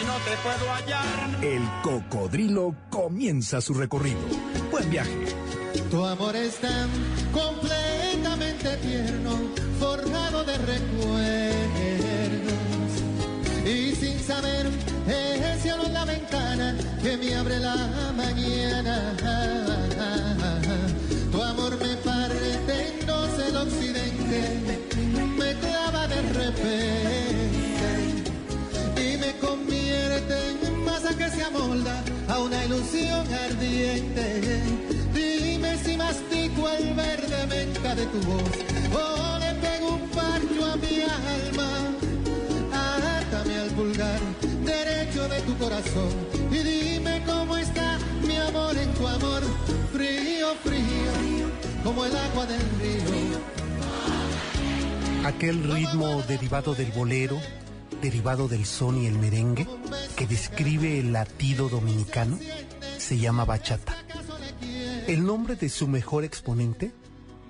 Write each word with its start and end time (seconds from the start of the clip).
y 0.00 0.06
no 0.06 0.14
te 0.18 0.36
puedo 0.42 0.72
hallar. 0.72 1.44
El 1.44 1.62
Cocodrilo 1.82 2.74
comienza 2.90 3.60
su 3.60 3.74
recorrido. 3.74 4.20
Buen 4.70 4.90
viaje. 4.90 5.26
Tu 5.90 6.04
amor 6.04 6.34
es 6.34 6.56
tan 6.56 6.88
completamente 7.32 8.76
tierno, 8.78 9.38
forjado 9.78 10.44
de 10.44 10.58
recuerdos. 10.58 11.76
Y 13.64 13.94
sin 13.94 14.18
saber, 14.20 14.66
es 15.06 15.40
el 15.40 15.60
cielo 15.60 15.86
en 15.86 15.92
la 15.92 16.04
ventana 16.04 16.76
que 17.02 17.16
me 17.16 17.34
abre 17.34 17.58
la 17.58 17.76
mañana. 18.16 19.65
Una 32.38 32.64
ilusión 32.64 33.26
ardiente. 33.32 34.62
Dime 35.14 35.76
si 35.78 35.96
mastico 35.96 36.68
el 36.68 36.94
verde 36.94 37.46
menta 37.46 37.94
de 37.94 38.06
tu 38.06 38.20
voz 38.22 38.42
o 38.94 39.38
le 39.38 39.54
pego 39.54 39.94
un 39.94 40.08
parcho 40.10 40.64
a 40.64 40.76
mi 40.76 41.00
alma. 41.00 41.70
Átame 42.72 43.58
al 43.58 43.70
pulgar 43.70 44.20
derecho 44.64 45.28
de 45.28 45.40
tu 45.42 45.56
corazón 45.58 46.10
y 46.50 46.58
dime 46.58 47.22
cómo 47.26 47.56
está 47.56 47.98
mi 48.22 48.36
amor 48.36 48.76
en 48.76 48.92
tu 48.94 49.06
amor. 49.06 49.42
Frío, 49.92 50.54
frío, 50.62 51.50
como 51.84 52.04
el 52.04 52.16
agua 52.16 52.46
del 52.46 52.60
río. 52.80 53.56
Aquel 55.24 55.62
ritmo 55.64 56.22
derivado 56.28 56.74
del 56.74 56.92
bolero, 56.92 57.40
derivado 58.00 58.48
del 58.48 58.66
son 58.66 59.02
y 59.02 59.06
el 59.06 59.18
merengue, 59.18 59.66
que 60.16 60.26
describe 60.26 61.00
el 61.00 61.12
latido 61.12 61.68
dominicano, 61.68 62.38
se 62.98 63.18
llama 63.18 63.44
bachata. 63.44 63.96
El 65.06 65.24
nombre 65.24 65.56
de 65.56 65.68
su 65.68 65.86
mejor 65.86 66.24
exponente 66.24 66.92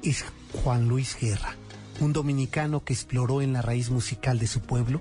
es 0.03 0.25
Juan 0.53 0.89
Luis 0.89 1.17
Guerra, 1.21 1.57
un 2.01 2.13
dominicano 2.13 2.85
que 2.85 2.93
exploró 2.93 3.41
en 3.43 3.53
la 3.53 3.63
raíz 3.63 3.91
musical 3.91 4.39
de 4.39 4.47
su 4.47 4.61
pueblo 4.61 5.01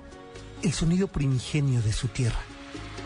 el 0.62 0.72
sonido 0.72 1.08
primigenio 1.08 1.82
de 1.82 1.92
su 1.92 2.08
tierra. 2.08 2.40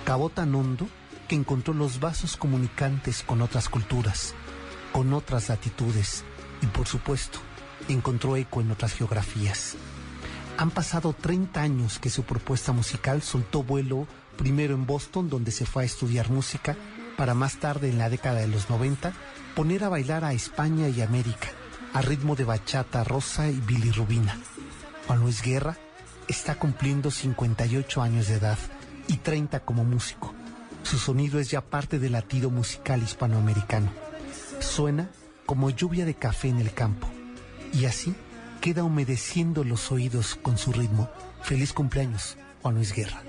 Cavó 0.05 0.31
tan 0.31 0.55
hondo 0.55 0.89
que 1.29 1.35
encontró 1.35 1.75
los 1.75 2.01
vasos 2.01 2.37
comunicantes 2.37 3.23
con 3.23 3.43
otras 3.43 3.69
culturas, 3.69 4.35
con 4.93 5.13
otras 5.13 5.49
latitudes 5.49 6.25
y 6.63 6.67
por 6.67 6.87
supuesto 6.87 7.39
encontró 7.89 8.37
eco 8.37 8.61
en 8.61 8.71
otras 8.71 8.93
geografías. 8.93 9.77
Han 10.61 10.71
pasado 10.71 11.15
30 11.15 11.59
años 11.63 11.99
que 11.99 12.11
su 12.11 12.25
propuesta 12.25 12.73
musical 12.73 13.23
soltó 13.23 13.63
vuelo 13.63 14.07
primero 14.37 14.75
en 14.75 14.85
Boston, 14.85 15.31
donde 15.31 15.53
se 15.53 15.65
fue 15.65 15.85
a 15.85 15.87
estudiar 15.87 16.29
música, 16.29 16.77
para 17.17 17.33
más 17.33 17.57
tarde 17.57 17.89
en 17.89 17.97
la 17.97 18.11
década 18.11 18.41
de 18.41 18.47
los 18.47 18.69
90 18.69 19.15
poner 19.57 19.85
a 19.85 19.89
bailar 19.89 20.23
a 20.23 20.35
España 20.35 20.91
y 20.91 21.01
América, 21.01 21.49
a 21.95 22.03
ritmo 22.03 22.37
de 22.37 22.45
bachata 22.45 23.05
rosa 23.05 23.49
y 23.49 23.59
bilirrubina. 23.59 24.39
Juan 25.07 25.21
Luis 25.21 25.41
Guerra 25.41 25.79
está 26.29 26.57
cumpliendo 26.57 27.11
58 27.11 28.03
años 28.03 28.29
de 28.29 28.35
edad 28.35 28.59
y 29.09 29.17
30 29.17 29.61
como 29.61 29.85
músico. 29.85 30.35
Su 30.83 30.99
sonido 30.99 31.41
es 31.41 31.51
ya 31.51 31.63
parte 31.63 31.99
del 31.99 32.13
latido 32.13 32.51
musical 32.51 33.03
hispanoamericano. 33.03 33.91
Suena 34.59 35.09
como 35.47 35.71
lluvia 35.71 36.05
de 36.05 36.17
café 36.17 36.49
en 36.49 36.59
el 36.59 36.75
campo 36.75 37.09
y 37.73 37.87
así 37.87 38.15
queda 38.61 38.85
humedeciendo 38.85 39.65
los 39.65 39.91
oídos 39.91 40.35
con 40.35 40.59
su 40.59 40.73
ritmo. 40.73 41.09
Feliz 41.43 41.73
cumpleaños, 41.73 42.37
Juan 42.63 42.75
Luis 42.75 42.93
Guerra. 42.93 43.23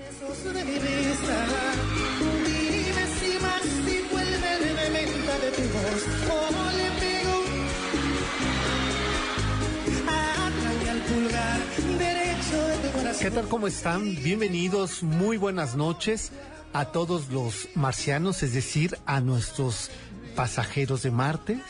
¿Qué 13.20 13.30
tal? 13.30 13.48
¿Cómo 13.48 13.66
están? 13.66 14.16
Bienvenidos, 14.22 15.02
muy 15.02 15.36
buenas 15.36 15.76
noches 15.76 16.32
a 16.72 16.86
todos 16.86 17.30
los 17.30 17.68
marcianos, 17.74 18.42
es 18.42 18.52
decir, 18.52 18.98
a 19.06 19.20
nuestros 19.20 19.90
pasajeros 20.34 21.02
de 21.02 21.10
Marte 21.10 21.60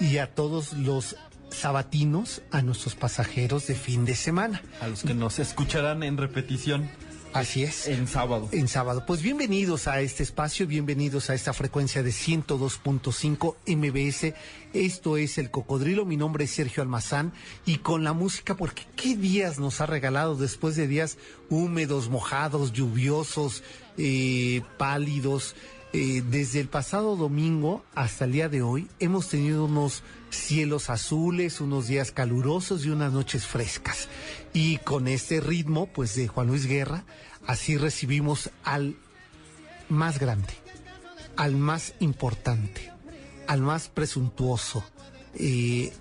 y 0.00 0.18
a 0.18 0.34
todos 0.34 0.72
los 0.74 1.16
sabatinos, 1.54 2.42
a 2.50 2.62
nuestros 2.62 2.94
pasajeros 2.94 3.66
de 3.66 3.74
fin 3.74 4.04
de 4.04 4.16
semana. 4.16 4.62
A 4.80 4.88
los 4.88 5.02
que 5.02 5.14
nos 5.14 5.38
escucharán 5.38 6.02
en 6.02 6.16
repetición 6.16 6.90
Así 7.34 7.64
es. 7.64 7.88
en 7.88 8.06
sábado. 8.06 8.48
En 8.52 8.68
sábado. 8.68 9.04
Pues 9.06 9.20
bienvenidos 9.20 9.88
a 9.88 10.00
este 10.00 10.22
espacio, 10.22 10.68
bienvenidos 10.68 11.30
a 11.30 11.34
esta 11.34 11.52
frecuencia 11.52 12.04
de 12.04 12.10
102.5 12.10 13.56
MBS. 13.66 14.34
Esto 14.72 15.16
es 15.16 15.36
El 15.38 15.50
Cocodrilo, 15.50 16.04
mi 16.04 16.16
nombre 16.16 16.44
es 16.44 16.52
Sergio 16.52 16.84
Almazán 16.84 17.32
y 17.66 17.78
con 17.78 18.04
la 18.04 18.12
música, 18.12 18.56
porque 18.56 18.86
qué 18.94 19.16
días 19.16 19.58
nos 19.58 19.80
ha 19.80 19.86
regalado 19.86 20.36
después 20.36 20.76
de 20.76 20.86
días 20.86 21.18
húmedos, 21.50 22.08
mojados, 22.08 22.72
lluviosos, 22.72 23.64
eh, 23.98 24.62
pálidos. 24.78 25.56
Eh, 25.96 26.24
desde 26.28 26.58
el 26.58 26.66
pasado 26.66 27.14
domingo 27.14 27.84
hasta 27.94 28.24
el 28.24 28.32
día 28.32 28.48
de 28.48 28.62
hoy 28.62 28.88
hemos 28.98 29.28
tenido 29.28 29.66
unos 29.66 30.02
cielos 30.28 30.90
azules, 30.90 31.60
unos 31.60 31.86
días 31.86 32.10
calurosos 32.10 32.84
y 32.84 32.90
unas 32.90 33.12
noches 33.12 33.46
frescas. 33.46 34.08
Y 34.52 34.78
con 34.78 35.06
este 35.06 35.38
ritmo, 35.38 35.86
pues 35.86 36.16
de 36.16 36.26
Juan 36.26 36.48
Luis 36.48 36.66
Guerra, 36.66 37.04
así 37.46 37.76
recibimos 37.76 38.50
al 38.64 38.96
más 39.88 40.18
grande, 40.18 40.52
al 41.36 41.54
más 41.54 41.94
importante, 42.00 42.90
al 43.46 43.60
más 43.60 43.86
presuntuoso, 43.86 44.82
eh, 45.36 45.92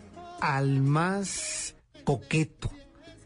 al 0.41 0.81
más 0.81 1.75
coqueto 2.03 2.71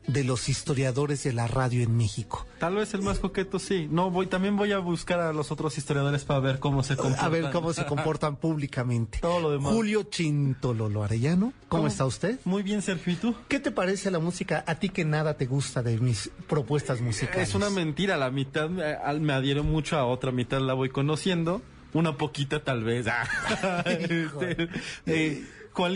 de 0.08 0.24
los 0.24 0.48
historiadores 0.48 1.24
de 1.24 1.34
la 1.34 1.48
radio 1.48 1.84
en 1.84 1.96
México. 1.96 2.48
Tal 2.60 2.76
vez 2.76 2.94
el 2.94 3.02
más 3.02 3.20
coqueto, 3.20 3.60
sí. 3.60 3.88
No, 3.92 4.10
voy, 4.10 4.28
también 4.28 4.56
voy 4.56 4.72
a 4.72 4.80
buscar 4.80 5.20
a 5.20 5.34
los 5.34 5.52
otros 5.52 5.78
historiadores 5.78 6.24
para 6.24 6.40
ver 6.40 6.60
cómo 6.60 6.82
se 6.82 6.96
comportan. 6.96 7.26
A 7.26 7.30
ver 7.30 7.52
cómo 7.52 7.74
se 7.74 7.86
comportan 7.86 8.36
públicamente. 8.38 9.20
Todo 9.20 9.42
lo 9.42 9.52
demás. 9.52 9.74
Julio 9.74 10.04
Chintololo 10.04 11.04
Arellano, 11.04 11.54
¿cómo, 11.68 11.88
está 11.88 12.06
usted? 12.06 12.40
Muy 12.46 12.64
bien, 12.64 12.82
Sergio, 12.82 13.14
¿y 13.14 13.16
tú? 13.18 13.36
¿Qué 13.50 13.60
te 13.60 13.72
parece 13.72 14.10
la 14.10 14.20
música? 14.20 14.64
A 14.66 14.76
ti 14.76 14.90
que 14.90 15.04
nada 15.04 15.36
te 15.36 15.46
gusta 15.46 15.84
de 15.84 15.98
mis 15.98 16.32
propuestas 16.48 17.02
musicales. 17.02 17.50
Es 17.50 17.56
una 17.56 17.70
mentira, 17.70 18.16
la 18.16 18.32
mitad 18.32 18.70
me, 18.70 19.34
adhiero 19.34 19.64
mucho 19.64 19.98
a 19.98 20.06
otra 20.06 20.32
mitad, 20.32 20.62
la 20.62 20.74
voy 20.74 20.90
conociendo. 20.90 21.62
Una 21.94 22.18
poquita 22.18 22.64
tal 22.64 22.84
vez. 22.84 23.08
Ah. 23.64 23.84
Este, 23.86 24.70
eh, 25.06 25.44
Juan, 25.74 25.94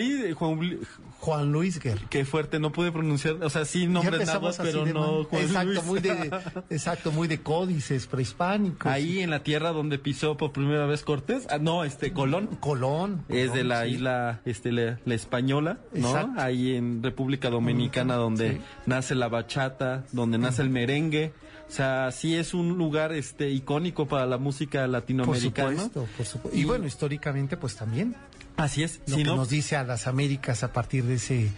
Juan 1.22 1.52
Luis 1.52 1.80
Guerra. 1.80 2.02
qué 2.10 2.26
fuerte, 2.26 2.60
no 2.60 2.72
pude 2.72 2.92
pronunciar, 2.92 3.36
o 3.44 3.50
sea, 3.52 3.64
sí 3.64 3.86
nombres 3.86 4.28
así 4.28 4.58
pero 4.64 4.86
de 4.86 4.94
no. 4.94 5.24
Juan 5.26 5.44
exacto, 5.44 5.72
Luis. 5.72 5.86
muy 5.86 6.00
de, 6.00 6.32
exacto, 6.72 7.12
muy 7.12 7.28
de 7.28 7.42
códices 7.42 8.08
prehispánicos. 8.08 8.92
Ahí 8.92 9.20
en 9.20 9.30
la 9.30 9.44
tierra 9.44 9.72
donde 9.72 10.00
pisó 10.00 10.36
por 10.36 10.52
primera 10.52 10.88
vez 10.88 11.04
Cortés, 11.04 11.46
ah, 11.52 11.60
no, 11.60 11.84
este, 11.84 12.12
Colón. 12.12 12.48
Colón. 12.60 13.24
Es 13.30 13.54
de 13.54 13.64
la 13.64 13.84
sí. 13.84 13.92
isla 13.92 14.42
este, 14.46 14.72
la, 14.72 15.00
la 15.06 15.14
española, 15.14 15.78
¿no? 15.94 16.10
Exacto. 16.10 16.42
Ahí 16.42 16.76
en 16.76 17.04
República 17.04 17.52
Dominicana, 17.52 18.16
donde 18.16 18.54
sí. 18.54 18.62
nace 18.88 19.14
la 19.14 19.28
bachata, 19.28 20.06
donde 20.12 20.40
nace 20.40 20.64
el 20.64 20.72
merengue. 20.72 21.34
O 21.70 21.74
sea, 21.74 22.12
sí 22.12 22.36
es 22.36 22.54
un 22.56 22.78
lugar 22.78 23.14
este 23.14 23.50
icónico 23.52 24.08
para 24.08 24.26
la 24.26 24.38
música 24.38 24.82
Por 24.82 24.90
latinoamericana. 24.90 25.70
supuesto, 25.70 26.08
por 26.18 26.26
supuesto. 26.26 26.60
Y, 26.60 26.66
bueno, 26.66 26.86
históricamente, 26.88 27.56
pues 27.58 27.76
también. 27.76 28.16
Así 28.58 28.84
es. 28.84 29.02
Lo 29.08 29.16
Si 29.18 29.24
que 29.24 29.30
no, 29.30 29.36
nos 29.38 29.50
dice 29.50 29.76
a 29.76 29.84
las 29.84 30.08
Américas 30.08 30.64
a 30.64 30.72
partir 30.74 31.04
de 31.06 31.16
ese 31.16 31.50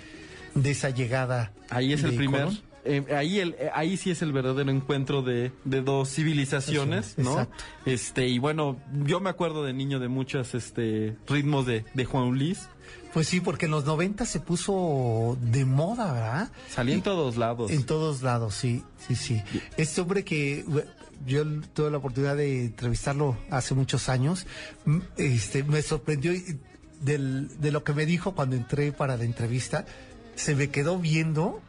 de 0.56 0.72
esa 0.72 0.90
llegada. 0.92 1.52
ahí 1.70 1.94
es 1.94 2.04
el 2.04 2.16
primer 2.16 2.48
eh, 2.86 3.06
ahí 3.16 3.40
el, 3.40 3.56
eh, 3.60 3.70
ahí 3.74 3.96
sí 3.96 4.12
es 4.12 4.22
el 4.22 4.34
verdadero 4.34 4.70
encuentro 4.70 5.22
de, 5.22 5.52
de 5.64 5.82
dos 5.82 6.10
civilizaciones, 6.14 7.18
¿no? 7.18 7.32
Exacto. 7.32 7.64
Este, 7.86 8.28
y 8.28 8.40
bueno, 8.40 8.78
yo 9.06 9.22
me 9.22 9.30
acuerdo 9.30 9.64
de 9.64 9.72
niño 9.72 10.00
de 10.00 10.10
muchos 10.10 10.54
este 10.54 11.16
ritmos 11.28 11.66
de, 11.66 11.86
de 11.94 12.06
Juan 12.06 12.32
Luis. 12.38 12.68
Pues 13.14 13.28
sí, 13.30 13.40
porque 13.40 13.66
en 13.66 13.72
los 13.72 13.86
90 13.86 14.26
se 14.26 14.40
puso 14.42 15.38
de 15.42 15.64
moda, 15.66 16.12
¿verdad? 16.12 16.52
Salía 16.70 16.96
en 16.96 17.02
todos 17.04 17.38
lados. 17.38 17.72
En 17.72 17.86
todos 17.86 18.22
lados, 18.22 18.54
sí, 18.56 18.84
sí, 19.08 19.16
sí. 19.16 19.42
Este 19.78 20.02
hombre 20.02 20.26
que 20.26 20.66
yo 21.26 21.46
tuve 21.74 21.90
la 21.90 21.98
oportunidad 22.00 22.36
de 22.36 22.66
entrevistarlo 22.66 23.38
hace 23.50 23.76
muchos 23.76 24.10
años, 24.10 24.46
este, 25.16 25.64
me 25.64 25.82
sorprendió 25.82 26.34
y- 26.34 26.60
del- 27.04 27.50
de 27.60 27.72
lo 27.72 27.84
que 27.84 27.94
me 27.94 28.06
dijo 28.06 28.34
cuando 28.36 28.56
entré 28.56 28.92
para 28.92 29.18
la 29.18 29.24
entrevista. 29.24 29.86
Se 30.36 30.56
me 30.56 30.70
quedó 30.70 30.98
viendo 30.98 31.62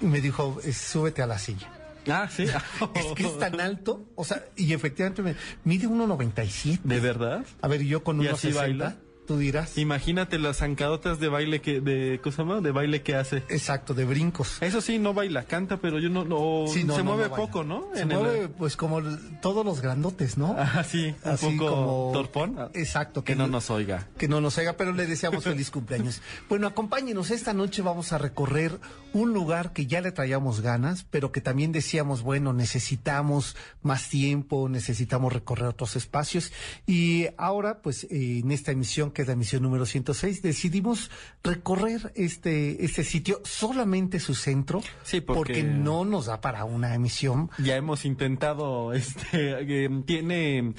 y 0.00 0.06
me 0.06 0.20
dijo, 0.20 0.58
"Eh, 0.64 0.72
súbete 0.72 1.22
a 1.22 1.26
la 1.26 1.38
silla. 1.38 1.68
Ah, 2.08 2.28
sí. 2.30 2.44
Es 2.94 3.06
que 3.14 3.26
es 3.26 3.38
tan 3.38 3.60
alto, 3.60 4.06
o 4.14 4.24
sea, 4.24 4.42
y 4.56 4.72
efectivamente 4.72 5.20
me, 5.22 5.34
mide 5.64 5.86
1.97. 5.86 6.80
¿De 6.82 6.98
verdad? 7.00 7.44
A 7.60 7.68
ver, 7.68 7.82
yo 7.82 8.02
con 8.02 8.22
¿Y 8.22 8.26
así 8.28 8.48
1.60, 8.48 8.54
baila? 8.56 8.96
Tú 9.30 9.38
dirás. 9.38 9.78
Imagínate 9.78 10.40
las 10.40 10.56
zancadotas 10.56 11.20
de 11.20 11.28
baile 11.28 11.60
que, 11.60 11.80
de, 11.80 12.18
¿cómo 12.20 12.32
se 12.34 12.42
llama? 12.42 12.60
De 12.60 12.72
baile 12.72 13.02
que 13.02 13.14
hace. 13.14 13.44
Exacto, 13.48 13.94
de 13.94 14.04
brincos. 14.04 14.60
Eso 14.60 14.80
sí, 14.80 14.98
no 14.98 15.14
baila, 15.14 15.44
canta, 15.44 15.76
pero 15.76 16.00
yo 16.00 16.08
no, 16.08 16.24
no, 16.24 16.64
Sí, 16.66 16.82
no, 16.82 16.96
se 16.96 17.04
no, 17.04 17.12
mueve 17.14 17.28
no 17.28 17.36
poco, 17.36 17.62
¿no? 17.62 17.86
Se 17.94 18.00
En 18.02 18.10
el- 18.10 18.18
mueve 18.18 18.48
pues 18.48 18.76
como 18.76 19.00
todos 19.40 19.64
los 19.64 19.80
grandotes, 19.80 20.36
¿no? 20.36 20.56
Ah, 20.58 20.82
sí, 20.82 21.14
un 21.24 21.30
Así 21.30 21.46
poco 21.56 21.70
como- 21.70 22.10
torpón. 22.12 22.56
Exacto, 22.74 23.22
Que 23.22 23.34
que 23.34 23.36
no 23.38 23.46
no- 23.46 23.52
nos 23.52 23.70
oiga. 23.70 24.08
que 24.18 24.26
no 24.26 24.40
nos 24.40 24.58
haga, 24.58 24.72
pero 24.72 24.92
le 24.92 25.06
deseamos 25.06 25.44
feliz 25.44 25.70
cumpleaños. 25.70 26.22
Bueno, 26.48 26.66
acompáñenos, 26.66 27.30
esta 27.30 27.54
noche 27.54 27.82
vamos 27.82 28.12
a 28.12 28.18
recorrer 28.18 28.80
un 29.12 29.32
lugar 29.32 29.72
que 29.72 29.86
ya 29.86 30.00
le 30.00 30.10
traíamos 30.10 30.60
ganas, 30.60 31.06
pero 31.08 31.30
que 31.30 31.40
también 31.40 31.70
decíamos, 31.70 32.22
bueno, 32.22 32.52
necesitamos 32.52 33.54
más 33.82 34.08
tiempo, 34.08 34.68
necesitamos 34.68 35.32
recorrer 35.32 35.66
otros 35.68 35.94
espacios. 35.94 36.52
Y 36.84 37.26
ahora, 37.38 37.80
pues, 37.82 38.08
en 38.10 38.50
esta 38.50 38.72
emisión, 38.72 39.12
que 39.12 39.19
es 39.20 39.26
la 39.26 39.32
emisión 39.34 39.62
número 39.62 39.86
106, 39.86 40.42
decidimos 40.42 41.10
recorrer 41.42 42.12
este, 42.14 42.84
este 42.84 43.04
sitio, 43.04 43.40
solamente 43.44 44.20
su 44.20 44.34
centro, 44.34 44.80
Sí, 45.02 45.20
porque- 45.20 45.62
no 45.62 46.04
nos 46.04 46.26
da 46.26 46.40
para 46.40 46.64
una 46.64 46.94
emisión. 46.94 47.50
Ya 47.58 47.76
hemos 47.76 48.04
intentado, 48.04 48.92
este, 48.92 49.84
eh, 49.84 50.02
tiene 50.06 50.74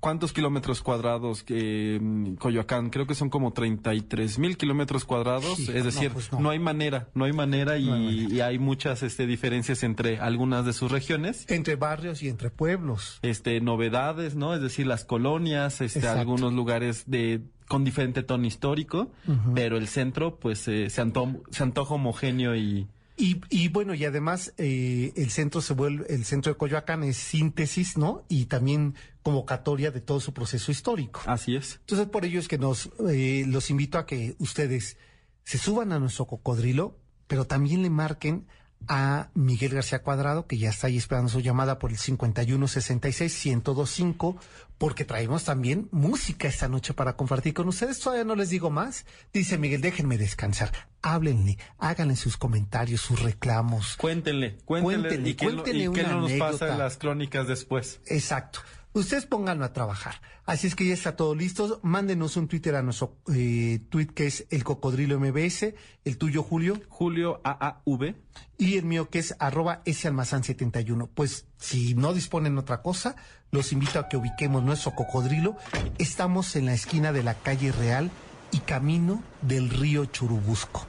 cuántos 0.00 0.32
kilómetros 0.32 0.82
cuadrados 0.82 1.42
que 1.42 1.98
mm, 2.00 2.34
Coyoacán, 2.34 2.90
creo 2.90 3.06
que 3.06 3.14
son 3.14 3.30
como 3.30 3.52
33 3.52 4.38
mil 4.38 4.56
kilómetros 4.56 5.04
cuadrados, 5.04 5.58
es 5.60 5.84
decir, 5.84 6.08
no, 6.08 6.14
pues 6.14 6.32
no. 6.32 6.40
no. 6.40 6.50
hay 6.50 6.58
manera, 6.58 7.08
no 7.14 7.24
hay 7.24 7.32
manera 7.32 7.78
y, 7.78 7.88
hay 7.88 7.90
manera. 7.90 8.34
y 8.34 8.40
hay 8.40 8.58
muchas 8.58 9.02
este, 9.02 9.26
diferencias 9.26 9.82
entre 9.82 10.18
algunas 10.18 10.64
de 10.64 10.72
sus 10.72 10.90
regiones. 10.90 11.44
Entre 11.48 11.76
barrios 11.76 12.22
y 12.22 12.28
entre 12.28 12.50
pueblos. 12.50 13.18
Este, 13.22 13.60
novedades, 13.60 14.34
¿no? 14.36 14.54
Es 14.54 14.60
decir, 14.60 14.86
las 14.86 15.04
colonias, 15.04 15.80
este, 15.80 16.00
Exacto. 16.00 16.20
algunos 16.20 16.52
lugares 16.52 17.04
de 17.06 17.42
con 17.66 17.84
diferente 17.84 18.22
tono 18.22 18.46
histórico, 18.46 19.12
pero 19.54 19.76
el 19.76 19.88
centro, 19.88 20.38
pues, 20.38 20.66
eh, 20.68 20.88
se, 20.88 21.02
anto- 21.02 21.42
se 21.50 21.62
antoja 21.62 21.94
homogéneo 21.94 22.56
y, 22.56 22.88
Y, 23.20 23.40
y 23.50 23.66
bueno, 23.68 23.94
y 23.94 24.04
además 24.04 24.54
eh, 24.58 25.12
el 25.16 25.30
centro 25.30 25.60
se 25.60 25.74
vuelve, 25.74 26.06
el 26.14 26.24
centro 26.24 26.52
de 26.52 26.56
Coyoacán 26.56 27.02
es 27.02 27.16
síntesis, 27.16 27.98
¿no? 27.98 28.24
Y 28.28 28.46
también 28.46 28.94
convocatoria 29.22 29.90
de 29.90 30.00
todo 30.00 30.20
su 30.20 30.32
proceso 30.32 30.70
histórico. 30.70 31.20
así 31.26 31.56
es. 31.56 31.80
Entonces 31.80 32.06
por 32.06 32.24
ello 32.24 32.38
es 32.38 32.46
que 32.46 32.58
nos 32.58 32.90
eh, 33.10 33.44
los 33.48 33.70
invito 33.70 33.98
a 33.98 34.06
que 34.06 34.36
ustedes 34.38 34.96
se 35.42 35.58
suban 35.58 35.92
a 35.92 35.98
nuestro 35.98 36.26
cocodrilo, 36.26 36.96
pero 37.26 37.44
también 37.44 37.82
le 37.82 37.90
marquen 37.90 38.46
a 38.86 39.28
Miguel 39.34 39.74
García 39.74 40.02
Cuadrado, 40.02 40.46
que 40.46 40.56
ya 40.58 40.70
está 40.70 40.86
ahí 40.86 40.96
esperando 40.96 41.28
su 41.28 41.40
llamada 41.40 41.78
por 41.78 41.90
el 41.90 41.98
5166-1025, 41.98 44.36
porque 44.78 45.04
traemos 45.04 45.44
también 45.44 45.88
música 45.90 46.48
esta 46.48 46.68
noche 46.68 46.94
para 46.94 47.16
compartir 47.16 47.54
con 47.54 47.68
ustedes. 47.68 47.98
Todavía 48.00 48.24
no 48.24 48.34
les 48.36 48.50
digo 48.50 48.70
más. 48.70 49.04
Dice 49.32 49.58
Miguel, 49.58 49.80
déjenme 49.80 50.18
descansar. 50.18 50.72
Háblenle, 51.02 51.58
háganle 51.78 52.16
sus 52.16 52.36
comentarios, 52.36 53.00
sus 53.00 53.20
reclamos. 53.22 53.96
Cuéntenle, 53.96 54.58
cuéntenle, 54.64 55.08
Cuéntenle, 55.08 55.30
y 55.30 55.34
que, 55.34 55.46
no- 55.46 55.52
cuéntenle 55.54 55.84
y 55.84 55.92
que 55.92 56.00
una 56.00 56.12
no 56.12 56.20
nos 56.22 56.32
pasa 56.32 56.72
en 56.72 56.78
las 56.78 56.96
crónicas 56.96 57.46
después. 57.48 58.00
Exacto. 58.06 58.60
Ustedes 58.94 59.26
pónganlo 59.26 59.64
a 59.64 59.72
trabajar. 59.72 60.20
Así 60.46 60.66
es 60.66 60.74
que 60.74 60.86
ya 60.86 60.94
está 60.94 61.14
todo 61.14 61.34
listo. 61.34 61.78
Mándenos 61.82 62.36
un 62.36 62.48
Twitter 62.48 62.74
a 62.74 62.82
nuestro 62.82 63.18
eh, 63.32 63.80
tweet 63.90 64.08
que 64.08 64.26
es 64.26 64.46
el 64.50 64.64
cocodrilo 64.64 65.20
MBS, 65.20 65.74
el 66.04 66.18
tuyo 66.18 66.42
Julio, 66.42 66.80
Julio 66.88 67.40
AAV. 67.44 68.14
y 68.56 68.78
el 68.78 68.84
mío 68.84 69.10
que 69.10 69.18
es 69.18 69.36
arroba 69.38 69.82
salmazán 69.92 70.42
71. 70.42 71.10
Pues 71.14 71.46
si 71.58 71.94
no 71.94 72.14
disponen 72.14 72.56
otra 72.56 72.82
cosa, 72.82 73.14
los 73.50 73.72
invito 73.72 73.98
a 73.98 74.08
que 74.08 74.16
ubiquemos 74.16 74.64
nuestro 74.64 74.94
cocodrilo. 74.94 75.56
Estamos 75.98 76.56
en 76.56 76.66
la 76.66 76.74
esquina 76.74 77.12
de 77.12 77.22
la 77.22 77.34
calle 77.34 77.72
Real 77.72 78.10
y 78.52 78.60
camino 78.60 79.22
del 79.42 79.68
río 79.68 80.06
Churubusco. 80.06 80.86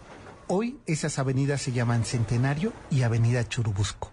Hoy 0.47 0.79
esas 0.85 1.19
avenidas 1.19 1.61
se 1.61 1.73
llaman 1.73 2.05
Centenario 2.05 2.73
y 2.89 3.03
Avenida 3.03 3.47
Churubusco. 3.47 4.11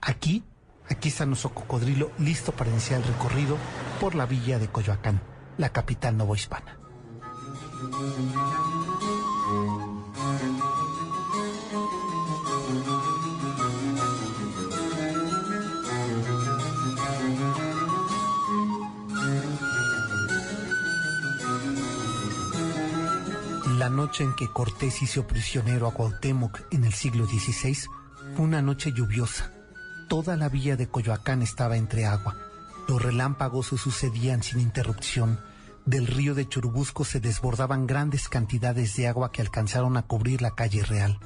Aquí, 0.00 0.44
aquí 0.88 1.08
está 1.08 1.26
nuestro 1.26 1.50
cocodrilo 1.50 2.10
listo 2.18 2.52
para 2.52 2.70
iniciar 2.70 3.00
el 3.00 3.06
recorrido 3.06 3.56
por 4.00 4.14
la 4.14 4.26
villa 4.26 4.58
de 4.58 4.68
Coyoacán, 4.68 5.20
la 5.58 5.70
capital 5.70 6.16
novohispana. 6.16 6.78
La 23.78 23.90
noche 23.90 24.24
en 24.24 24.34
que 24.34 24.48
Cortés 24.48 25.02
hizo 25.02 25.26
prisionero 25.26 25.86
a 25.86 25.92
Cuauhtémoc 25.92 26.60
en 26.70 26.84
el 26.84 26.92
siglo 26.94 27.26
XVI 27.26 27.74
fue 28.34 28.44
una 28.44 28.62
noche 28.62 28.92
lluviosa. 28.92 29.52
Toda 30.08 30.36
la 30.36 30.48
villa 30.48 30.76
de 30.76 30.88
Coyoacán 30.88 31.42
estaba 31.42 31.76
entre 31.76 32.04
agua. 32.04 32.36
Los 32.88 33.00
relámpagos 33.00 33.68
se 33.68 33.78
sucedían 33.78 34.42
sin 34.42 34.60
interrupción. 34.60 35.40
Del 35.86 36.06
río 36.06 36.34
de 36.34 36.46
Churubusco 36.46 37.04
se 37.04 37.20
desbordaban 37.20 37.86
grandes 37.86 38.28
cantidades 38.28 38.96
de 38.96 39.08
agua 39.08 39.32
que 39.32 39.40
alcanzaron 39.40 39.96
a 39.96 40.02
cubrir 40.02 40.42
la 40.42 40.54
calle 40.54 40.82
real. 40.82 41.18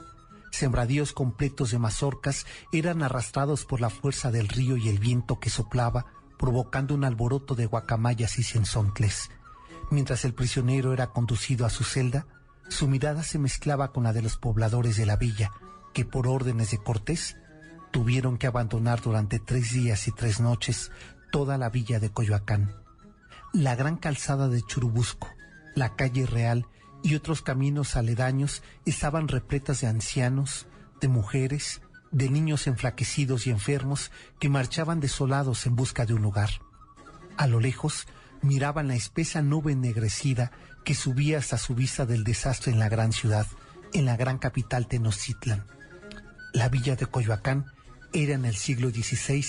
Sembradíos 0.50 1.12
completos 1.12 1.72
de 1.72 1.78
mazorcas 1.78 2.46
eran 2.72 3.02
arrastrados 3.02 3.64
por 3.64 3.80
la 3.80 3.90
fuerza 3.90 4.30
del 4.30 4.48
río 4.48 4.76
y 4.76 4.88
el 4.88 4.98
viento 4.98 5.40
que 5.40 5.50
soplaba, 5.50 6.06
provocando 6.38 6.94
un 6.94 7.04
alboroto 7.04 7.54
de 7.54 7.66
guacamayas 7.66 8.38
y 8.38 8.44
sensontles. 8.44 9.31
Mientras 9.90 10.24
el 10.24 10.34
prisionero 10.34 10.92
era 10.92 11.08
conducido 11.08 11.66
a 11.66 11.70
su 11.70 11.82
celda, 11.82 12.26
su 12.69 12.86
mirada 12.86 13.22
se 13.24 13.38
mezclaba 13.38 13.92
con 13.92 14.04
la 14.04 14.12
de 14.12 14.22
los 14.22 14.36
pobladores 14.36 14.96
de 14.96 15.06
la 15.06 15.16
villa, 15.16 15.50
que 15.92 16.04
por 16.04 16.28
órdenes 16.28 16.70
de 16.70 16.78
Cortés 16.78 17.36
tuvieron 17.90 18.38
que 18.38 18.46
abandonar 18.46 19.00
durante 19.00 19.38
tres 19.38 19.73
días 19.73 20.08
y 20.08 20.12
tres 20.12 20.40
noches 20.40 20.90
toda 21.31 21.58
la 21.58 21.70
villa 21.70 22.00
de 22.00 22.11
Coyoacán. 22.11 22.75
La 23.52 23.75
gran 23.75 23.96
calzada 23.96 24.49
de 24.49 24.62
Churubusco, 24.62 25.29
la 25.75 25.96
calle 25.96 26.26
real 26.26 26.67
y 27.03 27.15
otros 27.15 27.43
caminos 27.43 27.96
aledaños 27.96 28.62
estaban 28.84 29.29
repletas 29.29 29.81
de 29.81 29.86
ancianos, 29.86 30.67
de 31.01 31.08
mujeres, 31.08 31.81
de 32.10 32.31
niños 32.31 32.67
enflaquecidos 32.67 33.46
y 33.46 33.51
enfermos 33.51 34.10
que 34.39 34.48
marchaban 34.48 35.01
desolados 35.01 35.67
en 35.67 35.77
busca 35.77 36.06
de 36.06 36.15
un 36.15 36.22
lugar. 36.22 36.51
A 37.36 37.46
lo 37.46 37.60
lejos 37.60 38.06
miraban 38.43 38.89
la 38.89 38.94
espesa 38.94 39.43
nube 39.43 39.72
ennegrecida 39.72 40.53
que 40.84 40.94
subía 40.94 41.39
hasta 41.39 41.58
su 41.58 41.74
vista 41.74 42.06
del 42.06 42.24
desastre 42.24 42.72
en 42.72 42.79
la 42.79 42.89
gran 42.89 43.12
ciudad, 43.12 43.46
en 43.93 44.05
la 44.05 44.17
gran 44.17 44.39
capital 44.39 44.89
Tenochtitlan. 44.89 45.67
La 46.53 46.69
villa 46.69 46.96
de 46.96 47.06
Coyoacán 47.06 47.67
era 48.12 48.34
en 48.34 48.44
el 48.44 48.56
siglo 48.56 48.91
XVI 48.91 49.44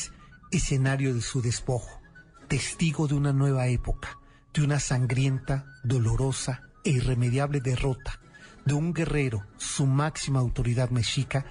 escenario 0.52 1.14
de 1.14 1.22
su 1.22 1.42
despojo, 1.42 2.02
testigo 2.48 3.08
de 3.08 3.14
una 3.14 3.34
nueva 3.34 3.68
época, 3.68 4.20
de 4.54 4.64
una 4.64 4.80
sangrienta, 4.80 5.66
dolorosa 5.84 6.64
e 6.84 6.92
irremediable 6.92 7.62
derrota, 7.62 8.20
de 8.66 8.74
un 8.74 8.94
guerrero, 8.94 9.46
su 9.58 9.86
máxima 9.86 10.40
autoridad 10.40 10.90
mexica, 10.90 11.46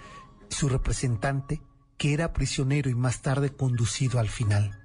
su 0.48 0.68
representante, 0.68 1.62
que 1.96 2.12
era 2.12 2.32
prisionero 2.32 2.90
y 2.90 2.94
más 2.94 3.22
tarde 3.22 3.50
conducido 3.50 4.18
al 4.18 4.28
final. 4.28 4.84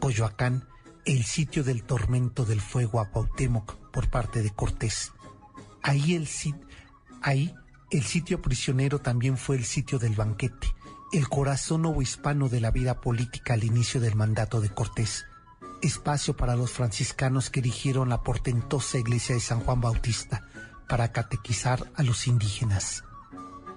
Coyoacán, 0.00 0.66
el 1.04 1.24
sitio 1.24 1.64
del 1.64 1.84
tormento 1.84 2.44
del 2.44 2.60
fuego 2.60 3.00
a 3.00 3.10
Cuauhtémoc 3.10 3.76
por 3.90 4.08
parte 4.10 4.42
de 4.42 4.50
Cortés. 4.50 5.12
Ahí 5.82 6.14
el, 6.14 6.28
ahí 7.22 7.54
el 7.90 8.02
sitio 8.02 8.42
prisionero 8.42 8.98
también 8.98 9.38
fue 9.38 9.56
el 9.56 9.64
sitio 9.64 9.98
del 9.98 10.14
banquete, 10.14 10.68
el 11.10 11.28
corazón 11.28 11.82
novohispano 11.82 12.50
de 12.50 12.60
la 12.60 12.70
vida 12.70 13.00
política 13.00 13.54
al 13.54 13.64
inicio 13.64 13.98
del 13.98 14.14
mandato 14.14 14.60
de 14.60 14.68
Cortés. 14.68 15.24
Espacio 15.80 16.36
para 16.36 16.54
los 16.54 16.72
franciscanos 16.72 17.48
que 17.48 17.60
erigieron 17.60 18.10
la 18.10 18.22
portentosa 18.22 18.98
iglesia 18.98 19.34
de 19.34 19.40
San 19.40 19.60
Juan 19.60 19.80
Bautista 19.80 20.46
para 20.86 21.12
catequizar 21.12 21.90
a 21.94 22.02
los 22.02 22.26
indígenas. 22.26 23.04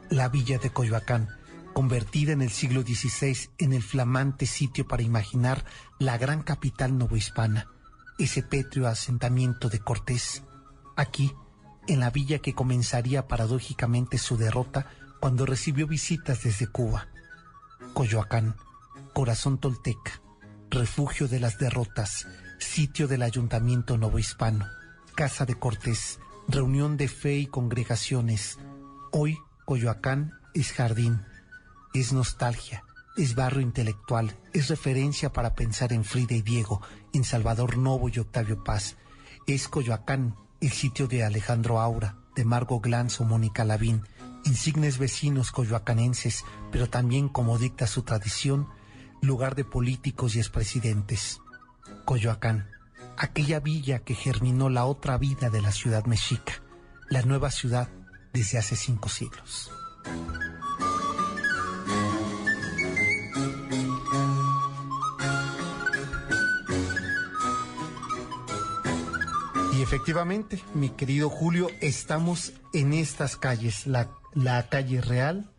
La 0.09 0.27
villa 0.27 0.57
de 0.57 0.71
Coyoacán 0.71 1.29
convertida 1.73 2.33
en 2.33 2.41
el 2.41 2.50
siglo 2.50 2.81
XVI 2.81 3.50
en 3.59 3.71
el 3.71 3.81
flamante 3.81 4.45
sitio 4.45 4.85
para 4.85 5.03
imaginar 5.03 5.63
la 6.00 6.17
gran 6.17 6.43
capital 6.43 6.97
novohispana, 6.97 7.67
ese 8.19 8.43
pétreo 8.43 8.88
asentamiento 8.88 9.69
de 9.69 9.79
Cortés. 9.79 10.43
Aquí, 10.97 11.33
en 11.88 12.01
la 12.01 12.09
villa 12.09 12.39
que 12.39 12.53
comenzaría 12.53 13.27
paradójicamente 13.29 14.17
su 14.17 14.35
derrota 14.35 14.88
cuando 15.21 15.45
recibió 15.45 15.88
visitas 15.88 16.43
desde 16.43 16.67
Cuba. 16.67 17.07
Coyoacán, 17.93 18.55
corazón 19.13 19.59
tolteca, 19.59 20.21
refugio 20.69 21.27
de 21.27 21.39
las 21.39 21.57
derrotas, 21.57 22.27
sitio 22.59 23.07
del 23.07 23.21
ayuntamiento 23.21 23.97
novohispano, 23.97 24.67
casa 25.15 25.45
de 25.45 25.55
Cortés, 25.55 26.19
reunión 26.47 26.97
de 26.97 27.07
fe 27.07 27.35
y 27.35 27.47
congregaciones. 27.47 28.59
Hoy 29.11 29.38
Coyoacán 29.65 30.33
es 30.53 30.71
jardín, 30.71 31.21
es 31.93 32.13
nostalgia, 32.13 32.83
es 33.17 33.35
barrio 33.35 33.61
intelectual, 33.61 34.35
es 34.53 34.69
referencia 34.69 35.33
para 35.33 35.55
pensar 35.55 35.91
en 35.91 36.05
Frida 36.05 36.35
y 36.35 36.41
Diego, 36.41 36.81
en 37.13 37.23
Salvador 37.23 37.77
Novo 37.77 38.09
y 38.09 38.19
Octavio 38.19 38.63
Paz. 38.63 38.95
Es 39.47 39.67
Coyoacán, 39.67 40.35
el 40.61 40.71
sitio 40.71 41.07
de 41.07 41.23
Alejandro 41.23 41.81
Aura, 41.81 42.15
de 42.35 42.45
Margo 42.45 42.79
Glantz 42.79 43.19
o 43.19 43.25
Mónica 43.25 43.65
Lavín, 43.65 44.03
insignes 44.45 44.98
vecinos 44.98 45.51
coyoacanenses, 45.51 46.45
pero 46.71 46.89
también, 46.89 47.29
como 47.29 47.57
dicta 47.57 47.88
su 47.88 48.03
tradición, 48.03 48.67
lugar 49.21 49.55
de 49.55 49.65
políticos 49.65 50.36
y 50.36 50.39
expresidentes. 50.39 51.41
Coyoacán, 52.05 52.69
aquella 53.17 53.60
villa 53.60 54.00
que 54.00 54.15
germinó 54.15 54.69
la 54.69 54.86
otra 54.86 55.17
vida 55.17 55.50
de 55.50 55.62
la 55.62 55.71
ciudad 55.71 56.05
mexica, 56.05 56.62
la 57.10 57.21
nueva 57.21 57.51
ciudad 57.51 57.89
desde 58.33 58.57
hace 58.57 58.75
cinco 58.75 59.10
siglos. 59.10 59.71
Y 69.74 69.81
efectivamente, 69.83 70.63
mi 70.74 70.89
querido 70.89 71.29
Julio, 71.29 71.67
estamos 71.81 72.53
en 72.74 72.93
estas 72.93 73.36
calles, 73.36 73.88
la, 73.88 74.10
la 74.33 74.67
calle 74.69 75.01
Real 75.01 75.50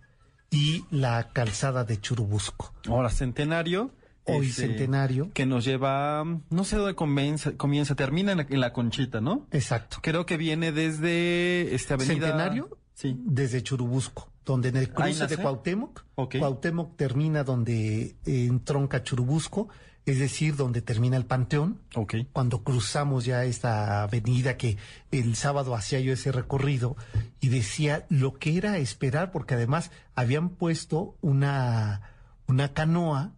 y 0.51 0.85
la 0.91 1.31
calzada 1.33 1.85
de 1.85 2.01
Churubusco. 2.01 2.73
Ahora, 2.89 3.11
Centenario. 3.11 3.91
Hoy 4.25 4.47
este, 4.49 4.69
Centenario. 4.69 5.31
Que 5.35 5.47
nos 5.47 5.65
lleva, 5.65 6.25
no 6.51 6.65
sé 6.65 6.77
dónde 6.77 6.95
comienza, 6.95 7.53
comienza 7.57 7.97
termina 7.97 8.33
en 8.33 8.39
la, 8.39 8.47
en 8.49 8.61
la 8.61 8.73
Conchita, 8.73 9.21
¿no? 9.21 9.47
Exacto. 9.51 9.99
Creo 10.01 10.27
que 10.27 10.37
viene 10.37 10.71
desde 10.71 11.75
esta 11.75 11.95
avenida. 11.95 12.29
Centenario, 12.29 12.79
Sí. 12.95 13.17
desde 13.25 13.63
Churubusco, 13.65 14.31
donde 14.45 14.69
en 14.69 14.77
el 14.77 14.91
cruce 14.93 15.27
de 15.27 15.37
Cuauhtémoc, 15.39 16.05
Ok. 16.15 16.37
Cuauhtémoc 16.39 16.97
termina 16.97 17.43
donde 17.43 18.15
eh, 18.25 18.47
entronca 18.47 19.03
Churubusco, 19.03 19.69
es 20.05 20.19
decir, 20.19 20.57
donde 20.57 20.83
termina 20.83 21.17
el 21.17 21.27
Panteón. 21.27 21.81
Ok. 21.95 22.15
Cuando 22.33 22.65
cruzamos 22.65 23.25
ya 23.25 23.45
esta 23.45 24.03
avenida 24.03 24.57
que 24.57 24.77
el 25.11 25.37
sábado 25.37 25.75
hacía 25.75 26.01
yo 26.01 26.13
ese 26.13 26.33
recorrido 26.33 26.97
y 27.41 27.49
decía 27.49 28.07
lo 28.09 28.35
que 28.35 28.57
era 28.57 28.79
esperar, 28.79 29.31
porque 29.31 29.55
además 29.55 29.91
habían 30.15 30.49
puesto 30.51 31.17
una, 31.21 32.03
una 32.47 32.73
canoa 32.73 33.33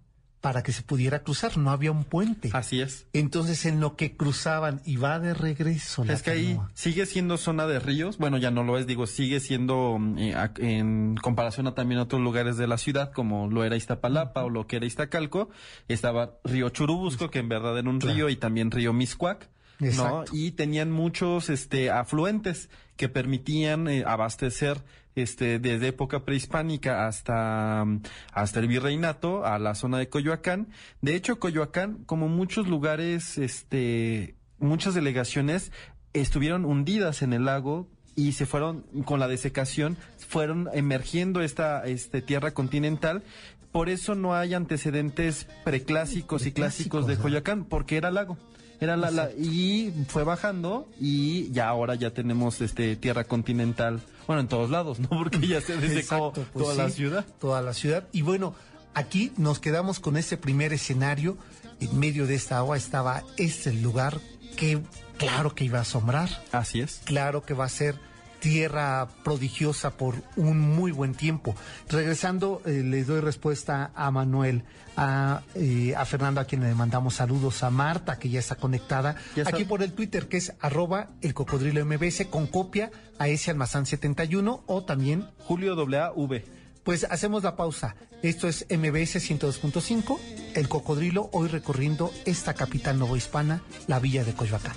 para 0.45 0.63
que 0.63 0.73
se 0.73 0.83
pudiera 0.83 1.21
cruzar, 1.21 1.57
no 1.57 1.71
había 1.71 1.91
un 1.91 2.05
puente. 2.05 2.51
Así 2.53 2.83
es. 2.83 3.07
Entonces, 3.15 3.65
en 3.65 3.81
lo 3.81 3.97
que 3.97 4.15
cruzaban 4.15 4.83
y 4.85 4.97
va 4.97 5.19
de 5.19 5.33
regreso 5.33 6.05
la 6.05 6.13
Es 6.13 6.21
que 6.21 6.33
ahí 6.33 6.61
sigue 6.75 7.07
siendo 7.07 7.39
zona 7.39 7.67
de 7.67 7.79
ríos. 7.79 8.19
Bueno, 8.19 8.37
ya 8.37 8.51
no 8.51 8.63
lo 8.63 8.77
es, 8.77 8.87
digo, 8.87 9.07
sigue 9.07 9.41
siendo 9.41 9.97
mm, 9.99 10.19
eh, 10.19 10.51
en 10.59 11.17
comparación 11.17 11.67
a 11.67 11.75
también 11.75 11.99
otros 11.99 12.21
lugares 12.21 12.59
de 12.59 12.67
la 12.67 12.77
ciudad, 12.77 13.11
como 13.11 13.49
lo 13.49 13.65
era 13.65 13.75
Iztapalapa 13.75 14.45
o 14.45 14.51
lo 14.51 14.67
que 14.67 14.77
era 14.77 14.85
Iztacalco. 14.85 15.49
Estaba 15.89 16.35
Río 16.45 16.69
Churubusco, 16.69 17.31
que 17.31 17.39
en 17.39 17.49
verdad 17.49 17.79
era 17.79 17.89
un 17.89 17.99
Claro. 17.99 18.15
río, 18.15 18.29
y 18.29 18.37
también 18.37 18.71
Río 18.71 18.93
Miscuac. 18.93 19.49
¿no? 19.81 20.25
Y 20.31 20.51
tenían 20.51 20.91
muchos 20.91 21.49
este, 21.49 21.91
afluentes 21.91 22.69
que 22.97 23.09
permitían 23.09 23.89
eh, 23.89 24.05
abastecer 24.07 24.83
este, 25.14 25.59
desde 25.59 25.88
época 25.88 26.25
prehispánica 26.25 27.06
hasta, 27.06 27.85
mm, 27.85 28.02
hasta 28.33 28.61
el 28.61 28.68
virreinato 28.68 29.44
a 29.44 29.59
la 29.59 29.75
zona 29.75 29.99
de 29.99 30.09
Coyoacán. 30.09 30.68
De 31.02 31.14
hecho, 31.14 31.38
Coyoacán, 31.38 32.04
como 32.04 32.28
muchos 32.28 32.68
lugares, 32.68 33.38
este, 33.38 34.37
muchas 34.59 34.94
delegaciones 34.94 35.73
estuvieron 36.12 36.64
hundidas 36.64 37.23
en 37.23 37.33
el 37.33 37.44
lago 37.44 37.88
y 38.16 38.33
se 38.33 38.47
fueron 38.47 38.83
con 39.04 39.18
la 39.18 39.26
desecación 39.26 39.97
fueron 40.16 40.68
emergiendo 40.73 41.40
esta 41.40 41.85
este 41.85 42.23
tierra 42.23 42.52
continental 42.52 43.25
por 43.73 43.88
eso 43.88 44.14
no 44.14 44.37
hay 44.37 44.54
antecedentes 44.54 45.49
preclásicos 45.64 46.47
y 46.47 46.52
clásicos 46.52 47.09
de. 47.09 47.16
Coyoacán 47.16 47.64
porque 47.64 47.97
era 47.97 48.12
lago 48.12 48.38
era 48.81 48.97
la, 48.97 49.11
la- 49.11 49.31
y 49.33 49.93
fue 50.09 50.25
bajando 50.25 50.88
y 51.00 51.50
ya 51.52 51.69
ahora 51.69 51.95
ya 51.95 52.11
tenemos 52.11 52.61
este 52.61 52.97
tierra 52.97 53.25
continental. 53.25 54.00
Bueno 54.26 54.40
en 54.40 54.49
todos 54.49 54.71
lados 54.71 54.99
no 55.00 55.09
porque 55.11 55.47
ya 55.47 55.61
se 55.61 55.76
desecó 55.76 56.28
Exacto, 56.28 56.47
pues 56.52 56.64
toda 56.66 56.75
la 56.75 56.90
ciudad. 56.90 57.25
Toda 57.40 57.62
la 57.62 57.73
ciudad. 57.75 58.09
Y 58.12 58.23
bueno, 58.23 58.54
aquí 58.95 59.33
nos 59.37 59.59
quedamos 59.61 60.00
con 60.00 60.16
este 60.16 60.37
primer 60.37 60.73
escenario. 60.73 61.37
En 61.81 61.99
medio 61.99 62.26
de 62.26 62.35
esta 62.37 62.59
agua 62.59 62.76
estaba 62.76 63.25
este 63.37 63.73
lugar 63.73 64.21
que 64.57 64.81
claro 65.19 65.54
que 65.54 65.64
iba 65.64 65.78
a 65.78 65.83
asombrar, 65.83 66.28
así 66.52 66.81
es. 66.81 67.00
Claro 67.04 67.43
que 67.45 67.52
va 67.54 67.64
a 67.64 67.69
ser 67.69 67.97
tierra 68.45 69.09
prodigiosa 69.23 69.97
por 69.97 70.17
un 70.37 70.61
muy 70.61 70.93
buen 70.93 71.15
tiempo. 71.15 71.57
Regresando, 71.89 72.61
eh, 72.67 72.83
les 72.85 73.07
doy 73.07 73.21
respuesta 73.21 73.91
a 73.95 74.11
Manuel, 74.11 74.65
a, 74.99 75.41
eh, 75.55 75.95
a 75.97 76.05
Fernando, 76.05 76.43
a 76.43 76.45
quien 76.45 76.63
le 76.63 76.75
mandamos 76.75 77.15
saludos, 77.15 77.63
a 77.63 77.71
Marta, 77.71 78.19
que 78.19 78.29
ya 78.29 78.41
está 78.41 78.57
conectada, 78.57 79.17
Ya 79.35 79.45
está. 79.45 79.57
aquí 79.57 79.65
por 79.65 79.83
el 79.83 79.93
Twitter, 79.93 80.29
que 80.29 80.37
es 80.37 80.53
arroba 80.61 81.09
el 81.23 81.33
cocodrilo 81.33 81.83
MBS, 81.87 82.27
con 82.27 82.47
copia 82.47 82.91
a 83.19 83.29
ese 83.29 83.51
almazán 83.51 83.87
71, 83.87 84.63
o 84.67 84.85
también 84.85 85.27
Julio 85.39 85.75
W 85.75 86.45
pues 86.83 87.05
hacemos 87.05 87.43
la 87.43 87.57
pausa. 87.57 87.97
Esto 88.23 88.47
es 88.47 88.67
MBS 88.69 89.17
102.5, 89.17 90.19
El 90.55 90.69
Cocodrilo, 90.69 91.31
hoy 91.33 91.49
recorriendo 91.49 92.13
esta 92.27 92.53
capital 92.53 92.99
novohispana, 92.99 93.63
la 93.87 94.01
villa 94.01 94.23
de 94.23 94.35
Coyoacán. 94.35 94.75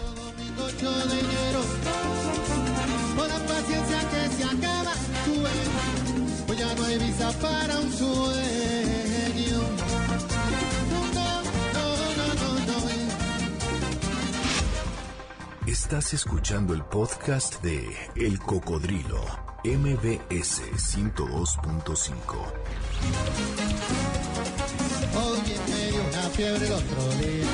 Estás 15.88 16.14
escuchando 16.14 16.74
el 16.74 16.84
podcast 16.84 17.64
de 17.64 17.88
El 18.18 18.40
Cocodrilo, 18.40 19.24
MBS 19.64 20.62
102.5. 20.76 22.12
Oye, 25.16 25.56
me 25.70 25.92
dio 25.92 26.02
una 26.02 26.30
fiebre 26.32 26.68
el 26.68 26.74
otro 26.74 27.04
día 27.22 27.48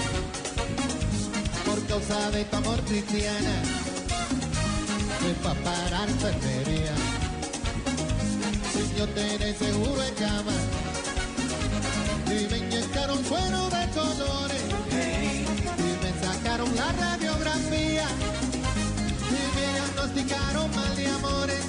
por 1.63 1.85
causa 1.85 2.31
de 2.31 2.45
tu 2.45 2.55
amor 2.55 2.79
cristiana. 2.85 3.61
Fue 5.19 5.33
pa' 5.43 5.53
parar 5.53 6.09
enfermería. 6.09 6.95
Sin 8.73 8.95
yo 8.95 9.07
tener 9.09 9.55
seguro 9.55 10.01
en 10.01 10.15
cama. 10.15 10.57
Y 12.25 12.47
me 12.49 12.57
inyectaron 12.57 13.23
suero 13.25 13.72
radiografía. 17.73 18.05
Y 19.29 19.55
me 19.55 19.71
diagnosticaron 19.71 20.75
mal 20.75 20.95
de 20.95 21.07
amores. 21.07 21.63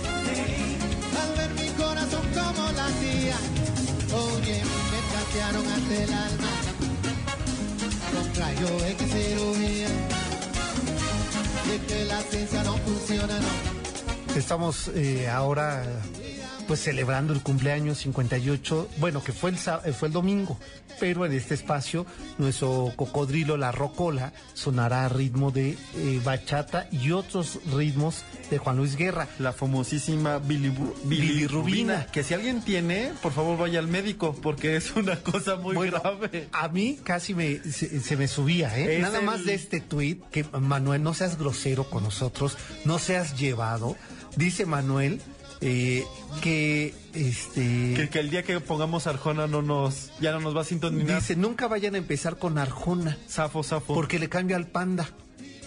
Al 1.23 1.37
ver 1.37 1.51
mi 1.61 1.69
corazón 1.71 2.27
como 2.35 2.73
latía. 2.73 3.37
Oye, 4.15 4.63
me 4.91 5.01
trastearon 5.11 5.67
ante 5.67 6.05
el 6.05 6.13
alma 6.13 6.51
con 8.13 8.35
rayo 8.41 8.87
X 8.87 9.13
cirugía. 9.13 9.89
Y 11.75 11.79
que 11.87 12.05
la 12.05 12.21
ciencia 12.23 12.63
no 12.65 12.77
funciona, 12.79 13.39
no. 13.41 14.37
Estamos 14.37 14.91
eh, 14.95 15.29
ahora 15.29 15.85
pues 16.67 16.81
celebrando 16.83 17.33
el 17.33 17.41
cumpleaños 17.43 17.99
58, 17.99 18.89
bueno, 18.99 19.23
que 19.23 19.33
fue 19.33 19.51
el, 19.51 19.57
eh, 19.85 19.93
fue 19.93 20.09
el 20.09 20.15
domingo, 20.15 20.59
pero 20.99 21.27
en 21.27 21.33
este 21.33 21.55
espacio 21.55 22.07
nuestro 22.39 22.93
cocodrilo, 22.97 23.57
la 23.57 23.73
rocola, 23.73 24.33
sonará 24.55 25.05
a 25.05 25.09
ritmo 25.09 25.51
de 25.51 25.77
eh, 25.97 26.21
bachata 26.25 26.89
y 26.91 27.11
otros 27.13 27.59
ritmos 27.75 28.25
de 28.51 28.59
Juan 28.59 28.77
Luis 28.77 28.97
Guerra. 28.97 29.29
La 29.39 29.53
famosísima 29.53 30.39
bilirru- 30.41 30.95
bilirrubina. 31.05 31.05
Bilirrubina. 31.05 32.07
Que 32.07 32.23
si 32.23 32.35
alguien 32.35 32.63
tiene, 32.63 33.13
por 33.23 33.33
favor 33.33 33.59
vaya 33.59 33.79
al 33.79 33.89
médico, 33.89 34.35
porque 34.43 34.77
es 34.77 34.95
una 34.97 35.17
cosa 35.17 35.57
muy 35.57 35.75
Bueno, 35.75 36.01
grave. 36.01 36.49
A 36.53 36.69
mí 36.69 36.99
casi 37.03 37.35
me, 37.35 37.59
se, 37.71 38.01
se 38.01 38.17
me 38.17 38.29
subía, 38.29 38.77
¿eh? 38.79 38.97
Es 38.97 39.03
Nada 39.03 39.19
el- 39.19 39.25
más 39.25 39.45
de 39.45 39.55
este 39.55 39.81
tuit, 39.81 40.23
que 40.31 40.45
Manuel, 40.59 41.03
no 41.03 41.15
seas 41.15 41.39
grosero 41.39 41.85
con 41.91 42.05
nosotros, 42.05 42.57
no 42.85 42.99
seas 42.99 43.39
llevado. 43.39 43.97
Dice 44.37 44.67
Manuel 44.67 45.21
eh, 45.61 46.05
que 46.43 46.95
este 47.15 47.95
Que, 47.97 48.09
que 48.11 48.21
el 48.21 48.31
día 48.31 48.43
que 48.43 48.61
pongamos 48.61 49.07
Arjona 49.07 49.47
no 49.47 49.63
nos, 49.63 50.11
ya 50.21 50.33
no 50.33 50.41
nos 50.41 50.57
va 50.57 50.63
a 50.63 50.65
sintonizar. 50.65 51.17
dice 51.21 51.37
nunca 51.37 51.69
vayan 51.69 51.95
a 51.95 51.99
empezar 51.99 52.39
con 52.39 52.59
Arjona 52.59 53.17
Safo, 53.27 53.63
Safo. 53.63 53.95
porque 53.95 54.19
le 54.19 54.29
cambia 54.29 54.57
al 54.57 54.67
panda. 54.67 55.09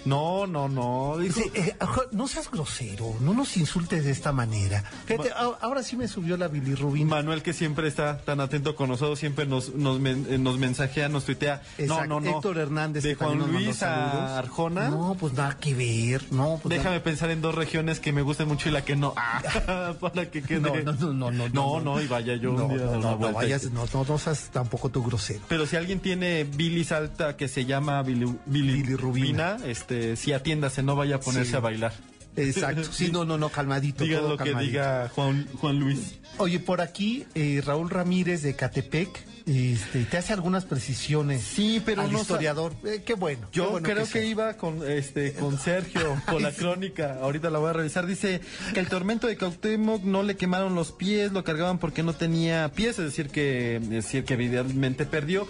No, 0.07 0.47
no, 0.47 0.67
no. 0.69 1.21
Eh, 1.21 1.75
no 2.11 2.27
seas 2.27 2.49
grosero, 2.49 3.15
no 3.21 3.33
nos 3.33 3.57
insultes 3.57 4.05
de 4.05 4.11
esta 4.11 4.31
manera. 4.31 4.83
Fíjate, 5.05 5.31
ahora 5.61 5.83
sí 5.83 5.95
me 5.97 6.07
subió 6.07 6.37
la 6.37 6.47
bilirrubina. 6.47 7.09
Manuel, 7.09 7.41
que 7.43 7.53
siempre 7.53 7.87
está 7.87 8.17
tan 8.19 8.39
atento 8.39 8.75
con 8.75 8.89
nosotros, 8.89 9.19
siempre 9.19 9.45
nos, 9.45 9.73
nos, 9.75 9.99
men- 9.99 10.25
eh, 10.29 10.37
nos 10.37 10.57
mensajea, 10.57 11.09
nos 11.09 11.25
tuitea. 11.25 11.61
Exacto. 11.77 12.05
No, 12.07 12.19
no, 12.19 12.29
no. 12.31 12.37
Héctor 12.37 12.57
Hernández 12.57 13.03
De 13.03 13.15
Juan 13.15 13.37
Luis 13.39 13.83
a 13.83 14.37
Arjona. 14.37 14.89
No, 14.89 15.15
pues 15.19 15.33
nada 15.33 15.57
que 15.57 15.73
ver. 15.73 16.23
No, 16.31 16.59
pues 16.61 16.75
Déjame 16.77 16.99
pensar 16.99 17.29
en 17.31 17.41
dos 17.41 17.53
regiones 17.55 17.99
que 17.99 18.11
me 18.13 18.21
gusten 18.21 18.47
mucho 18.47 18.69
y 18.69 18.71
la 18.71 18.83
que 18.85 18.95
no. 18.95 19.13
Ah, 19.69 19.93
para 19.99 20.29
que 20.29 20.41
quede. 20.41 20.59
No, 20.61 20.75
no, 20.75 20.93
no, 20.93 21.13
no, 21.13 21.31
no, 21.31 21.49
No, 21.49 21.79
no. 21.79 21.81
no, 21.95 22.01
y 22.01 22.07
vaya 22.07 22.35
yo 22.35 22.53
no, 22.53 22.65
un 22.65 22.75
día 22.77 22.85
no, 22.85 22.99
no, 23.01 23.17
no 23.17 23.33
vayas, 23.33 23.65
no, 23.71 23.85
no, 23.93 24.05
no 24.07 24.17
seas 24.17 24.49
tampoco 24.51 24.89
tú 24.89 25.03
grosero. 25.03 25.41
Pero 25.47 25.65
si 25.65 25.75
alguien 25.75 25.99
tiene 25.99 26.43
bilis 26.45 26.91
alta 26.91 27.35
que 27.35 27.47
se 27.47 27.65
llama 27.65 28.01
bilirrubina, 28.03 28.37
Bilirrubina. 28.45 29.57
este, 29.65 29.96
sí 30.15 30.33
atiéndase, 30.33 30.83
no 30.83 30.95
vaya 30.95 31.15
a 31.15 31.19
ponerse 31.19 31.51
Sí. 31.51 31.55
a 31.57 31.59
bailar. 31.59 31.93
Exacto. 32.37 32.83
Sí, 32.91 33.11
no, 33.11 33.25
no, 33.25 33.37
no, 33.37 33.49
calmadito. 33.49 34.03
Diga 34.03 34.19
todo 34.19 34.29
lo 34.29 34.37
que 34.37 34.53
diga 34.53 35.09
Juan, 35.13 35.47
Juan 35.59 35.79
Luis. 35.79 36.19
Oye, 36.37 36.59
por 36.59 36.81
aquí, 36.81 37.25
eh, 37.33 37.61
Raúl 37.65 37.89
Ramírez 37.89 38.43
de 38.43 38.55
Catepec, 38.55 39.09
este, 39.47 40.03
te 40.03 40.17
hace 40.17 40.33
algunas 40.33 40.65
precisiones. 40.65 41.41
Sí, 41.41 41.81
pero 41.83 42.01
al 42.03 42.11
no 42.11 42.19
historiador. 42.19 42.73
Eh, 42.85 43.01
qué 43.05 43.15
bueno. 43.15 43.47
Yo 43.53 43.63
qué 43.63 43.71
bueno 43.71 43.89
creo 43.89 44.07
que, 44.07 44.25
iba 44.25 44.53
con 44.55 44.87
este 44.87 45.33
con 45.33 45.57
Sergio 45.57 46.21
con 46.29 46.43
la 46.43 46.51
crónica. 46.51 47.17
Ahorita 47.21 47.49
la 47.49 47.57
voy 47.57 47.69
a 47.69 47.73
revisar. 47.73 48.05
Dice 48.05 48.41
que 48.73 48.79
el 48.79 48.87
tormento 48.87 49.25
de 49.25 49.37
Cuauhtémoc 49.37 50.03
no 50.03 50.21
le 50.21 50.35
quemaron 50.35 50.75
los 50.75 50.91
pies, 50.91 51.31
lo 51.31 51.43
cargaban 51.43 51.79
porque 51.79 52.03
no 52.03 52.13
tenía 52.13 52.69
pies, 52.73 52.99
es 52.99 53.05
decir 53.05 53.29
que 53.29 53.77
es 53.77 53.89
decir 53.89 54.25
que 54.25 54.33
evidentemente 54.35 55.05
perdió. 55.05 55.47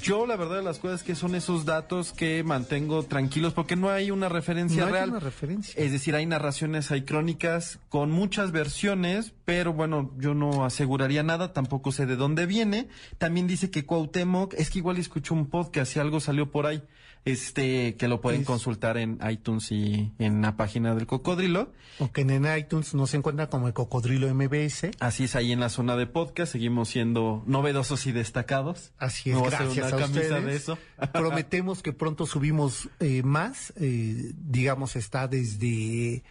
Yo 0.00 0.26
la 0.26 0.36
verdad 0.36 0.56
de 0.58 0.62
las 0.62 0.78
cosas 0.78 1.00
es 1.00 1.06
que 1.06 1.14
son 1.16 1.34
esos 1.34 1.64
datos 1.64 2.12
que 2.12 2.44
mantengo 2.44 3.02
tranquilos 3.02 3.52
porque 3.52 3.74
no 3.74 3.90
hay 3.90 4.10
una 4.12 4.28
referencia 4.28 4.82
No 4.82 4.86
hay 4.86 4.92
real. 4.92 5.10
una 5.10 5.18
referencia. 5.20 5.74
Es 5.82 5.90
decir, 5.90 6.14
hay 6.14 6.24
narraciones, 6.24 6.90
hay 6.92 7.02
crónicas 7.02 7.80
con 7.88 8.10
muchas 8.12 8.52
versiones, 8.52 9.32
pero 9.44 9.72
bueno, 9.72 10.12
yo 10.18 10.34
no 10.34 10.64
aseguraría 10.64 11.22
nada, 11.24 11.52
tampoco 11.52 11.90
sé 11.90 12.06
de 12.06 12.14
dónde 12.16 12.46
viene. 12.46 12.88
También 13.18 13.48
dice 13.48 13.70
que 13.70 13.84
Cuauhtémoc, 13.84 14.54
es 14.54 14.70
que 14.70 14.78
igual 14.78 14.98
escucho 14.98 15.34
un 15.34 15.46
podcast 15.50 15.96
y 15.96 15.98
algo 16.00 16.20
salió 16.20 16.50
por 16.52 16.66
ahí, 16.66 16.82
este, 17.24 17.96
que 17.96 18.08
lo 18.08 18.20
pueden 18.20 18.42
Es- 18.42 18.46
consultar 18.46 18.96
en 18.96 19.18
iTunes 19.30 19.70
y 19.72 20.12
en 20.18 20.42
la 20.42 20.56
página 20.56 20.94
del 20.94 21.06
Cocodrilo. 21.06 21.72
O 21.98 22.12
que 22.12 22.20
en 22.22 22.46
iTunes 22.56 22.94
nos 22.94 23.12
encuentra 23.14 23.48
como 23.48 23.66
el 23.66 23.74
Cocodrilo 23.74 24.32
MBS. 24.32 24.92
Así 25.00 25.24
es 25.24 25.34
ahí 25.36 25.52
en 25.52 25.60
la 25.60 25.68
zona 25.68 25.96
de 25.96 26.06
podcast, 26.06 26.52
seguimos 26.52 26.88
siendo 26.88 27.42
novedosos 27.46 28.06
y 28.06 28.12
destacados. 28.12 28.92
Así 28.98 29.30
es, 29.30 29.36
a 29.36 29.40
gracias 29.42 29.92
a 29.92 29.96
ustedes. 29.96 30.44
de 30.44 30.56
eso. 30.56 30.78
Prometemos 31.12 31.82
que 31.82 31.92
pronto 31.92 32.24
subimos 32.26 32.88
eh, 33.00 33.22
más, 33.24 33.72
eh, 33.76 34.32
digamos 34.36 34.94
está 34.96 35.26
desde 35.28 36.22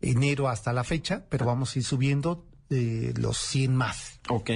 enero 0.00 0.48
hasta 0.48 0.72
la 0.72 0.84
fecha, 0.84 1.24
pero 1.28 1.46
vamos 1.46 1.74
a 1.74 1.78
ir 1.80 1.84
subiendo 1.84 2.46
eh, 2.70 3.12
los 3.16 3.36
100 3.38 3.74
más. 3.74 4.20
Ok. 4.28 4.50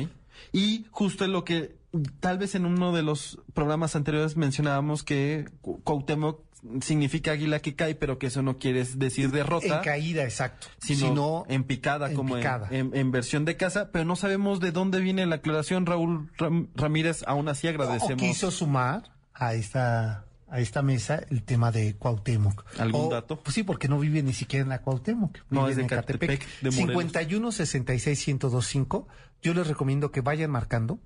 Y 0.53 0.87
justo 0.91 1.25
es 1.25 1.31
lo 1.31 1.45
que 1.45 1.80
tal 2.21 2.39
vez 2.39 2.55
en 2.55 2.67
uno 2.67 2.93
de 2.93 3.03
los 3.03 3.41
programas 3.55 3.97
anteriores 3.97 4.37
mencionábamos 4.37 5.03
que 5.03 5.47
Cu- 5.61 5.83
Cuauhtémoc 5.83 6.41
significa 6.83 7.33
águila 7.33 7.61
que 7.61 7.75
cae, 7.75 7.95
pero 7.95 8.19
que 8.19 8.27
eso 8.27 8.43
no 8.43 8.59
quiere 8.59 8.85
decir 8.85 9.31
derrota. 9.31 9.79
En 9.79 9.83
caída, 9.85 10.25
exacto. 10.25 10.67
Sino, 10.79 11.45
en 11.49 11.65
picada, 11.65 12.11
en 12.11 12.17
como 12.17 12.37
en- 12.37 12.43
picada. 12.43 12.69
En, 12.71 12.95
en 12.95 13.11
versión 13.11 13.45
de 13.45 13.57
casa, 13.57 13.91
pero 13.93 14.05
no 14.05 14.15
sabemos 14.15 14.61
de 14.61 14.71
dónde 14.71 15.01
viene 15.01 15.25
la 15.27 15.37
aclaración, 15.37 15.87
Raúl 15.87 16.31
Ram- 16.37 16.69
Ramírez, 16.75 17.25
aún 17.27 17.49
así 17.49 17.67
o 17.67 17.71
agradecemos. 17.71 18.21
quiso 18.23 18.51
sumar 18.51 19.11
a 19.35 19.55
esta 19.55 20.27
a 20.53 20.59
esta 20.59 20.83
mesa 20.83 21.21
el 21.31 21.45
tema 21.45 21.71
de 21.71 21.95
Cuauhtémoc. 21.97 22.65
¿Algún 22.81 23.03
O- 23.07 23.09
dato? 23.09 23.41
Pues 23.41 23.55
sí, 23.55 23.63
porque 23.63 23.87
no 23.89 24.01
vive 24.01 24.21
ni 24.23 24.33
siquiera 24.33 24.65
en 24.65 24.69
la 24.71 24.83
Cuauhtémoc. 24.83 25.39
No, 25.49 25.69
es 25.69 25.77
de 25.77 25.83
en 25.83 25.89
Catepec, 25.89 26.45
de 26.61 26.71
Morelos. 26.73 26.89
51 26.89 27.53
66 27.53 28.27
1025. 28.27 29.07
Yo 29.43 29.55
les 29.55 29.69
recomiendo 29.69 30.11
que 30.11 30.21
vayan 30.23 30.51
marcando, 30.51 30.99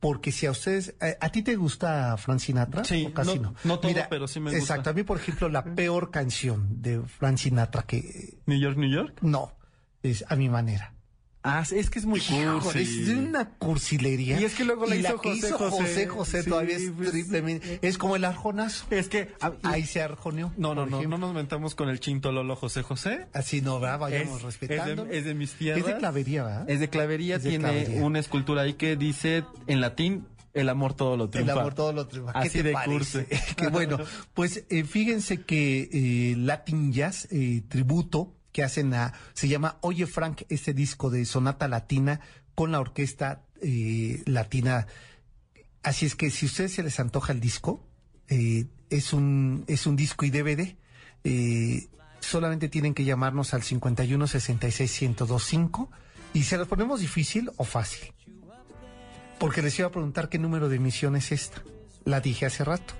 porque 0.00 0.30
si 0.32 0.46
a 0.46 0.52
ustedes, 0.52 0.94
a, 1.00 1.26
a 1.26 1.28
ti 1.30 1.42
te 1.42 1.56
gusta 1.56 2.16
Frank 2.16 2.38
Sinatra, 2.40 2.84
Sí, 2.84 3.06
o 3.08 3.12
casi 3.14 3.38
no- 3.38 3.50
no. 3.50 3.54
no 3.64 3.78
todo, 3.80 3.92
pero 4.08 4.28
sí 4.28 4.38
me 4.40 4.50
gusta. 4.50 4.58
Exacto, 4.58 4.90
a 4.90 4.92
mí 4.92 5.02
por 5.02 5.16
ejemplo 5.18 5.48
la 5.48 5.64
peor 5.64 6.10
canción 6.10 6.80
de 6.82 7.00
Frank 7.02 7.38
Sinatra 7.38 7.82
que 7.82 8.38
New 8.46 8.58
York, 8.58 8.76
New 8.76 8.90
York. 8.90 9.18
no 9.22 9.52
es 10.02 10.24
a 10.28 10.36
mi 10.36 10.48
manera. 10.48 10.94
Ah, 11.44 11.62
es 11.70 11.88
que 11.88 11.98
es 12.00 12.04
muy 12.04 12.18
Híjole, 12.18 12.60
cursi. 12.60 12.78
Es 12.80 13.06
de 13.06 13.16
una 13.16 13.48
cursilería. 13.50 14.40
Y 14.40 14.44
es 14.44 14.54
que 14.54 14.64
luego 14.64 14.86
la 14.86 14.96
hizo 14.96 15.20
que 15.20 15.28
José 15.30 15.46
hizo 15.46 15.56
José. 15.58 15.70
José 15.78 16.06
José 16.08 16.42
Sí, 16.42 16.50
todavía 16.50 16.76
es 16.76 16.90
pues, 16.96 17.10
triplemente. 17.12 17.78
Es 17.80 17.96
como 17.96 18.16
el 18.16 18.24
arjonazo. 18.24 18.84
Es 18.90 19.08
que 19.08 19.32
ah, 19.40 19.52
Ahí 19.62 19.86
se 19.86 20.02
arjoneó. 20.02 20.52
no, 20.56 20.74
no, 20.74 20.84
no, 20.86 20.98
ejemplo. 20.98 21.16
no 21.16 21.26
nos 21.26 21.34
mentamos 21.34 21.74
con 21.74 21.88
el 21.88 22.00
chinto 22.00 22.32
Lolo 22.32 22.56
José 22.56 22.82
José. 22.82 23.26
Así 23.32 23.60
no, 23.62 23.78
¿verdad? 23.80 24.00
Vayamos 24.00 24.38
Es- 24.38 24.42
respetando. 24.42 25.04
es 25.04 25.08
de- 25.10 25.18
es 25.18 25.24
de 25.26 25.34
mis 25.34 25.52
tierras. 25.52 25.80
Es 25.86 25.86
de 25.94 25.96
clavería, 25.98 26.42
¿verdad? 26.44 26.68
Es 26.70 26.80
de 26.80 26.88
clavería, 26.90 27.36
Es 27.36 27.42
de 27.44 27.50
tiene 27.50 27.64
clavería. 27.64 28.02
una 28.04 28.18
escultura 28.18 28.62
ahí 28.62 28.74
que 28.74 28.96
dice 28.96 29.44
en 29.68 29.80
latín, 29.80 30.26
el 30.54 30.68
amor 30.68 30.94
todo 30.94 31.16
lo 31.16 31.24
El 31.24 31.30
triunfa. 31.30 31.52
amor 31.52 31.74
todo 31.74 31.92
lo 31.92 32.08
triunfa. 32.08 32.32
¿Qué 32.32 32.38
Así 32.40 32.50
te 32.58 32.62
de 32.64 32.72
parece? 32.72 33.24
cursi. 33.26 33.54
que 33.56 33.68
bueno, 33.68 33.98
pues 34.34 34.64
eh, 34.70 34.82
fíjense 34.84 35.42
que 35.42 35.88
eh, 35.92 36.34
Latin 36.36 36.92
Jazz 36.92 37.28
eh, 37.30 37.62
tributo 37.68 38.34
que 38.58 38.64
hacen 38.64 38.92
a 38.92 39.12
se 39.34 39.46
llama 39.46 39.78
Oye 39.82 40.04
Frank 40.08 40.42
este 40.48 40.74
disco 40.74 41.10
de 41.10 41.24
sonata 41.26 41.68
latina 41.68 42.18
con 42.56 42.72
la 42.72 42.80
orquesta 42.80 43.44
eh, 43.62 44.20
latina. 44.26 44.88
Así 45.84 46.06
es 46.06 46.16
que 46.16 46.32
si 46.32 46.46
a 46.46 46.48
ustedes 46.48 46.72
se 46.72 46.82
les 46.82 46.98
antoja 46.98 47.32
el 47.32 47.38
disco 47.38 47.86
eh, 48.26 48.66
es 48.90 49.12
un 49.12 49.62
es 49.68 49.86
un 49.86 49.94
disco 49.94 50.24
y 50.24 50.30
DVD. 50.30 50.74
Eh, 51.22 51.86
solamente 52.18 52.68
tienen 52.68 52.94
que 52.94 53.04
llamarnos 53.04 53.54
al 53.54 53.62
51 53.62 54.26
66 54.26 55.02
1025 55.02 55.88
y 56.34 56.42
se 56.42 56.56
los 56.56 56.66
ponemos 56.66 56.98
difícil 56.98 57.52
o 57.58 57.64
fácil. 57.64 58.12
Porque 59.38 59.62
les 59.62 59.78
iba 59.78 59.86
a 59.86 59.92
preguntar 59.92 60.28
qué 60.28 60.40
número 60.40 60.68
de 60.68 60.78
emisión 60.78 61.14
es 61.14 61.30
esta. 61.30 61.62
La 62.04 62.20
dije 62.20 62.46
hace 62.46 62.64
rato. 62.64 62.92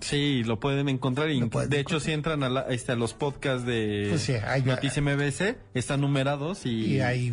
Sí, 0.00 0.42
lo 0.44 0.58
pueden 0.60 0.88
encontrar. 0.88 1.30
y 1.30 1.40
Lo 1.40 1.48
pueden 1.50 1.70
de 1.70 1.80
hecho, 1.80 2.00
si 2.00 2.12
entran 2.12 2.42
a, 2.42 2.48
la- 2.48 2.62
este, 2.68 2.92
a 2.92 2.96
los 2.96 3.14
podcasts 3.14 3.66
de 3.66 4.06
Pues 4.10 4.22
sí, 4.22 4.32
ahí 4.34 4.62
va. 4.62 4.74
Noticia 4.74 5.02
MBC, 5.02 5.56
están 5.74 6.00
numerados 6.00 6.66
y... 6.66 6.94
Y 6.94 7.00
ahí 7.00 7.32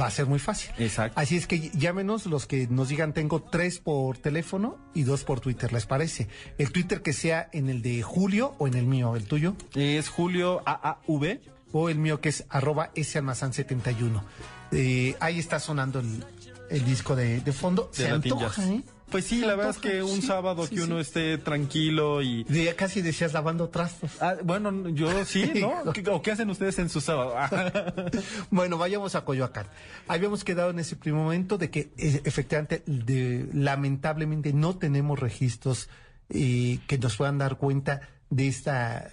va 0.00 0.06
a 0.06 0.10
ser 0.10 0.26
muy 0.26 0.38
fácil. 0.38 0.70
Exacto. 0.78 1.20
Así 1.20 1.36
es 1.36 1.46
que 1.46 1.70
llámenos 1.70 2.26
los 2.26 2.46
que 2.46 2.66
nos 2.68 2.88
digan 2.88 3.12
tengo 3.12 3.42
tres 3.42 3.78
por 3.78 4.18
teléfono 4.18 4.78
y 4.94 5.02
dos 5.02 5.24
por 5.24 5.40
Twitter, 5.40 5.72
¿les 5.72 5.86
parece? 5.86 6.28
El 6.58 6.72
Twitter 6.72 7.02
que 7.02 7.12
sea 7.12 7.48
en 7.52 7.68
el 7.68 7.82
de 7.82 8.02
Julio 8.02 8.54
o 8.58 8.66
en 8.66 8.74
el 8.74 8.86
mío, 8.86 9.16
el 9.16 9.24
tuyo, 9.24 9.54
Es 9.74 10.08
Julio 10.08 10.62
AAV. 10.66 11.40
o 11.72 11.88
el 11.90 11.98
mío 11.98 12.20
que 12.20 12.30
es 12.30 12.44
arroba 12.48 12.90
salmazán 13.02 13.52
71. 13.52 14.24
Eh, 14.72 15.14
ahí 15.20 15.38
está 15.38 15.60
sonando 15.60 16.00
el, 16.00 16.24
el 16.70 16.84
disco 16.84 17.14
de, 17.14 17.40
de 17.40 17.52
fondo. 17.52 17.90
de 17.96 18.04
Se 18.04 18.08
antoja. 18.10 18.64
¿eh? 18.72 18.82
Pues 19.10 19.24
sí, 19.24 19.40
la 19.40 19.54
verdad 19.54 19.70
es 19.70 19.78
que 19.78 20.02
un 20.02 20.20
sí, 20.20 20.26
sábado 20.26 20.66
sí, 20.66 20.74
que 20.74 20.82
uno 20.82 20.96
sí. 20.96 21.00
esté 21.02 21.38
tranquilo 21.38 22.22
y... 22.22 22.42
De- 22.44 22.74
casi 22.74 23.02
decías 23.02 23.32
lavando 23.32 23.68
trastos. 23.68 24.10
Ah, 24.20 24.34
bueno, 24.42 24.88
yo 24.88 25.24
sí, 25.24 25.50
¿no? 25.60 25.92
¿Qué- 25.92 26.04
¿O 26.10 26.20
qué 26.22 26.32
hacen 26.32 26.50
ustedes 26.50 26.78
en 26.80 26.88
su 26.88 27.00
sábado? 27.00 27.34
Bueno, 28.50 28.78
vayamos 28.78 29.14
a 29.14 29.24
Coyoacán. 29.24 29.66
Habíamos 30.08 30.42
quedado 30.44 30.70
en 30.70 30.80
ese 30.80 30.96
primer 30.96 31.20
momento 31.22 31.56
de 31.58 31.70
que 31.70 31.92
eh, 31.98 32.20
efectivamente, 32.24 32.82
de- 32.86 33.48
lamentablemente, 33.52 34.52
no 34.52 34.76
tenemos 34.76 35.20
registros 35.20 35.88
eh, 36.30 36.80
que 36.88 36.98
nos 36.98 37.16
puedan 37.16 37.38
dar 37.38 37.56
cuenta 37.58 38.00
de 38.30 38.48
esta. 38.48 39.08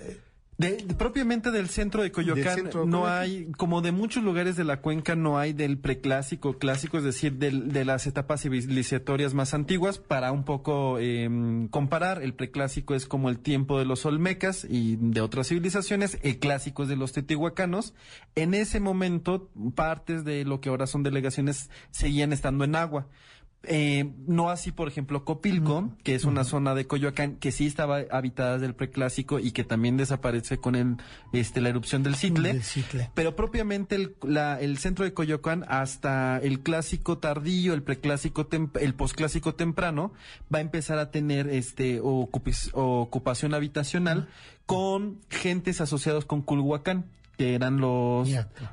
De, 0.58 0.78
de- 0.78 0.94
propiamente 0.94 1.50
del 1.52 1.68
centro 1.70 2.04
de 2.04 2.12
Coyoacán, 2.12 2.56
centro 2.56 2.86
no 2.86 3.08
hay, 3.08 3.52
como 3.58 3.82
de 3.82 3.92
muchos 3.92 4.24
lugares 4.24 4.56
de 4.56 4.64
la 4.64 4.82
cuenca, 4.82 5.16
no 5.16 5.40
hay 5.40 5.52
del 5.54 5.80
preclásico, 5.80 6.60
clásico, 6.60 6.98
es 7.00 7.04
decir, 7.04 7.34
del- 7.34 7.72
de 7.74 7.86
las 7.86 8.06
etapas 8.06 8.42
civilizatorias 8.42 9.34
más 9.34 9.54
antiguas, 9.54 9.98
para 9.98 10.32
un 10.32 10.44
poco 10.44 10.98
eh, 11.00 11.68
comparar, 11.72 12.22
el 12.22 12.34
preclásico 12.36 12.94
es 12.96 13.06
como 13.08 13.30
el 13.30 13.40
tiempo 13.40 13.80
de 13.80 13.86
los 13.86 14.06
olmecas 14.06 14.66
y 14.70 14.98
de 14.98 15.22
otras 15.22 15.48
civilizaciones, 15.48 16.20
el 16.22 16.38
clásico 16.40 16.84
es 16.84 16.90
de 16.90 16.96
los 16.98 17.14
teotihuacanos. 17.14 17.94
En 18.36 18.54
ese 18.54 18.80
momento, 18.80 19.50
partes 19.76 20.24
de 20.24 20.46
lo 20.46 20.62
que 20.62 20.70
ahora 20.70 20.86
son 20.88 21.04
delegaciones 21.04 21.70
seguían 21.92 22.32
estando 22.32 22.64
en 22.64 22.76
agua. 22.76 23.08
Eh, 23.66 24.12
no 24.28 24.50
así, 24.50 24.72
por 24.74 24.90
ejemplo, 24.90 25.24
Copilco, 25.24 25.90
que 26.04 26.16
es 26.16 26.26
una 26.26 26.44
zona 26.44 26.76
de 26.76 26.86
Coyoacán 26.86 27.38
que 27.38 27.54
sí 27.54 27.66
estaba 27.66 28.00
habitada 28.12 28.54
desde 28.56 28.66
el 28.66 28.76
preclásico 28.76 29.40
y 29.40 29.52
que 29.52 29.64
también 29.64 29.96
desaparece 29.96 30.58
con 30.58 30.76
el, 30.76 30.98
este, 31.32 31.62
la 31.62 31.70
erupción 31.70 32.04
del 32.04 32.16
Citle. 32.16 32.52
Pero 33.14 33.38
propiamente 33.38 33.96
el, 33.96 34.16
la- 34.22 34.60
el 34.60 34.78
centro 34.80 35.06
de 35.06 35.14
Coyoacán 35.14 35.64
hasta 35.70 36.40
el 36.40 36.60
clásico 36.60 37.20
tardío, 37.20 37.74
el 37.74 37.84
preclásico, 37.84 38.48
el 38.82 38.94
posclásico 38.96 39.56
temprano, 39.56 40.12
va 40.54 40.58
a 40.58 40.62
empezar 40.62 40.98
a 41.00 41.10
tener 41.10 41.48
este 41.48 42.02
ocupación 42.02 43.54
habitacional 43.54 44.28
con 44.66 45.20
gentes 45.30 45.80
asociados 45.82 46.26
con 46.26 46.42
Culhuacán. 46.42 47.06
Que 47.38 47.56
eran 47.56 47.80
los, 47.80 48.30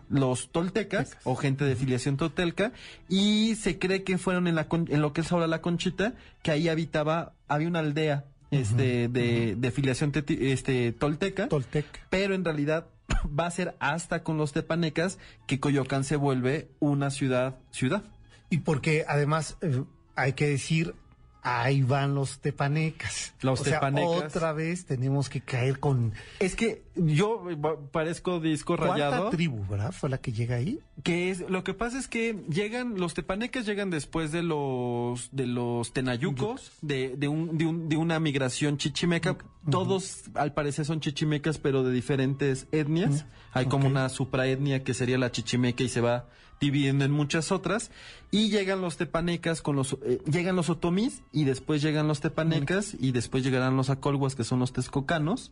los 0.09 0.51
toltecas 0.53 1.16
o 1.25 1.35
gente 1.35 1.64
de 1.64 1.77
filiación 1.77 2.16
tolteca 2.16 2.73
y 3.09 3.55
se 3.57 3.79
cree 3.79 4.03
que 4.03 4.18
fueron 4.18 4.46
en, 4.46 4.55
la, 4.55 4.66
en 4.70 5.01
lo 5.01 5.12
que 5.12 5.23
es 5.23 5.33
ahora 5.33 5.46
la 5.46 5.62
Conchita, 5.62 6.14
que 6.42 6.51
ahí 6.51 6.68
habitaba, 6.68 7.35
había 7.49 7.68
una 7.68 7.79
aldea 7.79 8.25
este, 8.51 9.09
de, 9.09 9.55
de 9.57 9.70
filiación 9.70 10.12
este, 10.14 10.92
tolteca, 10.92 11.49
Toltec. 11.49 11.87
pero 12.11 12.35
en 12.35 12.44
realidad 12.44 12.87
va 13.38 13.46
a 13.46 13.51
ser 13.51 13.77
hasta 13.79 14.23
con 14.23 14.37
los 14.37 14.53
tepanecas 14.53 15.18
que 15.46 15.61
Coyoacán 15.61 16.05
se 16.05 16.16
vuelve 16.16 16.68
una 16.81 17.11
ciudad, 17.11 17.59
ciudad. 17.70 18.03
Y 18.51 18.59
porque 18.59 19.05
además 19.07 19.57
eh, 19.61 19.85
hay 20.16 20.33
que 20.33 20.49
decir, 20.49 20.94
ahí 21.42 21.83
van 21.83 22.14
los 22.14 22.38
tepanecas. 22.40 23.35
Los 23.40 23.61
o 23.61 23.64
sea, 23.64 23.74
tepanecas. 23.74 24.35
otra 24.35 24.53
vez 24.53 24.85
tenemos 24.85 25.29
que 25.29 25.40
caer 25.40 25.79
con 25.79 26.12
Es 26.38 26.55
que 26.57 26.83
yo 26.94 27.44
parezco 27.92 28.40
disco 28.40 28.76
rayado. 28.76 29.16
cuarta 29.16 29.37
tribu, 29.37 29.64
¿verdad? 29.66 29.92
Fue 29.92 30.11
la 30.11 30.18
que 30.18 30.33
llega 30.33 30.57
ahí. 30.57 30.81
Que 31.03 31.31
es, 31.31 31.40
lo 31.48 31.64
que 31.64 31.72
pasa 31.72 31.98
es 31.98 32.09
que 32.09 32.37
llegan, 32.48 32.98
los 32.98 33.14
tepanecas 33.14 33.64
llegan 33.64 33.90
después 33.90 34.33
de 34.33 34.42
los, 34.42 35.31
de 35.33 35.46
los 35.46 35.92
tenayucos, 35.92 36.72
de, 36.83 37.14
de 37.16 37.29
un, 37.29 37.57
de 37.57 37.66
un, 37.66 37.88
de 37.88 37.96
una 37.96 38.20
migración 38.20 38.76
chichimeca. 38.76 39.37
Todos, 39.70 40.24
al 40.35 40.53
parecer, 40.53 40.85
son 40.85 41.00
chichimecas, 41.00 41.59
pero 41.59 41.83
de 41.83 41.92
diferentes 41.92 42.66
etnias. 42.72 43.24
Hay 43.53 43.66
como 43.66 43.87
una 43.87 44.09
supraetnia 44.09 44.85
que 44.85 44.94
sería 44.94 45.18
la 45.18 45.31
chichimeca 45.31 45.83
y 45.83 45.88
se 45.88 46.00
va 46.00 46.26
dividiendo 46.61 47.05
en 47.05 47.11
muchas 47.11 47.51
otras. 47.51 47.90
Y 48.31 48.51
llegan 48.51 48.81
los 48.81 48.96
tepanecas 48.96 49.62
con 49.62 49.75
los, 49.75 49.96
eh, 50.05 50.20
llegan 50.31 50.55
los 50.55 50.70
otomís 50.70 51.23
y 51.33 51.44
después 51.44 51.83
llegan 51.83 52.07
los 52.07 52.20
tepanecas 52.20 52.94
y 52.99 53.12
después 53.12 53.42
llegarán 53.42 53.77
los 53.77 53.90
acolguas 53.90 54.37
que 54.37 54.44
son 54.44 54.61
los 54.61 54.73
texcocanos 54.73 55.51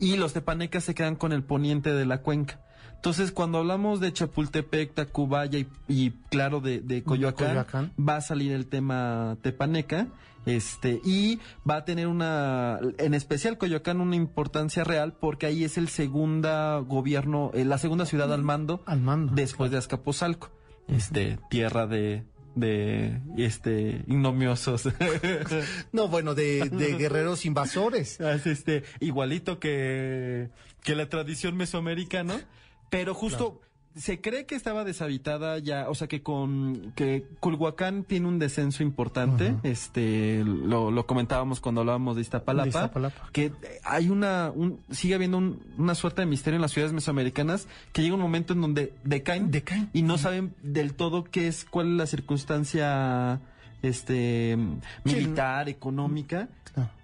y 0.00 0.16
los 0.16 0.32
tepanecas 0.32 0.84
se 0.84 0.94
quedan 0.94 1.16
con 1.16 1.32
el 1.32 1.42
poniente 1.42 1.92
de 1.92 2.06
la 2.06 2.22
cuenca. 2.22 2.60
Entonces, 2.94 3.30
cuando 3.30 3.58
hablamos 3.58 4.00
de 4.00 4.12
Chapultepec, 4.12 4.94
Tacubaya 4.94 5.58
y, 5.58 5.68
y 5.86 6.10
claro, 6.30 6.60
de, 6.60 6.80
de 6.80 7.02
Coyoacán, 7.02 7.48
Coyoacán. 7.48 7.92
va 7.96 8.16
a 8.16 8.20
salir 8.22 8.52
el 8.52 8.66
tema 8.66 9.36
tepaneca, 9.42 10.08
este, 10.46 11.00
y 11.04 11.40
va 11.68 11.76
a 11.76 11.84
tener 11.84 12.06
una, 12.06 12.78
en 12.98 13.14
especial 13.14 13.58
Coyoacán, 13.58 14.00
una 14.00 14.16
importancia 14.16 14.84
real 14.84 15.12
porque 15.12 15.46
ahí 15.46 15.64
es 15.64 15.76
el 15.76 15.88
segunda 15.88 16.78
gobierno, 16.78 17.50
eh, 17.52 17.64
la 17.64 17.78
segunda 17.78 18.06
ciudad 18.06 18.32
al 18.32 18.42
mando, 18.42 18.82
Al 18.86 19.00
mando, 19.00 19.34
después 19.34 19.72
de 19.72 19.78
Azcapotzalco, 19.78 20.52
este, 20.86 21.38
tierra 21.50 21.88
de, 21.88 22.24
de, 22.54 23.20
este, 23.36 24.04
ignomiosos. 24.06 24.88
No, 25.92 26.08
bueno, 26.08 26.34
de, 26.34 26.68
de 26.70 26.96
guerreros 26.96 27.44
invasores. 27.44 28.20
Es 28.20 28.46
este, 28.46 28.84
igualito 29.00 29.58
que, 29.58 30.50
que 30.82 30.94
la 30.94 31.08
tradición 31.08 31.56
mesoamericana, 31.56 32.46
pero 32.90 33.14
justo 33.14 33.60
se 33.96 34.20
cree 34.20 34.44
que 34.44 34.54
estaba 34.54 34.84
deshabitada 34.84 35.58
ya, 35.58 35.88
o 35.88 35.94
sea 35.94 36.06
que 36.06 36.22
con 36.22 36.92
que 36.94 37.26
Culhuacán 37.40 38.04
tiene 38.04 38.28
un 38.28 38.38
descenso 38.38 38.82
importante, 38.82 39.54
este 39.62 40.44
lo, 40.44 40.90
lo 40.90 41.06
comentábamos 41.06 41.60
cuando 41.60 41.80
hablábamos 41.80 42.14
de 42.16 42.20
Iztapalapa, 42.22 42.64
De 42.64 42.68
Iztapalapa. 42.68 43.28
que 43.32 43.52
hay 43.84 44.10
una 44.10 44.52
un, 44.54 44.80
sigue 44.90 45.14
habiendo 45.14 45.38
un- 45.38 45.60
una 45.78 45.94
suerte 45.94 46.20
de 46.20 46.26
misterio 46.26 46.56
en 46.56 46.62
las 46.62 46.72
ciudades 46.72 46.92
mesoamericanas 46.92 47.68
que 47.94 48.02
llega 48.02 48.14
un 48.14 48.20
momento 48.20 48.52
en 48.52 48.60
donde 48.60 48.92
decaen, 49.02 49.50
Decaen. 49.50 49.88
y 49.94 50.02
no 50.02 50.18
saben 50.18 50.54
del 50.62 50.92
todo 50.92 51.24
qué 51.24 51.48
es 51.48 51.64
cuál 51.64 51.92
es 51.92 51.96
la 51.96 52.06
circunstancia 52.06 53.40
este 53.82 54.58
militar, 55.04 55.68
económica 55.68 56.48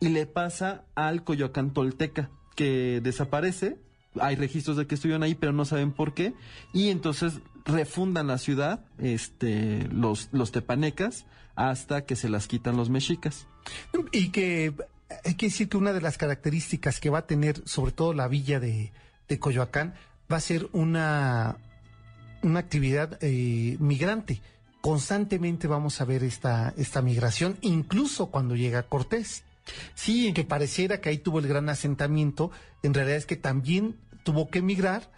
y 0.00 0.08
le 0.10 0.26
pasa 0.26 0.82
al 0.94 1.24
Coyoacán 1.24 1.70
Tolteca, 1.72 2.28
que 2.54 3.00
desaparece. 3.02 3.78
Hay 4.20 4.36
registros 4.36 4.76
de 4.76 4.86
que 4.86 4.94
estuvieron 4.94 5.22
ahí, 5.22 5.34
pero 5.34 5.52
no 5.52 5.64
saben 5.64 5.92
por 5.92 6.14
qué. 6.14 6.34
Y 6.72 6.90
entonces 6.90 7.40
refundan 7.64 8.26
la 8.26 8.38
ciudad, 8.38 8.84
este, 8.98 9.88
los, 9.88 10.28
los 10.32 10.52
tepanecas, 10.52 11.26
hasta 11.54 12.04
que 12.04 12.16
se 12.16 12.28
las 12.28 12.46
quitan 12.46 12.76
los 12.76 12.90
mexicas. 12.90 13.46
Y 14.10 14.30
que 14.30 14.74
hay 15.24 15.34
que 15.34 15.46
decir 15.46 15.68
que 15.68 15.76
una 15.76 15.92
de 15.92 16.00
las 16.00 16.18
características 16.18 17.00
que 17.00 17.10
va 17.10 17.18
a 17.18 17.26
tener, 17.26 17.62
sobre 17.66 17.92
todo 17.92 18.14
la 18.14 18.28
villa 18.28 18.60
de, 18.60 18.92
de 19.28 19.38
Coyoacán, 19.38 19.94
va 20.30 20.36
a 20.36 20.40
ser 20.40 20.68
una, 20.72 21.56
una 22.42 22.60
actividad 22.60 23.18
eh, 23.20 23.76
migrante. 23.80 24.40
Constantemente 24.80 25.68
vamos 25.68 26.00
a 26.00 26.04
ver 26.04 26.24
esta, 26.24 26.74
esta 26.76 27.02
migración, 27.02 27.56
incluso 27.60 28.26
cuando 28.26 28.56
llega 28.56 28.82
Cortés. 28.82 29.44
Sí, 29.94 30.32
que 30.32 30.44
pareciera 30.44 31.00
que 31.00 31.08
ahí 31.08 31.18
tuvo 31.18 31.38
el 31.38 31.48
gran 31.48 31.68
asentamiento, 31.68 32.50
en 32.82 32.94
realidad 32.94 33.18
es 33.18 33.26
que 33.26 33.36
también 33.36 33.96
tuvo 34.24 34.48
que 34.48 34.60
emigrar 34.60 35.10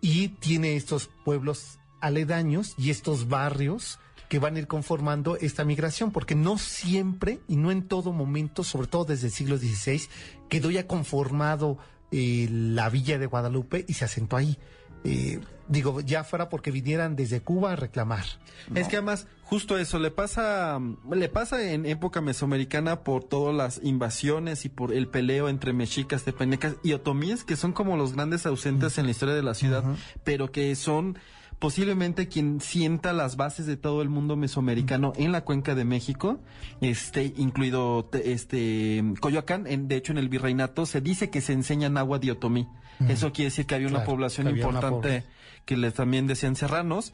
y 0.00 0.28
tiene 0.28 0.76
estos 0.76 1.10
pueblos 1.24 1.78
aledaños 2.00 2.74
y 2.78 2.90
estos 2.90 3.28
barrios 3.28 3.98
que 4.28 4.38
van 4.38 4.54
a 4.54 4.60
ir 4.60 4.68
conformando 4.68 5.36
esta 5.36 5.64
migración, 5.64 6.12
porque 6.12 6.36
no 6.36 6.56
siempre 6.56 7.40
y 7.48 7.56
no 7.56 7.72
en 7.72 7.88
todo 7.88 8.12
momento, 8.12 8.62
sobre 8.62 8.86
todo 8.86 9.04
desde 9.04 9.26
el 9.26 9.32
siglo 9.32 9.58
XVI, 9.58 10.02
quedó 10.48 10.70
ya 10.70 10.86
conformado 10.86 11.78
eh, 12.12 12.48
la 12.48 12.88
villa 12.90 13.18
de 13.18 13.26
Guadalupe 13.26 13.84
y 13.88 13.94
se 13.94 14.04
asentó 14.04 14.36
ahí. 14.36 14.56
Eh, 15.04 15.40
digo, 15.68 16.00
ya 16.00 16.24
fuera 16.24 16.48
porque 16.48 16.70
vinieran 16.70 17.16
desde 17.16 17.40
Cuba 17.40 17.72
a 17.72 17.76
reclamar. 17.76 18.24
¿no? 18.68 18.80
Es 18.80 18.88
que 18.88 18.96
además, 18.96 19.26
justo 19.42 19.78
eso, 19.78 19.98
le 19.98 20.10
pasa, 20.10 20.80
le 21.10 21.28
pasa 21.28 21.72
en 21.72 21.86
época 21.86 22.20
mesoamericana 22.20 23.02
por 23.04 23.24
todas 23.24 23.54
las 23.54 23.80
invasiones 23.82 24.64
y 24.64 24.68
por 24.68 24.92
el 24.92 25.08
peleo 25.08 25.48
entre 25.48 25.72
mexicas, 25.72 26.24
tepanecas 26.24 26.74
y 26.82 26.92
otomíes, 26.92 27.44
que 27.44 27.56
son 27.56 27.72
como 27.72 27.96
los 27.96 28.14
grandes 28.14 28.46
ausentes 28.46 28.98
en 28.98 29.06
la 29.06 29.12
historia 29.12 29.34
de 29.34 29.42
la 29.42 29.54
ciudad, 29.54 29.84
pero 30.24 30.50
que 30.50 30.74
son 30.74 31.18
posiblemente 31.60 32.26
quien 32.26 32.60
sienta 32.60 33.12
las 33.12 33.36
bases 33.36 33.66
de 33.66 33.76
todo 33.76 34.02
el 34.02 34.08
mundo 34.08 34.34
mesoamericano 34.34 35.12
en 35.16 35.30
la 35.30 35.42
cuenca 35.44 35.76
de 35.76 35.84
México, 35.84 36.40
este, 36.80 37.32
incluido 37.36 38.06
te- 38.06 38.32
este 38.32 39.04
Coyoacán, 39.20 39.66
en, 39.68 39.86
de 39.86 39.96
hecho 39.96 40.10
en 40.10 40.18
el 40.18 40.28
virreinato 40.28 40.86
se 40.86 41.00
dice 41.00 41.30
que 41.30 41.40
se 41.40 41.52
enseña 41.52 41.86
agua 42.00 42.18
de 42.18 42.32
otomí. 42.32 42.66
Eso 43.08 43.32
quiere 43.32 43.50
decir 43.50 43.64
que 43.66 43.74
había 43.76 43.88
una 43.88 44.00
población 44.04 44.46
había 44.48 44.64
importante 44.90 45.30
que 45.64 45.76
les 45.76 45.94
también 45.94 46.26
decían 46.26 46.56
serranos. 46.56 47.12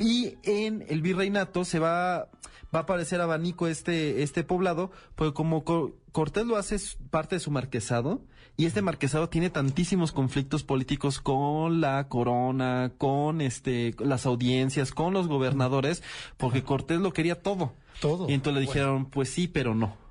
Y 0.00 0.34
en 0.42 0.84
el 0.88 1.00
virreinato 1.02 1.64
se 1.64 1.78
va, 1.78 2.28
va 2.74 2.78
a 2.80 2.82
aparecer 2.82 3.20
abanico 3.20 3.66
este, 3.68 4.22
este 4.22 4.42
poblado, 4.44 4.90
porque 5.14 5.34
como 5.34 5.62
Co- 5.64 5.94
Cortés 6.12 6.44
lo 6.46 6.56
hace 6.56 6.76
parte 7.10 7.36
de 7.36 7.40
su 7.40 7.50
marquesado, 7.52 8.20
y 8.60 8.66
este 8.66 8.82
marquesado 8.82 9.28
tiene 9.28 9.50
tantísimos 9.50 10.10
conflictos 10.10 10.64
políticos 10.64 11.20
con 11.20 11.80
la 11.80 12.08
corona, 12.08 12.90
con 12.98 13.40
este, 13.40 13.94
las 14.00 14.26
audiencias, 14.26 14.90
con 14.90 15.14
los 15.14 15.28
gobernadores, 15.28 16.02
porque 16.36 16.64
Cortés 16.64 16.98
lo 16.98 17.12
quería 17.12 17.40
todo. 17.40 17.72
Todo. 18.00 18.28
Y 18.28 18.34
entonces 18.34 18.60
le 18.60 18.66
dijeron, 18.66 19.06
pues 19.06 19.28
sí, 19.28 19.46
pero 19.46 19.76
no. 19.76 20.07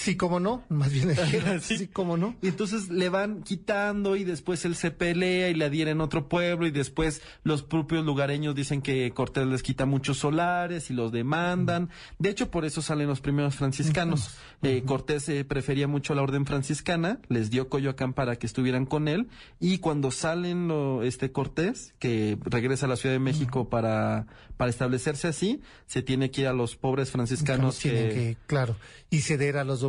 Sí, 0.00 0.16
cómo 0.16 0.38
no, 0.38 0.62
más 0.68 0.92
bien 0.92 1.12
Sí. 1.60 1.76
sí, 1.76 1.88
cómo 1.88 2.16
no. 2.16 2.36
Y 2.40 2.46
entonces 2.46 2.88
le 2.88 3.08
van 3.08 3.42
quitando 3.42 4.14
y 4.14 4.22
después 4.22 4.64
él 4.64 4.76
se 4.76 4.92
pelea 4.92 5.48
y 5.50 5.54
le 5.54 5.64
adhieren 5.64 6.00
otro 6.00 6.28
pueblo 6.28 6.68
y 6.68 6.70
después 6.70 7.20
los 7.42 7.64
propios 7.64 8.04
lugareños 8.06 8.54
dicen 8.54 8.80
que 8.80 9.10
Cortés 9.10 9.44
les 9.48 9.64
quita 9.64 9.86
muchos 9.86 10.18
solares 10.18 10.90
y 10.90 10.94
los 10.94 11.10
demandan. 11.10 11.90
De 12.20 12.30
hecho, 12.30 12.48
por 12.48 12.64
eso 12.64 12.80
salen 12.80 13.08
los 13.08 13.20
primeros 13.20 13.56
franciscanos. 13.56 14.36
Eh, 14.62 14.84
Cortés 14.86 15.28
eh, 15.30 15.44
prefería 15.44 15.88
mucho 15.88 16.14
la 16.14 16.22
orden 16.22 16.46
franciscana, 16.46 17.18
les 17.28 17.50
dio 17.50 17.68
Coyoacán 17.68 18.12
para 18.12 18.36
que 18.36 18.46
estuvieran 18.46 18.86
con 18.86 19.08
él 19.08 19.28
y 19.58 19.78
cuando 19.78 20.12
salen 20.12 20.68
lo- 20.68 21.02
este 21.02 21.32
Cortés, 21.32 21.92
que 21.98 22.38
regresa 22.44 22.86
a 22.86 22.88
la 22.88 22.96
Ciudad 22.96 23.16
de 23.16 23.20
México 23.20 23.68
para, 23.68 24.26
para 24.56 24.70
establecerse 24.70 25.26
así, 25.26 25.60
se 25.86 26.02
tiene 26.02 26.30
que 26.30 26.42
ir 26.42 26.46
a 26.46 26.52
los 26.52 26.76
pobres 26.76 27.10
franciscanos 27.10 27.80
que, 27.80 27.90
que, 27.90 28.36
claro, 28.46 28.76
y 29.10 29.22
ceder 29.22 29.56
a 29.56 29.64
los 29.64 29.80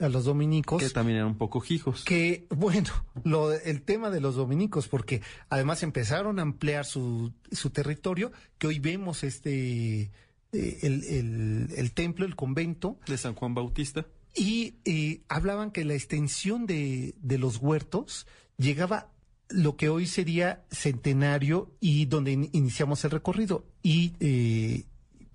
a 0.00 0.08
los 0.08 0.24
dominicos. 0.24 0.82
que 0.82 0.90
también 0.90 1.16
eran 1.18 1.28
un 1.30 1.38
poco 1.38 1.62
hijos. 1.68 2.04
que 2.04 2.46
bueno, 2.50 2.90
lo, 3.24 3.52
el 3.52 3.82
tema 3.82 4.10
de 4.10 4.20
los 4.20 4.34
dominicos, 4.36 4.88
porque 4.88 5.20
además 5.48 5.82
empezaron 5.82 6.38
a 6.38 6.42
ampliar 6.42 6.84
su, 6.84 7.32
su 7.52 7.70
territorio, 7.70 8.32
que 8.58 8.66
hoy 8.66 8.78
vemos 8.78 9.24
este 9.24 10.10
eh, 10.52 10.78
el, 10.82 11.04
el- 11.04 11.68
el 11.76 11.92
templo, 11.92 12.24
el 12.26 12.36
convento, 12.36 12.98
de 13.06 13.16
San 13.18 13.34
Juan 13.34 13.54
Bautista. 13.54 14.06
y 14.36 14.74
eh, 14.84 15.20
hablaban 15.28 15.70
que 15.70 15.84
la 15.84 15.94
extensión 15.94 16.66
de, 16.66 17.14
de 17.20 17.38
los 17.38 17.58
huertos 17.58 18.26
llegaba 18.56 19.10
lo 19.48 19.76
que 19.76 19.88
hoy 19.88 20.06
sería 20.06 20.64
centenario 20.70 21.70
y 21.80 22.06
donde 22.06 22.32
in- 22.32 22.48
iniciamos 22.52 23.04
el 23.04 23.10
recorrido, 23.10 23.66
y, 23.82 24.12
eh, 24.20 24.84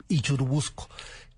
y 0.08 0.22
Churubusco, 0.22 0.89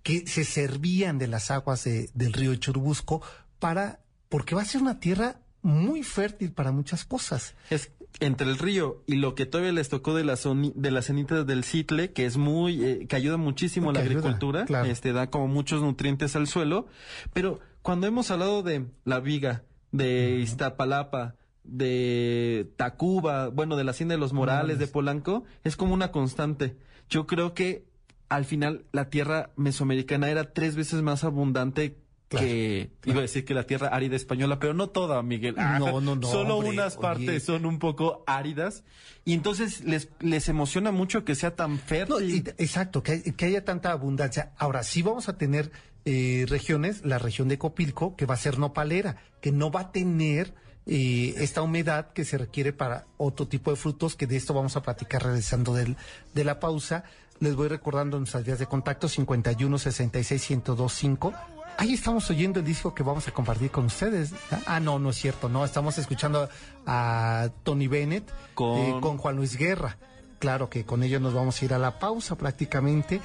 que 0.04 0.26
se 0.28 0.44
servían 0.44 1.18
de 1.18 1.28
las 1.28 1.52
aguas 1.52 1.84
de- 1.84 2.10
del 2.14 2.34
río 2.34 2.56
Churubusco 2.56 3.22
para, 3.60 4.00
porque 4.30 4.56
va 4.56 4.62
a 4.62 4.66
ser 4.66 4.82
una 4.82 5.00
tierra 5.00 5.42
muy 5.62 6.04
fértil 6.04 6.52
para 6.54 6.72
muchas 6.72 7.06
cosas. 7.06 7.54
Es 7.70 7.92
entre 8.20 8.50
el 8.50 8.58
río 8.58 9.04
y 9.08 9.16
lo 9.16 9.36
que 9.36 9.46
todavía 9.46 9.72
les 9.72 9.88
tocó 9.90 10.14
de 10.16 10.24
las 10.26 10.44
de 10.44 10.92
las 10.92 11.06
cenitas 11.06 11.46
del 11.48 11.64
citle, 11.64 12.12
que 12.12 12.26
es 12.26 12.36
muy, 12.38 12.84
eh, 12.84 13.06
que 13.08 13.16
ayuda 13.16 13.38
muchísimo 13.38 13.90
a 13.90 13.94
la 13.94 14.00
ayuda, 14.02 14.20
agricultura, 14.20 14.66
claro. 14.66 14.86
este 14.90 15.14
da 15.14 15.30
como 15.30 15.48
muchos 15.48 15.82
nutrientes 15.82 16.36
al 16.36 16.48
suelo, 16.48 16.88
pero 17.32 17.60
cuando 17.82 18.08
hemos 18.08 18.30
hablado 18.30 18.64
de 18.64 18.86
la 19.06 19.20
viga, 19.22 19.64
de 19.92 20.40
Iztapalapa, 20.42 21.36
de 21.64 22.70
Tacuba, 22.76 23.48
bueno, 23.50 23.76
de 23.78 23.84
la 23.84 23.92
Hacienda 23.92 24.16
de 24.16 24.20
los 24.20 24.34
Morales, 24.34 24.78
de 24.80 24.88
Polanco, 24.88 25.44
es 25.64 25.76
como 25.76 25.94
una 25.94 26.12
constante. 26.12 26.76
Yo 27.10 27.28
creo 27.28 27.54
que 27.54 27.86
al 28.32 28.46
final 28.46 28.86
la 28.92 29.10
tierra 29.10 29.52
mesoamericana 29.58 30.30
era 30.30 30.54
tres 30.54 30.76
veces 30.76 31.02
más 31.02 31.24
abundante 31.24 31.98
que 32.30 32.92
iba 33.06 33.18
a 33.18 33.22
decir 33.24 33.44
que 33.44 33.54
la 33.54 33.64
tierra 33.66 33.90
árida 33.90 34.16
española, 34.16 34.58
pero 34.58 34.74
no 34.74 34.88
toda, 34.88 35.22
Miguel. 35.22 35.54
No, 35.58 36.00
no, 36.00 36.16
no, 36.16 36.26
Solo 36.28 36.56
hombre, 36.58 36.70
unas 36.72 36.94
oye. 36.94 37.02
partes 37.02 37.44
son 37.44 37.66
un 37.66 37.78
poco 37.78 38.24
áridas 38.26 38.86
y 39.26 39.34
entonces 39.34 39.84
les 39.84 40.08
les 40.22 40.48
emociona 40.48 40.92
mucho 40.94 41.26
que 41.26 41.36
sea 41.36 41.56
tan 41.58 41.72
No, 41.74 41.78
fértil. 41.80 42.30
y- 42.58 42.64
exacto, 42.64 43.04
que, 43.04 43.12
hay- 43.12 43.22
que 43.34 43.46
haya 43.46 43.66
tanta 43.66 43.92
abundancia. 43.92 44.54
Ahora, 44.58 44.84
sí 44.84 45.02
vamos 45.02 45.28
a 45.28 45.38
tener 45.38 45.72
eh, 46.06 46.46
regiones, 46.48 47.04
la 47.06 47.20
región 47.20 47.50
de 47.50 47.58
Copilco, 47.58 48.16
que 48.16 48.26
va 48.26 48.36
a 48.36 48.38
ser 48.38 48.58
nopalera, 48.60 49.18
que 49.42 49.52
no 49.52 49.70
va 49.70 49.82
a 49.82 49.92
tener 49.92 50.54
eh, 50.88 51.34
esta 51.38 51.62
humedad 51.62 52.12
que 52.14 52.24
se 52.26 52.38
requiere 52.40 52.72
para 52.74 53.06
otro 53.18 53.48
tipo 53.48 53.70
de 53.72 53.78
frutos, 53.78 54.16
que 54.16 54.26
de 54.26 54.38
esto 54.38 54.54
vamos 54.54 54.76
a 54.78 54.82
platicar 54.82 55.22
regresando 55.22 55.74
del, 55.76 55.98
de 56.34 56.44
la 56.46 56.60
pausa. 56.62 57.04
Les 57.42 57.56
voy 57.56 57.68
recordando 57.68 58.18
nuestras 58.18 58.46
vías 58.46 58.60
de 58.60 58.68
contacto 58.68 59.10
51 59.10 59.78
66 59.78 60.50
1025. 60.52 61.34
Ahí 61.78 61.94
estamos 61.94 62.30
oyendo 62.30 62.60
el 62.60 62.66
disco 62.66 62.94
que 62.94 63.02
vamos 63.02 63.28
a 63.28 63.32
compartir 63.32 63.72
con 63.72 63.86
ustedes. 63.86 64.32
Ah, 64.68 64.80
no, 64.80 65.00
no 65.00 65.10
es 65.10 65.16
cierto, 65.18 65.50
no. 65.50 65.66
Estamos 65.66 65.98
escuchando 65.98 66.48
a 66.86 67.50
Tony 67.64 67.88
Bennett 67.88 68.30
Con- 68.54 68.78
eh, 68.80 68.98
con 69.02 69.18
Juan 69.18 69.36
Luis 69.38 69.58
Guerra. 69.58 69.98
Claro 70.38 70.70
que 70.70 70.86
con 70.86 71.02
ellos 71.04 71.20
nos 71.22 71.34
vamos 71.34 71.60
a 71.62 71.66
ir 71.66 71.74
a 71.74 71.80
la 71.80 71.98
pausa 72.00 72.36
prácticamente. 72.36 73.20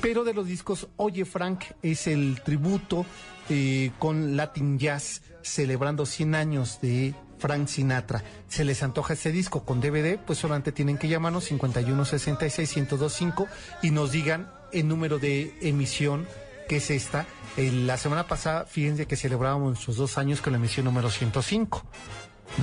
Pero 0.00 0.24
de 0.24 0.34
los 0.34 0.46
discos, 0.46 0.88
Oye 0.96 1.24
Frank 1.24 1.62
es 1.82 2.06
el 2.08 2.40
tributo 2.44 3.06
eh, 3.48 3.92
con 3.98 4.36
Latin 4.36 4.78
Jazz 4.78 5.22
celebrando 5.42 6.06
100 6.06 6.34
años 6.34 6.80
de 6.80 7.14
Frank 7.44 7.68
Sinatra. 7.68 8.24
Se 8.48 8.64
les 8.64 8.82
antoja 8.82 9.12
este 9.12 9.30
disco 9.30 9.66
con 9.66 9.82
DVD, 9.82 10.18
pues 10.18 10.38
solamente 10.38 10.72
tienen 10.72 10.96
que 10.96 11.08
llamarnos 11.08 11.52
5166-1025 11.52 13.46
y 13.82 13.90
nos 13.90 14.12
digan 14.12 14.50
el 14.72 14.88
número 14.88 15.18
de 15.18 15.54
emisión 15.60 16.26
que 16.70 16.76
es 16.78 16.90
esta. 16.90 17.26
La 17.58 17.98
semana 17.98 18.26
pasada, 18.26 18.64
fíjense 18.64 19.04
que 19.04 19.16
celebrábamos 19.16 19.68
nuestros 19.68 19.96
dos 19.96 20.16
años 20.16 20.40
con 20.40 20.54
la 20.54 20.58
emisión 20.58 20.86
número 20.86 21.10
105. 21.10 21.84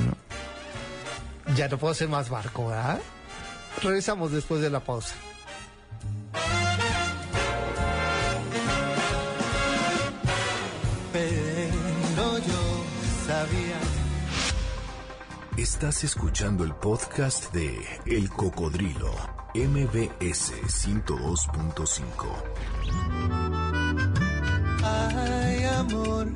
¿no? 0.03 0.17
Ya 1.53 1.67
no 1.67 1.77
puedo 1.77 1.93
ser 1.93 2.09
más 2.09 2.31
barco, 2.31 2.69
¿verdad? 2.69 2.99
Regresamos 3.83 4.31
después 4.31 4.61
de 4.61 4.71
la 4.71 4.79
pausa. 4.79 5.13
Estás 15.73 16.03
escuchando 16.03 16.65
el 16.65 16.75
podcast 16.75 17.53
de 17.53 17.73
El 18.05 18.29
Cocodrilo, 18.29 19.13
MBS 19.55 20.51
102.5. 20.67 22.11
Ay, 24.83 25.63
amor, 25.63 26.27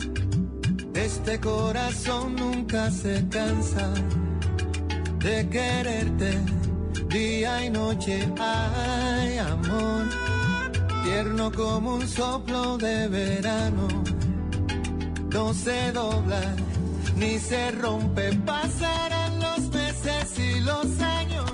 este 0.94 1.38
corazón 1.42 2.38
nunca 2.38 2.90
se 2.90 3.28
cansa 3.28 3.94
de 5.20 5.50
quererte 5.50 6.40
día 7.10 7.66
y 7.66 7.70
noche. 7.72 8.32
Ay, 8.40 9.38
amor, 9.38 10.06
tierno 11.04 11.52
como 11.52 11.96
un 11.96 12.08
soplo 12.08 12.78
de 12.78 13.10
verano, 13.10 13.90
no 15.30 15.54
se 15.54 15.92
dobla 15.92 16.56
ni 17.18 17.40
se 17.40 17.72
rompe. 17.72 18.30
Y 18.32 18.38
los 20.66 21.00
años, 21.00 21.52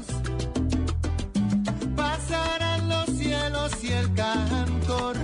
pasarán 1.96 2.90
los 2.90 3.06
cielos 3.18 3.72
y 3.84 3.92
el 3.92 4.14
cantor. 4.14 5.16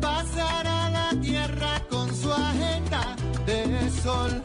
Pasará 0.00 0.90
la 0.90 1.20
tierra 1.20 1.82
con 1.88 2.14
su 2.14 2.32
agenda 2.32 3.16
de 3.46 3.90
sol, 4.02 4.40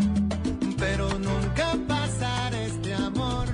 pero 0.77 1.07
nunca 1.19 1.75
pasará 1.87 2.61
este 2.63 2.93
amor. 2.93 3.45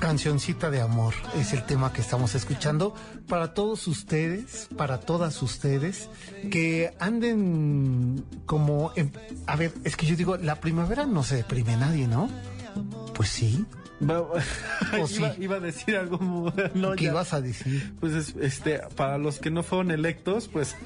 Cancioncita 0.00 0.70
de 0.70 0.80
amor 0.80 1.14
es 1.38 1.52
el 1.52 1.64
tema 1.64 1.92
que 1.92 2.00
estamos 2.00 2.34
escuchando 2.34 2.94
para 3.28 3.54
todos 3.54 3.86
ustedes, 3.86 4.68
para 4.76 4.98
todas 5.00 5.40
ustedes 5.42 6.08
que 6.50 6.94
anden 6.98 8.24
como 8.46 8.92
en- 8.96 9.12
a 9.46 9.54
ver, 9.56 9.72
es 9.84 9.96
que 9.96 10.06
yo 10.06 10.16
digo, 10.16 10.36
la 10.38 10.56
primavera 10.56 11.06
no 11.06 11.22
se 11.22 11.36
deprime 11.36 11.76
nadie, 11.76 12.08
¿no? 12.08 12.28
Pues 13.14 13.28
sí. 13.28 13.64
Iba, 15.38 15.56
a 15.56 15.60
decir 15.60 15.96
algo 15.96 16.52
no, 16.74 16.92
¿Qué 16.92 17.04
ya. 17.04 17.10
ibas 17.12 17.32
a 17.32 17.40
decir? 17.40 17.92
Pues 18.00 18.12
es- 18.12 18.34
este, 18.40 18.80
para 18.96 19.18
los 19.18 19.38
que 19.38 19.50
no 19.50 19.62
fueron 19.62 19.90
electos, 19.90 20.48
pues 20.48 20.76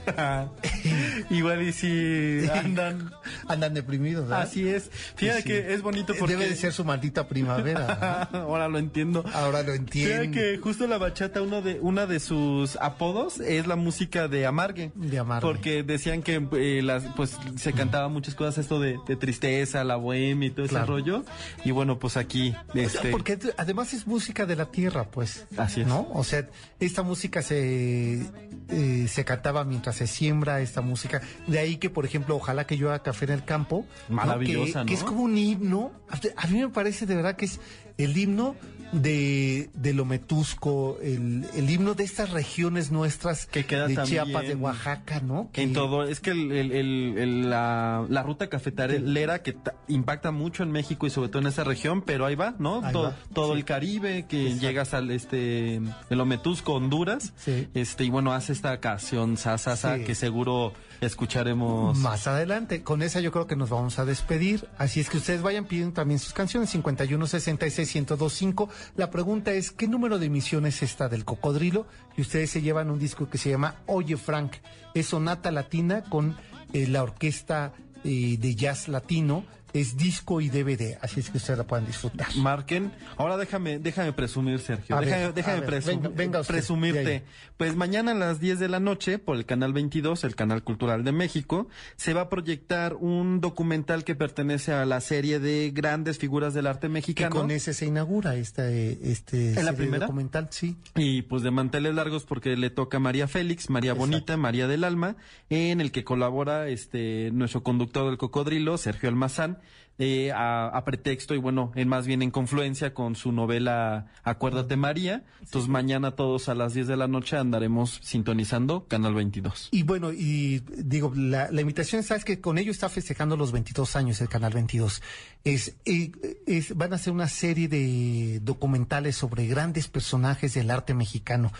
igual 1.30 1.62
y 1.62 1.72
si 1.72 2.48
andan. 2.52 3.12
Andan 3.48 3.74
deprimidos, 3.74 4.24
¿verdad? 4.28 4.42
Así 4.42 4.68
es. 4.68 4.90
Fíjate 5.16 5.42
Sí. 5.42 5.48
que 5.48 5.74
es 5.74 5.82
bonito 5.82 6.14
porque. 6.18 6.34
Debe 6.36 6.48
de 6.48 6.56
ser 6.56 6.72
su 6.72 6.84
maldita 6.84 7.28
primavera. 7.28 8.22
Ahora 8.32 8.68
lo 8.68 8.78
entiendo. 8.78 9.24
Ahora 9.34 9.62
lo 9.62 9.72
Fíjate 9.72 9.76
entiendo. 9.76 10.32
que 10.38 10.58
justo 10.58 10.86
la 10.86 10.98
bachata, 10.98 11.42
uno 11.42 11.62
de, 11.62 11.78
una 11.80 12.06
de 12.06 12.20
sus 12.20 12.76
apodos 12.76 13.40
es 13.40 13.66
la 13.66 13.76
música 13.76 14.28
de 14.28 14.46
Amargue. 14.46 14.92
De 14.94 15.18
Amargue. 15.18 15.46
Porque 15.46 15.82
decían 15.82 16.22
que 16.22 16.46
eh, 16.52 16.80
las, 16.82 17.04
pues 17.16 17.36
se 17.56 17.72
cantaba 17.72 18.08
muchas 18.08 18.34
cosas, 18.34 18.58
esto 18.58 18.80
de, 18.80 18.98
de 19.06 19.16
tristeza, 19.16 19.84
la 19.84 19.96
bohemia 19.96 20.48
y 20.48 20.50
todo 20.50 20.66
Claro. 20.66 20.84
ese 20.84 20.92
rollo. 21.10 21.24
Y 21.64 21.70
bueno, 21.70 21.98
pues 21.98 22.16
aquí, 22.16 22.54
este. 22.74 23.05
Porque 23.10 23.38
además 23.56 23.92
es 23.94 24.06
música 24.06 24.46
de 24.46 24.56
la 24.56 24.66
tierra, 24.70 25.04
pues. 25.10 25.46
Así 25.56 25.82
es. 25.82 25.86
¿No? 25.86 26.08
O 26.12 26.24
sea, 26.24 26.48
esta 26.80 27.02
música 27.02 27.42
se, 27.42 28.20
eh, 28.68 29.06
se 29.08 29.24
cantaba 29.24 29.64
mientras 29.64 29.96
se 29.96 30.06
siembra 30.06 30.60
esta 30.60 30.80
música. 30.80 31.20
De 31.46 31.58
ahí 31.58 31.76
que, 31.76 31.90
por 31.90 32.04
ejemplo, 32.04 32.36
ojalá 32.36 32.66
que 32.66 32.76
yo 32.76 32.88
haga 32.88 33.02
café 33.02 33.26
en 33.26 33.32
el 33.32 33.44
campo. 33.44 33.86
Maravillosa, 34.08 34.80
Que, 34.80 34.86
que 34.86 34.92
¿no? 34.92 34.98
es 34.98 35.04
como 35.04 35.22
un 35.22 35.36
himno. 35.38 35.92
A 36.36 36.46
mí 36.48 36.60
me 36.60 36.68
parece 36.68 37.06
de 37.06 37.16
verdad 37.16 37.36
que 37.36 37.46
es 37.46 37.60
el 37.98 38.16
himno 38.16 38.56
de, 38.92 39.70
de 39.74 39.92
Lometusco, 39.94 40.98
el, 41.02 41.44
el 41.54 41.70
himno 41.70 41.94
de 41.94 42.04
estas 42.04 42.30
regiones 42.30 42.90
nuestras 42.90 43.46
Que 43.46 43.64
queda 43.64 43.86
de 43.88 43.96
Chiapas, 44.04 44.46
de 44.46 44.54
Oaxaca, 44.54 45.20
¿no? 45.20 45.50
Que- 45.52 45.62
En 45.62 45.72
todo, 45.72 46.04
es 46.04 46.20
que 46.20 46.30
el- 46.30 46.52
el- 46.52 47.50
la, 47.50 48.04
la 48.08 48.22
ruta 48.22 48.48
cafetalera 48.48 49.42
que 49.42 49.52
ta- 49.52 49.74
impacta 49.88 50.30
mucho 50.30 50.62
en 50.62 50.70
México 50.72 51.06
y 51.06 51.10
sobre 51.10 51.28
todo 51.28 51.40
en 51.42 51.48
esa 51.48 51.64
región, 51.64 52.02
pero 52.02 52.26
ahí 52.26 52.34
va, 52.34 52.54
¿no? 52.58 52.82
Ahí 52.84 52.92
todo 52.92 53.02
va, 53.04 53.16
todo 53.34 53.52
sí. 53.52 53.58
el 53.58 53.64
Caribe, 53.64 54.26
que 54.28 54.42
Exacto. 54.46 54.62
llegas 54.66 54.94
al 54.94 55.10
este 55.10 55.80
el 56.10 56.20
Ometusco, 56.20 56.74
Honduras, 56.74 57.32
Sí. 57.36 57.68
este 57.74 58.04
y 58.04 58.10
bueno, 58.10 58.32
hace 58.32 58.52
esta 58.52 58.78
canción 58.80 59.36
Sasasa 59.36 59.96
Sí. 59.96 60.04
que 60.04 60.14
seguro 60.14 60.72
escucharemos 61.00 61.98
Más 61.98 62.26
adelante, 62.26 62.82
con 62.82 63.02
esa 63.02 63.20
yo 63.20 63.32
creo 63.32 63.46
que 63.46 63.56
nos 63.56 63.70
vamos 63.70 63.98
a 63.98 64.04
despedir. 64.04 64.68
Así 64.78 65.00
es 65.00 65.08
que 65.08 65.18
ustedes 65.18 65.42
vayan 65.42 65.66
pidiendo 65.66 65.94
también 65.94 66.18
sus 66.18 66.32
canciones 66.32 66.70
51 66.70 67.26
66 67.26 67.94
1025. 67.94 68.68
La 68.96 69.10
pregunta 69.10 69.52
es 69.52 69.70
¿qué 69.70 69.88
número 69.88 70.18
de 70.18 70.26
emisiones 70.26 70.82
está 70.82 71.08
del 71.08 71.24
Cocodrilo? 71.24 71.86
Y 72.16 72.22
ustedes 72.22 72.50
se 72.50 72.62
llevan 72.62 72.90
un 72.90 72.98
disco 72.98 73.28
que 73.28 73.38
se 73.38 73.50
llama 73.50 73.76
Oye 73.86 74.16
Frank. 74.16 74.54
Es 74.94 75.06
sonata 75.06 75.50
latina 75.50 76.02
con 76.04 76.36
eh, 76.72 76.86
la 76.86 77.02
orquesta 77.02 77.72
eh, 78.04 78.36
de 78.38 78.54
jazz 78.54 78.88
latino. 78.88 79.44
Es 79.80 79.96
disco 79.96 80.40
y 80.40 80.48
DVD, 80.48 80.96
así 81.02 81.20
es 81.20 81.28
que 81.30 81.36
ustedes 81.38 81.58
la 81.58 81.64
puedan 81.64 81.86
disfrutar. 81.86 82.28
Marquen. 82.36 82.92
Ahora 83.16 83.36
déjame, 83.36 83.78
déjame 83.78 84.12
presumir, 84.12 84.58
Sergio. 84.60 84.96
A 84.96 85.00
déjame 85.00 85.60
ver, 85.60 85.68
presum- 85.68 85.86
venga, 85.86 86.08
venga 86.08 86.40
usted, 86.40 86.54
de 86.54 86.58
presumirte. 86.60 87.22
Pues 87.56 87.76
mañana 87.76 88.12
a 88.12 88.14
las 88.14 88.40
10 88.40 88.58
de 88.58 88.68
la 88.68 88.80
noche, 88.80 89.18
por 89.18 89.36
el 89.36 89.44
canal 89.46 89.72
22, 89.72 90.24
el 90.24 90.34
canal 90.34 90.62
cultural 90.62 91.04
de 91.04 91.12
México, 91.12 91.68
se 91.96 92.14
va 92.14 92.22
a 92.22 92.28
proyectar 92.28 92.94
un 92.94 93.40
documental 93.40 94.04
que 94.04 94.14
pertenece 94.14 94.72
a 94.72 94.84
la 94.86 95.00
serie 95.00 95.40
de 95.40 95.70
grandes 95.74 96.18
figuras 96.18 96.54
del 96.54 96.66
arte 96.66 96.86
Que 96.86 96.92
mexicano. 96.92 97.34
con 97.36 97.50
ese 97.50 97.74
se 97.74 97.86
inaugura 97.86 98.34
este, 98.36 99.10
este 99.10 99.58
¿En 99.58 99.64
la 99.64 99.72
primera? 99.74 100.06
documental, 100.06 100.48
sí. 100.50 100.76
Y 100.94 101.22
pues 101.22 101.42
de 101.42 101.50
manteles 101.50 101.94
largos 101.94 102.24
porque 102.24 102.56
le 102.56 102.70
toca 102.70 102.98
a 102.98 103.00
María 103.00 103.28
Félix, 103.28 103.68
María 103.70 103.92
Exacto. 103.92 104.10
Bonita, 104.10 104.36
María 104.36 104.68
del 104.68 104.84
Alma, 104.84 105.16
en 105.50 105.80
el 105.80 105.92
que 105.92 106.04
colabora 106.04 106.68
este 106.68 107.30
nuestro 107.32 107.62
conductor 107.62 108.06
del 108.06 108.18
cocodrilo, 108.18 108.78
Sergio 108.78 109.08
Almazán, 109.08 109.58
eh, 109.98 110.30
a, 110.32 110.68
a 110.68 110.84
pretexto 110.84 111.34
y 111.34 111.38
bueno, 111.38 111.72
en 111.74 111.88
más 111.88 112.06
bien 112.06 112.22
en 112.22 112.30
confluencia 112.30 112.92
con 112.92 113.16
su 113.16 113.32
novela 113.32 114.06
Acuérdate 114.24 114.76
María. 114.76 115.24
Entonces 115.40 115.70
mañana 115.70 116.12
todos 116.12 116.48
a 116.48 116.54
las 116.54 116.74
10 116.74 116.86
de 116.86 116.96
la 116.96 117.08
noche 117.08 117.36
andaremos 117.36 118.00
sintonizando 118.02 118.86
Canal 118.88 119.14
22. 119.14 119.68
Y 119.70 119.82
bueno, 119.84 120.12
y 120.12 120.62
digo, 120.68 121.12
la, 121.14 121.50
la 121.50 121.60
invitación, 121.60 122.02
sabes 122.02 122.24
que 122.24 122.40
con 122.40 122.58
ello 122.58 122.70
está 122.70 122.88
festejando 122.88 123.36
los 123.36 123.52
22 123.52 123.96
años 123.96 124.20
el 124.20 124.28
Canal 124.28 124.52
22. 124.52 125.02
Es, 125.44 125.76
eh, 125.84 126.12
es, 126.46 126.76
van 126.76 126.92
a 126.92 126.96
hacer 126.96 127.12
una 127.12 127.28
serie 127.28 127.68
de 127.68 128.40
documentales 128.42 129.16
sobre 129.16 129.46
grandes 129.46 129.88
personajes 129.88 130.54
del 130.54 130.70
arte 130.70 130.94
mexicano. 130.94 131.52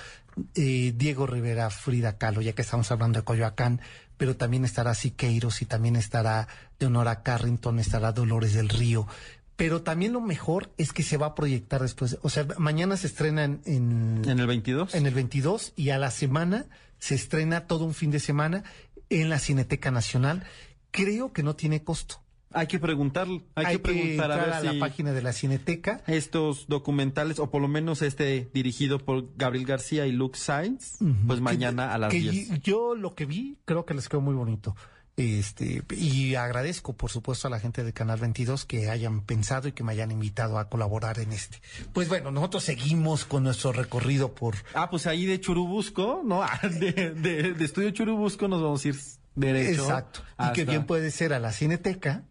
Eh, 0.54 0.92
Diego 0.94 1.26
Rivera, 1.26 1.70
Frida 1.70 2.18
Kahlo, 2.18 2.42
ya 2.42 2.52
que 2.52 2.60
estamos 2.60 2.90
hablando 2.90 3.18
de 3.18 3.24
Coyoacán, 3.24 3.80
pero 4.16 4.36
también 4.36 4.64
estará 4.64 4.94
Siqueiros 4.94 5.62
y 5.62 5.66
también 5.66 5.96
estará 5.96 6.48
Leonora 6.78 7.22
Carrington, 7.22 7.78
estará 7.78 8.12
Dolores 8.12 8.54
del 8.54 8.68
Río. 8.68 9.06
Pero 9.56 9.82
también 9.82 10.12
lo 10.12 10.20
mejor 10.20 10.70
es 10.76 10.92
que 10.92 11.02
se 11.02 11.16
va 11.16 11.28
a 11.28 11.34
proyectar 11.34 11.80
después. 11.80 12.18
O 12.22 12.28
sea, 12.28 12.46
mañana 12.58 12.96
se 12.96 13.06
estrena 13.06 13.44
en, 13.44 13.62
en, 13.64 14.22
¿En 14.26 14.38
el 14.38 14.46
22? 14.46 14.94
en 14.94 15.06
el 15.06 15.14
22 15.14 15.72
y 15.76 15.90
a 15.90 15.98
la 15.98 16.10
semana 16.10 16.66
se 16.98 17.14
estrena 17.14 17.66
todo 17.66 17.84
un 17.84 17.94
fin 17.94 18.10
de 18.10 18.20
semana 18.20 18.64
en 19.08 19.28
la 19.28 19.38
Cineteca 19.38 19.90
Nacional. 19.90 20.44
Creo 20.90 21.32
que 21.32 21.42
no 21.42 21.56
tiene 21.56 21.82
costo. 21.82 22.20
Hay 22.56 22.66
que 22.66 22.78
preguntar, 22.78 23.28
hay, 23.54 23.66
que 23.74 23.78
preguntar 23.78 24.30
a 24.32 24.34
entrar 24.34 24.46
ver 24.46 24.54
a, 24.54 24.60
si 24.60 24.66
la 24.66 24.80
página 24.80 25.12
de 25.12 25.22
la 25.22 25.32
Cineteca. 25.32 26.02
estos 26.06 26.66
documentales, 26.68 27.38
o 27.38 27.50
por 27.50 27.60
lo 27.62 27.68
menos 27.68 28.02
este 28.02 28.48
dirigido 28.52 28.98
por 28.98 29.26
Gabriel 29.36 29.66
García 29.66 30.06
y 30.06 30.12
Luke 30.12 30.38
Sainz, 30.38 30.96
pues 31.26 31.38
Que- 31.38 31.42
mañana 31.44 31.92
a 31.92 31.98
las 31.98 32.10
que 32.10 32.20
10. 32.20 32.60
Yo 32.62 32.94
lo 32.94 33.14
que 33.14 33.26
vi, 33.26 33.58
creo 33.64 33.84
que 33.84 33.94
les 33.94 34.08
quedó 34.08 34.20
muy 34.20 34.34
bonito. 34.34 34.74
Este, 35.18 35.82
y 35.96 36.34
agradezco, 36.34 36.94
por 36.94 37.10
supuesto, 37.10 37.48
a 37.48 37.50
la 37.50 37.58
gente 37.58 37.82
de 37.82 37.94
Canal 37.94 38.20
22 38.20 38.66
que 38.66 38.90
hayan 38.90 39.22
pensado 39.22 39.66
y 39.66 39.72
que 39.72 39.82
me 39.82 39.92
hayan 39.92 40.10
invitado 40.10 40.58
a 40.58 40.68
colaborar 40.68 41.18
en 41.20 41.32
este. 41.32 41.56
Pues 41.94 42.08
bueno, 42.10 42.30
nosotros 42.30 42.64
seguimos 42.64 43.24
con 43.24 43.42
nuestro 43.44 43.72
recorrido 43.72 44.34
por 44.34 44.56
Ah, 44.74 44.90
pues 44.90 45.06
ahí 45.06 45.24
de 45.24 45.40
Churubusco, 45.40 46.20
¿no? 46.22 46.42
De, 46.62 47.14
de, 47.14 47.54
de 47.54 47.64
Estudio 47.64 47.90
Churubusco 47.92 48.46
nos 48.46 48.60
vamos 48.60 48.84
a 48.84 48.88
ir 48.88 48.96
derecho. 49.34 49.84
Exacto. 49.84 50.20
Y 50.38 50.52
que 50.52 50.66
bien 50.66 50.84
puede 50.84 51.10
ser 51.10 51.32
a 51.32 51.38
la 51.38 51.50
Cineteca. 51.52 52.24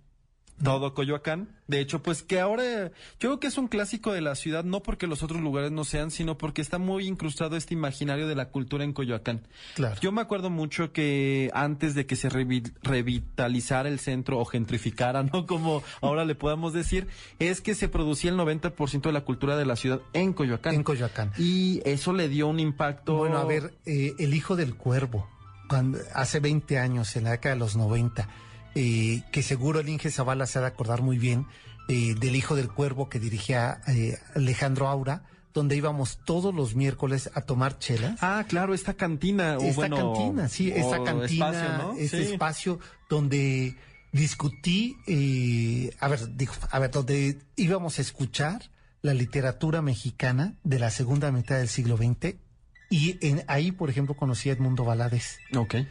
Todo 0.63 0.93
Coyoacán. 0.93 1.49
De 1.67 1.79
hecho, 1.81 2.01
pues 2.01 2.23
que 2.23 2.39
ahora 2.39 2.87
yo 2.87 2.91
creo 3.19 3.39
que 3.39 3.47
es 3.47 3.57
un 3.57 3.67
clásico 3.67 4.13
de 4.13 4.21
la 4.21 4.35
ciudad, 4.35 4.63
no 4.63 4.81
porque 4.81 5.05
los 5.07 5.21
otros 5.21 5.41
lugares 5.41 5.71
no 5.71 5.83
sean, 5.83 6.11
sino 6.11 6.37
porque 6.37 6.61
está 6.61 6.77
muy 6.77 7.07
incrustado 7.07 7.57
este 7.57 7.73
imaginario 7.73 8.27
de 8.27 8.35
la 8.35 8.49
cultura 8.49 8.83
en 8.85 8.93
Coyoacán. 8.93 9.41
Claro. 9.75 9.99
Yo 9.99 10.11
me 10.13 10.21
acuerdo 10.21 10.49
mucho 10.49 10.93
que 10.93 11.51
antes 11.53 11.93
de 11.93 12.05
que 12.05 12.15
se 12.15 12.29
revi- 12.29 12.71
revitalizara 12.83 13.89
el 13.89 13.99
centro 13.99 14.39
o 14.39 14.45
gentrificara, 14.45 15.23
¿no? 15.33 15.45
Como 15.45 15.83
ahora 16.01 16.23
le 16.25 16.35
podamos 16.35 16.73
decir, 16.73 17.07
es 17.39 17.61
que 17.61 17.75
se 17.75 17.89
producía 17.89 18.31
el 18.31 18.37
90% 18.37 19.01
de 19.01 19.11
la 19.11 19.21
cultura 19.21 19.57
de 19.57 19.65
la 19.65 19.75
ciudad 19.75 20.01
en 20.13 20.33
Coyoacán. 20.33 20.75
En 20.75 20.83
Coyoacán. 20.83 21.31
Y 21.37 21.81
eso 21.85 22.13
le 22.13 22.29
dio 22.29 22.47
un 22.47 22.59
impacto. 22.59 23.15
Bueno, 23.17 23.37
a 23.39 23.45
ver, 23.45 23.73
eh, 23.85 24.13
El 24.19 24.33
Hijo 24.33 24.55
del 24.55 24.75
Cuervo, 24.75 25.27
cuando, 25.67 25.97
hace 26.13 26.39
20 26.39 26.77
años, 26.79 27.15
en 27.15 27.25
la 27.25 27.31
década 27.31 27.55
de 27.55 27.59
los 27.59 27.75
90, 27.75 28.29
eh, 28.75 29.23
que 29.31 29.41
seguro 29.43 29.79
el 29.79 29.89
Inge 29.89 30.11
Zavala 30.11 30.45
se 30.45 30.59
ha 30.59 30.61
de 30.61 30.67
acordar 30.67 31.01
muy 31.01 31.17
bien, 31.17 31.47
eh, 31.87 32.15
del 32.19 32.35
Hijo 32.35 32.55
del 32.55 32.69
Cuervo 32.69 33.09
que 33.09 33.19
dirigía 33.19 33.81
eh, 33.87 34.17
Alejandro 34.35 34.87
Aura, 34.87 35.23
donde 35.53 35.75
íbamos 35.77 36.19
todos 36.25 36.53
los 36.53 36.75
miércoles 36.75 37.29
a 37.33 37.41
tomar 37.41 37.79
chelas. 37.79 38.17
Ah, 38.21 38.43
claro, 38.47 38.73
esta 38.73 38.93
cantina. 38.95 39.57
o 39.57 39.61
esta 39.61 39.75
bueno, 39.75 40.13
cantina, 40.13 40.49
sí, 40.49 40.69
esta 40.75 41.01
cantina, 41.03 41.49
espacio, 41.51 41.77
¿no? 41.77 41.93
este 41.97 42.25
Sí. 42.25 42.31
espacio 42.33 42.79
donde 43.09 43.75
discutí, 44.11 44.97
eh, 45.07 45.95
a 45.99 46.07
ver, 46.07 46.35
digo, 46.35 46.53
a 46.71 46.79
ver, 46.79 46.91
donde 46.91 47.37
íbamos 47.55 47.99
a 47.99 48.01
escuchar 48.01 48.69
la 49.01 49.13
literatura 49.13 49.81
mexicana 49.81 50.55
de 50.63 50.79
la 50.79 50.89
segunda 50.89 51.31
mitad 51.31 51.57
del 51.57 51.67
siglo 51.69 51.95
XX 51.97 52.35
y 52.89 53.17
en, 53.25 53.43
ahí, 53.47 53.71
por 53.71 53.89
ejemplo, 53.89 54.15
conocí 54.15 54.49
a 54.49 54.53
Edmundo 54.53 54.83
Valadez, 54.83 55.37
Ok, 55.55 55.75
eh, 55.75 55.85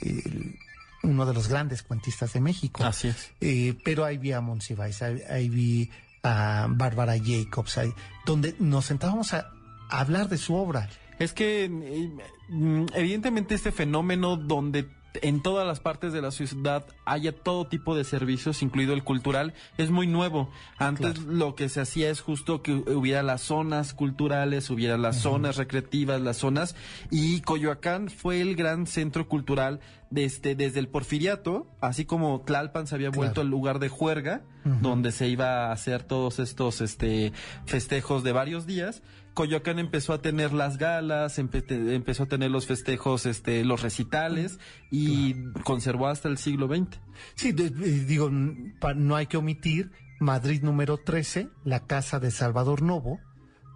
el- 0.00 0.56
uno 1.04 1.26
de 1.26 1.34
los 1.34 1.48
grandes 1.48 1.82
cuentistas 1.82 2.32
de 2.32 2.40
México. 2.40 2.84
así 2.84 3.08
es. 3.08 3.32
Eh, 3.40 3.76
pero 3.84 4.04
ahí 4.04 4.18
vi 4.18 4.32
a 4.32 4.40
Monsiváis, 4.40 5.02
ahí, 5.02 5.20
ahí 5.28 5.48
vi 5.48 5.90
a 6.22 6.66
Bárbara 6.70 7.14
Jacobs, 7.22 7.78
ahí, 7.78 7.92
donde 8.26 8.54
nos 8.58 8.86
sentábamos 8.86 9.34
a, 9.34 9.50
a 9.90 10.00
hablar 10.00 10.28
de 10.28 10.38
su 10.38 10.54
obra. 10.54 10.88
Es 11.18 11.32
que 11.32 11.64
eh, 11.64 12.10
mm, 12.48 12.86
evidentemente 12.94 13.54
este 13.54 13.72
fenómeno 13.72 14.36
donde 14.36 14.88
en 15.22 15.42
todas 15.42 15.66
las 15.66 15.80
partes 15.80 16.12
de 16.12 16.20
la 16.20 16.30
ciudad 16.30 16.84
haya 17.04 17.32
todo 17.32 17.66
tipo 17.66 17.94
de 17.94 18.04
servicios, 18.04 18.62
incluido 18.62 18.94
el 18.94 19.04
cultural, 19.04 19.54
es 19.78 19.90
muy 19.90 20.06
nuevo. 20.06 20.50
Antes 20.78 21.14
Claro. 21.18 21.32
lo 21.32 21.54
que 21.54 21.68
se 21.68 21.80
hacía 21.80 22.10
es 22.10 22.20
justo 22.20 22.62
que 22.62 22.72
hubiera 22.72 23.22
las 23.22 23.42
zonas 23.42 23.94
culturales, 23.94 24.70
hubiera 24.70 24.98
las 24.98 25.16
zonas 25.20 25.56
recreativas, 25.56 26.20
las 26.20 26.36
zonas, 26.38 26.74
y 27.10 27.40
Coyoacán 27.42 28.08
fue 28.08 28.40
el 28.40 28.56
gran 28.56 28.86
centro 28.86 29.28
cultural 29.28 29.80
desde, 30.10 30.54
desde 30.54 30.80
el 30.80 30.88
porfiriato, 30.88 31.66
así 31.80 32.04
como 32.04 32.40
Tlalpan 32.42 32.86
se 32.86 32.94
había 32.94 33.08
Claro. 33.08 33.18
vuelto 33.22 33.40
el 33.42 33.48
lugar 33.48 33.78
de 33.78 33.88
juerga, 33.88 34.42
donde 34.64 35.12
se 35.12 35.28
iba 35.28 35.66
a 35.68 35.72
hacer 35.72 36.02
todos 36.04 36.38
estos 36.38 36.80
este, 36.80 37.32
festejos 37.66 38.22
de 38.24 38.32
varios 38.32 38.66
días. 38.66 39.02
Coyoacán 39.34 39.78
empezó 39.80 40.12
a 40.12 40.22
tener 40.22 40.52
las 40.52 40.78
galas, 40.78 41.38
empe- 41.38 41.64
empezó 41.92 42.22
a 42.22 42.26
tener 42.26 42.50
los 42.50 42.66
festejos, 42.66 43.26
este, 43.26 43.64
los 43.64 43.82
recitales 43.82 44.58
y 44.90 45.34
conservó 45.64 46.06
hasta 46.08 46.28
el 46.28 46.38
siglo 46.38 46.68
XX. 46.68 46.98
Sí, 47.34 47.52
de- 47.52 47.66
eh, 47.66 48.04
digo, 48.06 48.30
no 48.30 49.16
hay 49.16 49.26
que 49.26 49.36
omitir 49.36 49.90
Madrid 50.20 50.62
número 50.62 50.96
13, 50.98 51.48
la 51.64 51.80
casa 51.86 52.20
de 52.20 52.30
Salvador 52.30 52.82
Novo, 52.82 53.18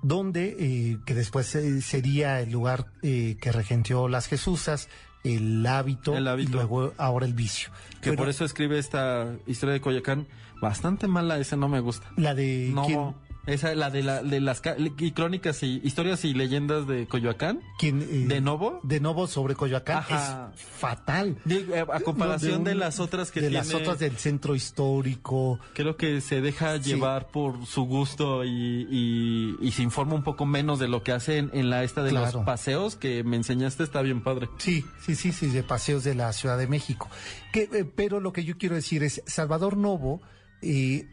donde, 0.03 0.57
eh, 0.61 0.99
que 1.05 1.15
después 1.15 1.53
eh, 1.57 1.83
sería 1.83 2.41
el 2.41 2.53
lugar 2.53 2.93
eh, 3.03 3.37
que 3.41 3.51
regenteó 3.51 4.09
las 4.09 4.29
Jesusas, 4.29 4.89
el 5.25 5.67
hábito, 5.67 6.17
El 6.17 6.29
Hábito. 6.29 6.51
y 6.51 6.53
luego 6.55 6.93
ahora 6.97 7.27
el 7.27 7.35
vicio. 7.35 7.71
Que 8.01 8.13
por 8.13 8.29
eso 8.29 8.45
escribe 8.45 8.79
esta 8.79 9.37
historia 9.49 9.73
de 9.73 9.81
Coyoacán. 9.81 10.29
Bastante 10.63 11.09
mala, 11.09 11.39
esa 11.39 11.57
no 11.57 11.69
me 11.69 11.81
gusta. 11.81 12.11
La 12.17 12.35
de... 12.35 12.71
No, 12.73 12.87
¿quién- 12.87 13.15
esa, 13.49 13.75
la 13.75 13.91
de, 13.91 14.03
la, 14.03 14.23
de 14.23 14.41
las 14.41 14.63
y 14.99 15.11
crónicas 15.13 15.63
y 15.63 15.81
historias 15.85 16.25
y 16.25 16.35
leyendas 16.35 16.87
de 16.87 17.07
Coyoacán. 17.07 17.61
quién, 17.79 18.03
eh, 18.03 18.25
¿De 18.29 18.41
Novo? 18.41 18.81
De 18.83 19.01
Novo 19.01 19.27
sobre 19.27 19.55
Coyoacán 19.55 19.99
Ajá. 19.99 20.53
es 20.55 20.61
fatal. 20.63 21.37
Digo, 21.45 21.75
eh, 21.75 21.81
a 21.93 22.01
comparación 22.01 22.59
No, 22.63 22.65
de, 22.65 22.73
un- 22.75 22.79
las 22.81 23.01
otras 23.01 23.31
que 23.31 23.41
De 23.41 23.49
tiene, 23.49 23.65
las 23.65 23.75
otras 23.75 23.99
del 23.99 24.17
centro 24.19 24.55
histórico. 24.55 25.59
creo 25.75 25.97
que 25.97 26.21
se 26.21 26.41
deja 26.41 26.77
Sí. 26.83 26.91
llevar 26.91 27.29
por 27.29 27.67
su 27.67 27.83
gusto 27.85 28.45
y, 28.45 28.87
y, 28.91 29.57
y 29.61 29.71
se 29.73 29.83
informa 29.83 30.15
un 30.15 30.23
poco 30.25 30.47
menos 30.47 30.79
de 30.79 30.89
lo 30.89 31.03
que 31.03 31.13
hacen 31.13 31.51
en 31.53 31.71
la 31.71 31.85
esta 31.85 32.03
de 32.03 32.11
Claro. 32.11 32.39
los 32.39 32.45
paseos 32.45 32.97
que 32.97 33.25
me 33.25 33.37
enseñaste, 33.37 33.83
está 33.83 34.03
bien 34.03 34.23
padre. 34.23 34.49
Sí, 34.59 34.85
sí, 35.05 35.15
sí, 35.15 35.33
sí, 35.33 35.47
de 35.49 35.63
paseos 35.63 36.05
de 36.05 36.15
la 36.15 36.33
Ciudad 36.33 36.59
de 36.59 36.67
México. 36.67 37.09
Que, 37.53 37.63
eh, 37.73 37.85
pero 37.85 38.21
lo 38.21 38.33
que 38.33 38.45
yo 38.45 38.57
quiero 38.59 38.75
decir 38.75 39.03
es, 39.03 39.23
Salvador 39.27 39.77
Novo 39.77 40.21
eh, 40.63 41.07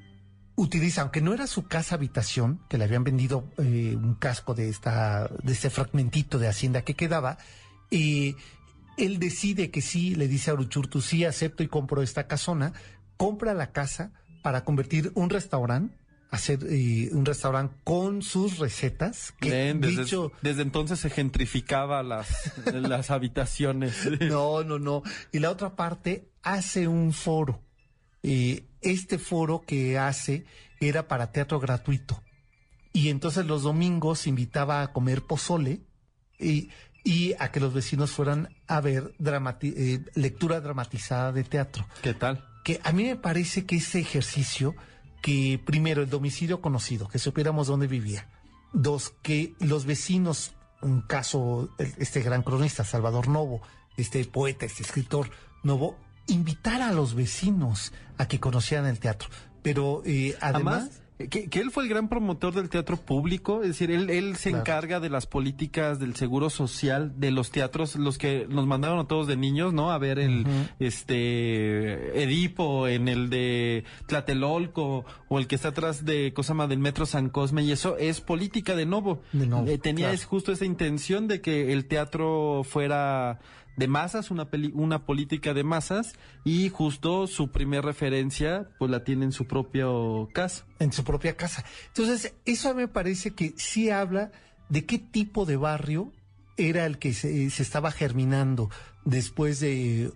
utiliza, 0.56 1.02
aunque 1.02 1.22
no 1.22 1.34
era 1.34 1.48
su 1.48 1.68
casa 1.68 1.96
habitación, 1.96 2.62
que 2.70 2.78
le 2.78 2.86
habían 2.86 3.04
vendido 3.04 3.52
eh, 3.58 3.96
un 3.96 4.16
casco 4.16 4.54
de 4.54 4.70
esta, 4.70 5.30
de 5.44 5.54
este 5.54 5.70
fragmentito 5.70 6.40
de 6.40 6.48
hacienda 6.48 6.84
que 6.84 6.96
quedaba, 6.96 7.38
eh, 7.92 8.36
él 8.98 9.20
decide 9.20 9.72
que 9.72 9.82
sí, 9.82 10.16
le 10.16 10.28
dice 10.28 10.52
a 10.52 10.54
Uruchurtu, 10.54 11.02
sí, 11.02 11.26
acepto 11.26 11.64
y 11.64 11.68
compro 11.68 12.02
esta 12.02 12.28
casona, 12.28 12.74
compra 13.18 13.54
la 13.54 13.72
casa 13.72 14.14
para 14.42 14.64
convertir 14.64 15.12
un 15.16 15.30
restaurante, 15.30 15.98
hacer 16.32 16.60
eh, 16.70 17.10
un 17.12 17.26
restaurante 17.26 17.76
con 17.84 18.22
sus 18.22 18.58
recetas, 18.58 19.34
que 19.40 19.74
desde, 19.74 20.04
dicho... 20.04 20.32
desde 20.42 20.62
entonces 20.62 21.00
se 21.00 21.10
gentrificaba 21.10 22.04
las, 22.04 22.54
las 22.74 23.12
habitaciones. 23.12 24.10
No, 24.22 24.64
no, 24.64 24.80
no. 24.80 25.04
Y 25.32 25.40
la 25.40 25.52
otra 25.52 25.76
parte 25.76 26.30
hace 26.44 26.88
un 26.88 27.12
foro. 27.12 27.62
Eh, 28.24 28.66
este 28.86 29.18
foro 29.18 29.64
que 29.66 29.98
hace 29.98 30.46
era 30.80 31.08
para 31.08 31.32
teatro 31.32 31.60
gratuito. 31.60 32.22
Y 32.94 33.10
entonces 33.10 33.46
los 33.46 33.64
domingos 33.64 34.26
invitaba 34.28 34.82
a 34.82 34.94
comer 34.94 35.22
pozole 35.22 35.82
y, 36.40 36.70
y 37.04 37.34
a 37.40 37.52
que 37.52 37.60
los 37.60 37.74
vecinos 37.74 38.12
fueran 38.12 38.56
a 38.68 38.80
ver 38.80 39.14
dramati- 39.18 39.74
eh, 39.76 40.06
lectura 40.16 40.62
dramatizada 40.62 41.32
de 41.32 41.44
teatro. 41.44 41.86
¿Qué 42.02 42.14
tal? 42.14 42.48
Que 42.64 42.80
a 42.84 42.92
mí 42.94 43.04
me 43.04 43.16
parece 43.18 43.66
que 43.66 43.76
ese 43.76 44.00
ejercicio, 44.00 44.76
que 45.22 45.60
primero 45.66 46.02
el 46.02 46.10
domicilio 46.10 46.62
conocido, 46.62 47.08
que 47.08 47.20
supiéramos 47.20 47.68
dónde 47.68 47.88
vivía. 47.88 48.30
Dos, 48.74 49.14
que 49.22 49.54
los 49.60 49.86
vecinos, 49.86 50.54
un 50.82 51.02
caso, 51.02 51.70
este 51.78 52.22
gran 52.22 52.44
cronista, 52.44 52.84
Salvador 52.84 53.28
Novo, 53.28 53.62
este 53.98 54.24
poeta, 54.26 54.66
este 54.66 54.84
escritor 54.84 55.30
Novo, 55.64 55.98
invitar 56.28 56.82
a 56.82 56.92
los 56.92 57.14
vecinos 57.16 57.94
a 58.18 58.28
que 58.28 58.40
conocieran 58.40 58.86
el 58.88 59.00
teatro. 59.00 59.30
Pero 59.62 60.02
eh, 60.06 60.36
además, 60.42 60.76
Además, 60.84 61.02
que, 61.30 61.50
que 61.50 61.60
él 61.62 61.72
fue 61.72 61.84
el 61.84 61.90
gran 61.90 62.10
promotor 62.10 62.54
del 62.54 62.68
teatro 62.70 62.98
público, 62.98 63.62
es 63.62 63.70
decir, 63.70 63.90
él, 63.90 64.10
él 64.10 64.36
se 64.36 64.50
Claro. 64.50 64.64
encarga 64.64 65.00
de 65.00 65.10
las 65.10 65.28
políticas 65.28 65.98
del 65.98 66.14
seguro 66.16 66.50
social, 66.50 67.14
de 67.18 67.32
los 67.32 67.52
teatros, 67.52 67.96
los 67.96 68.18
que 68.18 68.46
nos 68.50 68.68
mandaron 68.68 69.00
a 69.00 69.08
todos 69.08 69.26
de 69.26 69.38
niños, 69.38 69.74
¿no? 69.74 69.92
A 69.92 69.98
ver 69.98 70.20
el, 70.20 70.46
este, 71.10 72.22
Edipo, 72.24 72.88
en 72.88 73.08
el 73.08 73.30
de 73.30 73.86
Tlatelolco, 74.08 75.06
o 75.30 75.40
el 75.40 75.48
que 75.48 75.56
está 75.56 75.70
atrás 75.70 76.06
de 76.06 76.34
Cosama 76.34 76.68
del 76.68 76.80
Metro 76.80 77.06
San 77.06 77.30
Cosme, 77.30 77.64
y 77.64 77.72
eso 77.72 77.98
es 77.98 78.22
política 78.22 78.76
de 78.76 78.86
Novo. 78.86 79.22
De 79.34 79.48
Novo, 79.48 79.68
Eh, 79.70 79.78
tenía 79.78 80.06
claro. 80.08 80.16
es 80.16 80.26
justo 80.26 80.52
esa 80.52 80.66
intención 80.66 81.28
de 81.28 81.42
que 81.42 81.72
el 81.74 81.86
teatro 81.86 82.64
fuera 82.64 83.40
de 83.78 83.88
masas, 83.88 84.32
una 84.32 84.50
peli- 84.50 84.72
una 84.74 85.06
política 85.06 85.54
de 85.54 85.64
masas, 85.64 86.14
y 86.44 86.70
justo 86.70 87.28
su 87.28 87.52
primer 87.52 87.84
referencia, 87.84 88.70
pues 88.80 88.90
la 88.92 89.04
tiene 89.04 89.26
en 89.26 89.32
su 89.32 89.46
propio 89.48 90.30
caso. 90.34 90.64
en 90.80 90.92
su 90.94 91.04
propia 91.04 91.36
casa. 91.36 91.64
Entonces, 91.88 92.34
eso 92.46 92.74
me 92.74 92.88
parece 92.88 93.32
que 93.34 93.54
sí 93.58 93.90
habla 93.90 94.32
de 94.70 94.86
qué 94.86 94.98
tipo 95.00 95.46
de 95.46 95.58
barrio 95.58 96.12
era 96.58 96.86
el 96.86 96.98
que 97.00 97.14
se, 97.14 97.50
se 97.50 97.64
estaba 97.64 97.92
germinando 97.92 98.70
después 99.04 99.60
de 99.60 100.12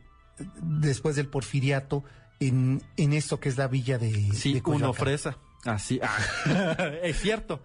después 0.61 1.15
del 1.17 1.27
porfiriato 1.27 2.03
en, 2.39 2.81
en 2.95 3.11
esto 3.13 3.39
que 3.41 3.49
es 3.49 3.57
la 3.57 3.67
villa 3.67 3.97
de, 3.97 4.31
Sí, 4.33 4.53
de 4.53 4.61
uno 4.65 4.93
fresa. 4.93 5.37
Así, 5.65 5.99
ah, 6.01 6.91
es 7.03 7.19
cierto. 7.19 7.59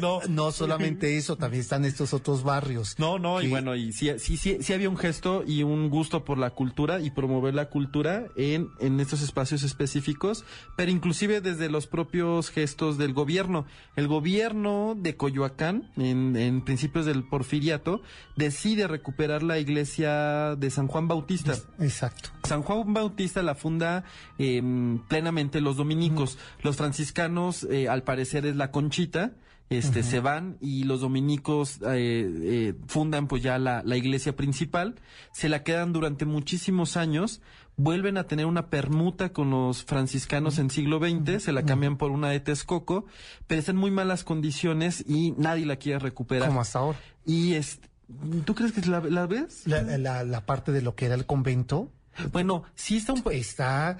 no, 0.00 0.20
No 0.28 0.52
solamente 0.52 1.16
eso, 1.16 1.36
también 1.36 1.62
están 1.62 1.84
estos 1.84 2.12
otros 2.12 2.42
barrios. 2.42 2.96
No, 2.98 3.18
no, 3.18 3.40
y 3.40 3.48
bueno, 3.48 3.74
y 3.74 3.92
sí, 3.92 4.10
sí, 4.18 4.36
sí, 4.36 4.58
sí 4.60 4.72
había 4.72 4.90
un 4.90 4.98
gesto 4.98 5.42
y 5.46 5.62
un 5.62 5.88
gusto 5.88 6.24
por 6.24 6.36
la 6.36 6.50
cultura 6.50 7.00
y 7.00 7.10
promover 7.10 7.54
la 7.54 7.70
cultura 7.70 8.26
en, 8.36 8.70
en 8.78 9.00
estos 9.00 9.22
espacios 9.22 9.62
específicos, 9.62 10.44
pero 10.76 10.90
inclusive 10.90 11.40
desde 11.40 11.70
los 11.70 11.86
propios 11.86 12.50
gestos 12.50 12.98
del 12.98 13.14
gobierno. 13.14 13.64
El 13.96 14.06
gobierno 14.06 14.94
de 14.96 15.16
Coyoacán, 15.16 15.90
en, 15.96 16.36
en 16.36 16.62
principios 16.62 17.06
del 17.06 17.24
porfiriato, 17.24 18.02
decide 18.36 18.86
recuperar 18.86 19.42
la 19.42 19.58
iglesia 19.58 20.56
de 20.56 20.70
San 20.70 20.88
Juan 20.88 21.08
Bautista. 21.08 21.54
Exacto. 21.78 22.30
San 22.44 22.62
Juan 22.62 22.92
Bautista 22.92 23.42
la 23.42 23.54
funda 23.54 24.04
eh, 24.38 24.62
plenamente 25.08 25.60
los 25.60 25.76
dominicos. 25.76 26.38
Los 26.62 26.76
franciscanos, 26.76 27.29
eh, 27.70 27.88
al 27.88 28.02
parecer, 28.02 28.46
es 28.46 28.56
la 28.56 28.70
conchita. 28.70 29.32
Este, 29.70 30.02
se 30.02 30.18
van 30.18 30.56
y 30.60 30.82
los 30.82 31.00
dominicos 31.00 31.76
eh, 31.86 32.28
eh, 32.42 32.74
fundan 32.88 33.28
pues 33.28 33.40
ya 33.40 33.56
la, 33.56 33.82
la 33.84 33.96
iglesia 33.96 34.34
principal, 34.34 34.96
se 35.32 35.48
la 35.48 35.62
quedan 35.62 35.92
durante 35.92 36.24
muchísimos 36.24 36.96
años, 36.96 37.40
vuelven 37.76 38.16
a 38.18 38.24
tener 38.24 38.46
una 38.46 38.68
permuta 38.68 39.32
con 39.32 39.50
los 39.50 39.84
franciscanos 39.84 40.58
en 40.58 40.70
siglo 40.70 40.98
XX, 40.98 41.40
se 41.40 41.52
la 41.52 41.62
cambian 41.62 41.98
por 41.98 42.10
una 42.10 42.30
de 42.30 42.40
Texcoco, 42.40 43.06
pero 43.46 43.60
está 43.60 43.70
en 43.70 43.78
muy 43.78 43.92
malas 43.92 44.24
condiciones 44.24 45.04
y 45.06 45.34
nadie 45.38 45.66
la 45.66 45.76
quiere 45.76 46.00
recuperar. 46.00 46.48
Como 46.48 46.62
hasta 46.62 46.80
ahora. 46.80 46.98
Y 47.24 47.54
este, 47.54 47.88
¿tú 48.44 48.56
crees 48.56 48.72
que 48.72 48.80
la, 48.90 48.98
la 48.98 49.28
ves? 49.28 49.68
La, 49.68 49.82
la- 49.82 50.24
la 50.24 50.46
parte 50.46 50.72
de 50.72 50.82
lo 50.82 50.96
que 50.96 51.06
era 51.06 51.14
el 51.14 51.26
convento 51.26 51.92
Bueno, 52.32 52.64
sí 52.74 52.96
está 52.96 53.12
un 53.12 53.22
está 53.30 53.98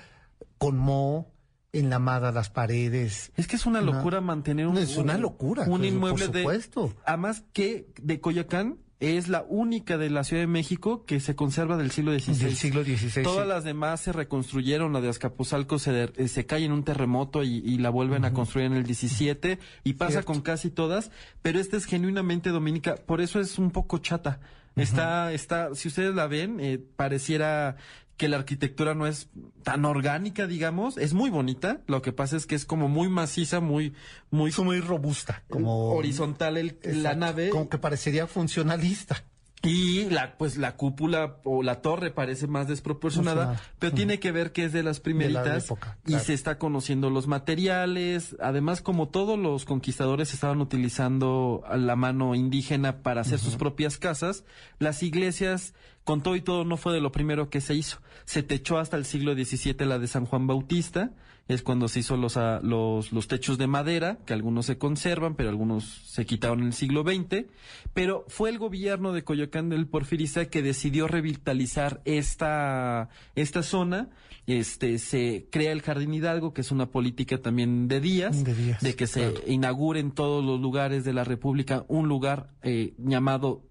con 0.59 0.77
moho 0.77 1.29
enlamada 1.73 2.33
las 2.33 2.51
paredes. 2.51 3.33
Es 3.37 3.47
que 3.47 3.57
es 3.57 3.67
una 3.67 3.81
locura 3.81 4.21
mantener 4.21 4.67
un, 4.67 4.79
Es 4.79 4.97
una 4.97 5.19
locura, 5.19 5.65
un 5.65 5.79
pues, 5.81 5.93
inmueble 5.93 6.27
por 6.27 6.35
de 6.35 6.41
supuesto. 6.43 6.95
además 7.05 7.45
que 7.53 7.87
de 8.01 8.21
Coyoacán 8.21 8.79
es 9.01 9.29
la 9.29 9.47
única 9.49 9.97
de 9.97 10.11
la 10.11 10.25
Ciudad 10.25 10.43
de 10.43 10.47
México 10.47 11.07
que 11.07 11.21
se 11.21 11.35
conserva 11.35 11.79
del 11.79 11.91
siglo 11.91 12.13
XVI. 12.13 12.45
Del 12.45 12.57
siglo 12.57 12.85
XVI. 12.85 13.23
Todas 13.23 13.45
sí. 13.45 13.49
las 13.49 13.65
demás 13.65 14.01
se 14.01 14.13
reconstruyeron, 14.13 14.93
la 14.93 15.01
de 15.01 15.09
Azcapotzalco 15.09 15.79
se, 15.79 16.11
eh, 16.17 16.29
se 16.29 16.45
cae 16.45 16.65
en 16.65 16.73
un 16.73 16.85
terremoto 16.85 17.43
y, 17.43 17.63
y 17.65 17.79
la 17.79 17.89
vuelven 17.89 18.27
a 18.27 18.35
construir 18.35 18.67
en 18.67 18.75
el 18.75 18.85
17 18.85 19.59
y 19.85 19.93
pasa 19.95 20.13
Cierto. 20.13 20.27
con 20.33 20.43
casi 20.43 20.71
todas, 20.71 21.11
pero 21.41 21.59
esta 21.59 21.79
es 21.79 21.87
genuinamente 21.87 22.51
dominica, 22.51 22.97
por 22.97 23.23
eso 23.23 23.41
es 23.41 23.59
un 23.59 23.71
poco 23.71 23.99
chata. 23.99 24.41
Está, 24.77 25.33
está, 25.33 25.75
si 25.75 25.89
ustedes 25.89 26.15
la 26.15 26.27
ven, 26.27 26.59
eh, 26.61 26.79
pareciera 26.97 27.77
que 28.21 28.29
la 28.29 28.37
arquitectura 28.37 28.95
no 28.95 29.07
es 29.07 29.31
tan 29.63 29.87
orgánica, 29.87 30.47
digamos, 30.47 30.99
es 30.99 31.15
muy 31.15 31.31
bonita, 31.31 31.81
lo 31.87 32.03
que 32.03 32.13
pasa 32.13 32.37
es 32.37 32.45
que 32.45 32.55
es 32.55 32.67
como 32.67 32.87
muy 32.87 33.09
maciza, 33.09 33.61
muy, 33.61 33.95
muy 34.31 34.53
muy 34.63 34.81
robusta, 34.81 35.43
como 35.49 35.95
horizontal 35.95 36.59
el- 36.59 36.79
la 37.03 37.15
nave 37.15 37.49
Como 37.49 37.71
que 37.71 37.79
parecería 37.79 38.27
funcionalista. 38.27 39.25
Y 39.63 40.09
la 40.09 40.39
pues 40.39 40.57
la 40.57 40.77
cúpula 40.77 41.37
o 41.45 41.63
la 41.63 41.83
torre 41.83 42.11
parece 42.11 42.47
más 42.47 42.67
desproporcionada, 42.67 43.61
pero 43.79 43.95
tiene 43.95 44.19
que 44.19 44.33
ver 44.33 44.53
que 44.53 44.65
es 44.65 44.73
de 44.73 44.83
las 44.83 45.01
primeritas 45.01 45.65
época, 45.65 45.99
y 46.07 46.15
se 46.15 46.33
está 46.33 46.59
conociendo 46.59 47.11
los 47.11 47.27
materiales, 47.27 48.37
además 48.41 48.81
como 48.81 49.09
todos 49.09 49.39
los 49.39 49.67
conquistadores 49.67 50.33
estaban 50.33 50.61
utilizando 50.61 51.63
la 51.75 51.97
mano 51.97 52.35
indígena 52.35 53.03
para 53.03 53.21
hacer 53.21 53.39
sus 53.39 53.57
propias 53.57 53.99
casas, 53.99 54.45
las 54.79 55.03
iglesias 55.03 55.75
con 56.05 56.23
todo 56.23 56.37
y 56.37 56.41
todo 56.41 56.65
no 56.65 56.77
fue 56.77 56.95
de 56.95 57.01
lo 57.01 57.13
primero 57.13 57.51
que 57.51 57.61
se 57.61 57.75
hizo. 57.75 57.99
Se 58.25 58.43
techó 58.43 58.79
hasta 58.79 58.97
el 58.97 59.05
siglo 59.05 59.35
XVII 59.35 59.87
la 59.87 59.99
de 59.99 60.07
San 60.07 60.25
Juan 60.25 60.47
Bautista, 60.47 61.13
es 61.51 61.63
cuando 61.63 61.89
se 61.89 61.99
hizo 61.99 62.17
los, 62.17 62.37
ah, 62.37 62.61
los, 62.63 63.11
los 63.11 63.27
techos 63.27 63.59
de 63.59 63.67
madera, 63.67 64.19
que 64.25 64.33
algunos 64.33 64.67
se 64.67 64.79
conservan, 64.79 65.35
pero 65.35 65.49
algunos 65.49 65.85
se 65.85 66.25
quitaron 66.25 66.61
en 66.61 66.67
el 66.67 66.73
siglo 66.73 67.03
XX. 67.03 67.47
Pero 67.93 68.25
fue 68.29 68.51
el 68.51 68.59
gobierno 68.59 69.13
de 69.13 69.25
Coyoacán 69.25 69.69
del 69.69 69.89
Porfirista 69.89 70.45
que 70.47 70.63
decidió 70.63 71.09
revitalizar 71.09 72.03
esta, 72.05 73.09
esta 73.35 73.65
zona. 73.65 74.11
Este, 74.47 74.99
se 74.99 75.49
crea 75.51 75.73
el 75.73 75.83
Jardín 75.83 76.15
Hidalgo, 76.15 76.55
que 76.55 76.61
es 76.61 76.71
una 76.71 76.87
política 76.87 77.39
también 77.39 77.89
de 77.89 78.01
días, 78.01 78.45
De 78.45 78.55
días, 78.55 78.81
que 78.95 79.07
se 79.09 79.35
inaugure 79.49 79.99
en 79.99 80.13
todos 80.13 80.45
los 80.45 80.61
lugares 80.61 81.05
de 81.05 81.13
la 81.13 81.25
República 81.25 81.85
un 81.89 82.09
lugar 82.09 82.51
eh, 82.63 82.95
llamado 82.99 83.65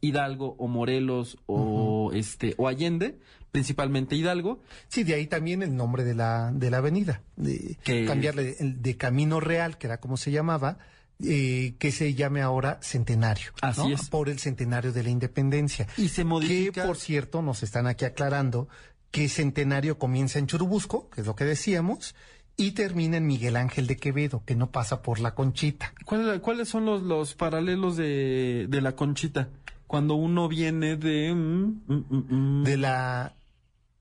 Hidalgo 0.00 0.54
o 0.58 0.68
Morelos 0.68 1.38
o 1.46 2.12
este 2.14 2.54
o 2.58 2.68
Allende, 2.68 3.18
principalmente 3.54 4.16
Hidalgo, 4.16 4.60
Sí, 4.88 5.04
de 5.04 5.14
ahí 5.14 5.28
también 5.28 5.62
el 5.62 5.76
nombre 5.76 6.02
de 6.02 6.12
la, 6.16 6.50
de 6.52 6.70
la 6.72 6.78
avenida. 6.78 7.22
De, 7.36 7.78
Que- 7.84 8.04
Cambiarle 8.04 8.56
de 8.58 8.96
Camino 8.96 9.38
Real, 9.38 9.78
que 9.78 9.86
era 9.86 9.98
como 10.00 10.16
se 10.16 10.32
llamaba, 10.32 10.78
eh, 11.22 11.76
que 11.78 11.92
se 11.92 12.14
llame 12.14 12.42
ahora 12.42 12.80
Centenario. 12.82 13.52
Así 13.62 13.80
¿no? 13.88 13.94
es. 13.94 14.08
Por 14.10 14.28
el 14.28 14.40
centenario 14.40 14.92
de 14.92 15.04
la 15.04 15.10
independencia. 15.10 15.86
y 15.96 16.08
se 16.08 16.22
Que, 16.22 16.24
modifica 16.24 16.84
por 16.84 16.96
cierto, 16.96 17.42
nos 17.42 17.62
están 17.62 17.86
aquí 17.86 18.04
aclarando 18.04 18.66
que 19.12 19.28
Centenario 19.28 19.98
comienza 20.00 20.40
en 20.40 20.48
Churubusco, 20.48 21.08
que 21.10 21.20
es 21.20 21.26
lo 21.28 21.36
que 21.36 21.44
decíamos, 21.44 22.16
y 22.56 22.72
termina 22.72 23.18
en 23.18 23.26
Miguel 23.28 23.54
Ángel 23.54 23.86
de 23.86 23.96
Quevedo, 23.96 24.42
que 24.44 24.56
no 24.56 24.72
pasa 24.72 25.00
por 25.00 25.20
la 25.20 25.36
Conchita. 25.36 25.94
¿Cuál- 26.04 26.40
¿Cuáles 26.40 26.68
son 26.68 26.86
los, 26.86 27.02
los 27.04 27.34
paralelos 27.36 27.96
de, 27.96 28.66
de 28.68 28.80
la 28.80 28.96
conchita? 28.96 29.48
Cuando 29.86 30.14
uno 30.14 30.48
viene 30.48 30.96
de... 30.96 31.32
mm, 31.32 31.82
mm, 31.86 32.04
mm. 32.08 32.64
De 32.64 32.76
la, 32.76 33.36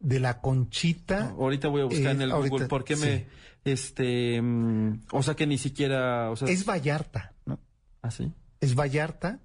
de 0.03 0.19
la 0.19 0.39
Conchita. 0.41 1.29
Ahorita 1.31 1.67
voy 1.69 1.81
a 1.81 1.85
buscar 1.85 2.07
Eh, 2.07 2.11
en 2.11 2.21
el 2.21 2.29
Google 2.31 2.49
ahorita, 2.49 2.67
por 2.67 2.83
qué 2.83 2.95
sí. 2.95 3.05
me... 3.05 3.27
Este... 3.65 4.41
mm, 4.41 5.03
o 5.11 5.23
sea 5.23 5.35
que 5.35 5.47
ni 5.47 5.57
siquiera... 5.57 6.29
O 6.29 6.35
sea, 6.35 6.47
Es 6.49 6.65
Vallarta, 6.65 7.33
¿no? 7.45 7.59
¿Así? 8.01 8.31
Es 8.61 8.75
Vallarta. 8.75 9.39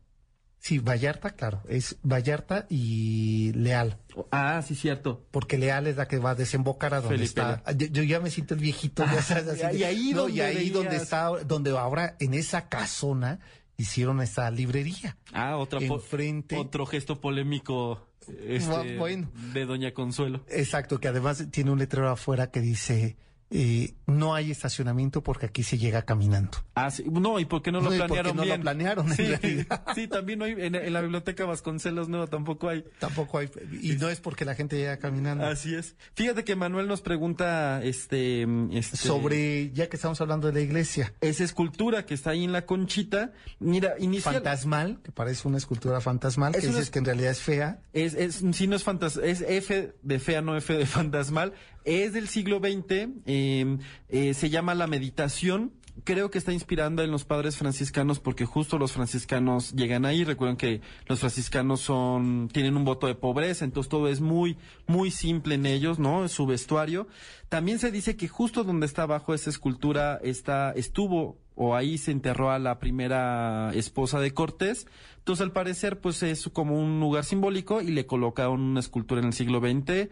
Sí, 0.61 0.81
Vallarta, 0.81 1.31
claro. 1.31 1.63
Es 1.69 1.97
Vallarta 2.03 2.67
y 2.69 3.53
Leal. 3.53 3.99
Ah, 4.33 4.61
sí, 4.67 4.75
cierto. 4.75 5.25
Porque 5.31 5.57
Leal 5.57 5.87
es 5.87 5.97
la 5.97 6.09
que 6.09 6.19
va 6.19 6.31
a 6.31 6.35
desembocar 6.35 6.95
a 6.95 7.01
donde 7.01 7.17
Felipe 7.17 7.41
está. 7.41 7.63
Yo, 7.77 7.87
yo 7.87 8.03
ya 8.03 8.19
me 8.19 8.29
siento 8.29 8.55
el 8.55 8.61
viejito. 8.61 9.05
Ya 9.05 9.23
sabes, 9.23 9.63
así 9.63 9.79
y 9.79 9.85
ahí 9.85 10.11
no, 10.13 10.23
donde 10.23 10.37
y 10.37 10.41
ahí 10.41 10.71
donde 10.71 10.97
está, 10.97 11.29
donde 11.45 11.71
ahora 11.79 12.17
en 12.19 12.35
esa 12.35 12.69
casona 12.69 13.39
hicieron 13.77 14.21
esta 14.21 14.51
librería. 14.51 15.17
Ah, 15.33 15.57
otra 15.59 15.79
Enfrente. 15.81 16.57
otro 16.57 16.85
gesto 16.87 17.21
polémico 17.21 18.08
este, 18.47 18.97
Bueno. 18.97 19.31
de 19.53 19.67
Doña 19.67 19.93
Consuelo. 19.93 20.45
Exacto, 20.49 20.99
que 21.01 21.09
además 21.09 21.47
tiene 21.51 21.71
un 21.71 21.79
letrero 21.79 22.09
afuera 22.11 22.51
que 22.51 22.61
dice 22.61 23.17
eh, 23.51 23.95
no 24.07 24.35
hay 24.35 24.51
estacionamiento 24.51 25.23
porque 25.23 25.47
aquí 25.47 25.63
se 25.63 25.79
llega 25.79 26.03
caminando. 26.03 26.59
Ah, 26.75 26.91
sí. 26.91 27.05
No, 27.11 27.41
¿y 27.41 27.47
por 27.47 27.63
qué 27.63 27.73
no 27.73 27.81
lo 27.81 27.91
No, 27.91 27.97
¿y 27.97 27.99
por 27.99 28.09
qué 28.09 28.13
planearon 28.15 28.37
no 28.37 28.43
lo 28.43 28.47
bien? 28.47 28.61
planearon, 28.61 29.07
en 29.19 29.67
Sí, 29.95 30.07
también 30.09 30.39
no 30.39 30.45
hay, 30.45 30.53
en, 30.53 30.75
en 30.75 30.93
la 30.93 31.01
biblioteca 31.01 31.47
Vasconcelos 31.47 32.09
no, 32.09 32.27
tampoco 32.27 32.69
hay. 32.69 32.85
Tampoco 32.99 33.39
hay, 33.39 33.51
y 33.81 33.93
no 33.93 34.11
es 34.11 34.21
porque 34.21 34.45
la 34.45 34.55
gente 34.55 34.77
llega 34.77 34.99
caminando. 34.99 35.47
Así 35.47 35.75
es. 35.75 35.97
Fíjate 36.15 36.45
que 36.45 36.57
Manuel 36.57 36.89
nos 36.89 37.01
pregunta, 37.01 37.83
este, 37.83 38.47
este 38.73 38.97
Sobre, 38.97 39.71
ya 39.73 39.89
que 39.89 39.97
estamos 39.97 40.21
hablando 40.21 40.49
de 40.49 40.53
la 40.53 40.61
iglesia, 40.61 41.15
esa 41.21 41.45
escultura 41.45 42.05
que 42.05 42.15
está 42.15 42.31
ahí 42.31 42.45
en 42.45 42.53
la 42.53 42.67
conchita. 42.67 43.33
Mira, 43.61 43.95
inicial, 43.99 44.35
fantasmal, 44.35 45.01
que 45.03 45.13
parece 45.13 45.49
una 45.49 45.59
escultura 45.59 46.01
fantasmal, 46.01 46.55
Es 46.55 46.63
que 46.63 46.67
dices 46.69 46.91
que 46.91 46.99
en 46.99 47.07
realidad 47.07 47.31
es 47.31 47.41
fea. 47.41 47.81
Es, 47.93 48.15
es, 48.15 48.43
sí, 48.53 48.67
no 48.67 48.77
es 48.77 48.85
fantas 48.85 49.17
es 49.17 49.41
F 49.41 49.95
de 50.03 50.19
fea, 50.19 50.43
no 50.43 50.57
F 50.57 50.75
de 50.75 50.87
fantasmal. 50.87 51.55
Es 51.89 52.13
del 52.13 52.29
siglo 52.29 52.59
XX, 52.59 53.09
eh, 53.25 53.79
eh, 54.11 54.35
se 54.35 54.51
llama 54.51 54.75
La 54.75 54.87
Meditación. 54.87 55.73
Creo 56.05 56.31
que 56.31 56.37
está 56.37 56.53
inspirando 56.53 57.03
en 57.03 57.11
los 57.11 57.25
padres 57.25 57.57
franciscanos 57.57 58.21
porque 58.21 58.45
justo 58.45 58.79
los 58.79 58.93
franciscanos 58.93 59.73
llegan 59.73 60.05
ahí. 60.05 60.23
Recuerden 60.23 60.59
que 60.59 60.83
los 61.07 61.21
franciscanos 61.21 61.81
son, 61.81 62.51
tienen 62.53 62.77
un 62.77 62.85
voto 62.85 63.07
de 63.07 63.15
pobreza, 63.15 63.65
entonces 63.65 63.89
todo 63.89 64.09
es 64.09 64.21
muy, 64.21 64.59
muy 64.87 65.11
simple 65.11 65.55
en 65.55 65.65
ellos, 65.65 65.99
¿no? 65.99 66.29
Su 66.29 66.45
vestuario. 66.45 67.09
También 67.49 67.79
se 67.79 67.91
dice 67.91 68.19
que 68.19 68.29
justo 68.29 68.65
donde 68.65 68.85
está 68.85 69.05
abajo 69.05 69.33
esa 69.33 69.49
escultura 69.49 70.21
está, 70.23 70.73
estuvo 70.73 71.39
o 71.61 71.75
ahí 71.75 71.99
se 71.99 72.13
enterró 72.13 72.53
a 72.53 72.59
la 72.61 72.79
primera 72.79 73.73
esposa 73.75 74.21
de 74.21 74.33
Cortés. 74.33 74.87
Entonces, 75.19 75.43
al 75.43 75.51
parecer, 75.53 75.99
pues 76.01 76.23
es 76.23 76.49
como 76.53 76.79
un 76.81 77.01
lugar 77.01 77.25
simbólico 77.25 77.81
y 77.83 77.89
le 77.89 78.07
colocaron 78.07 78.61
una 78.61 78.79
escultura 78.81 79.21
en 79.21 79.27
el 79.27 79.33
siglo 79.33 79.59
XX, 79.61 80.09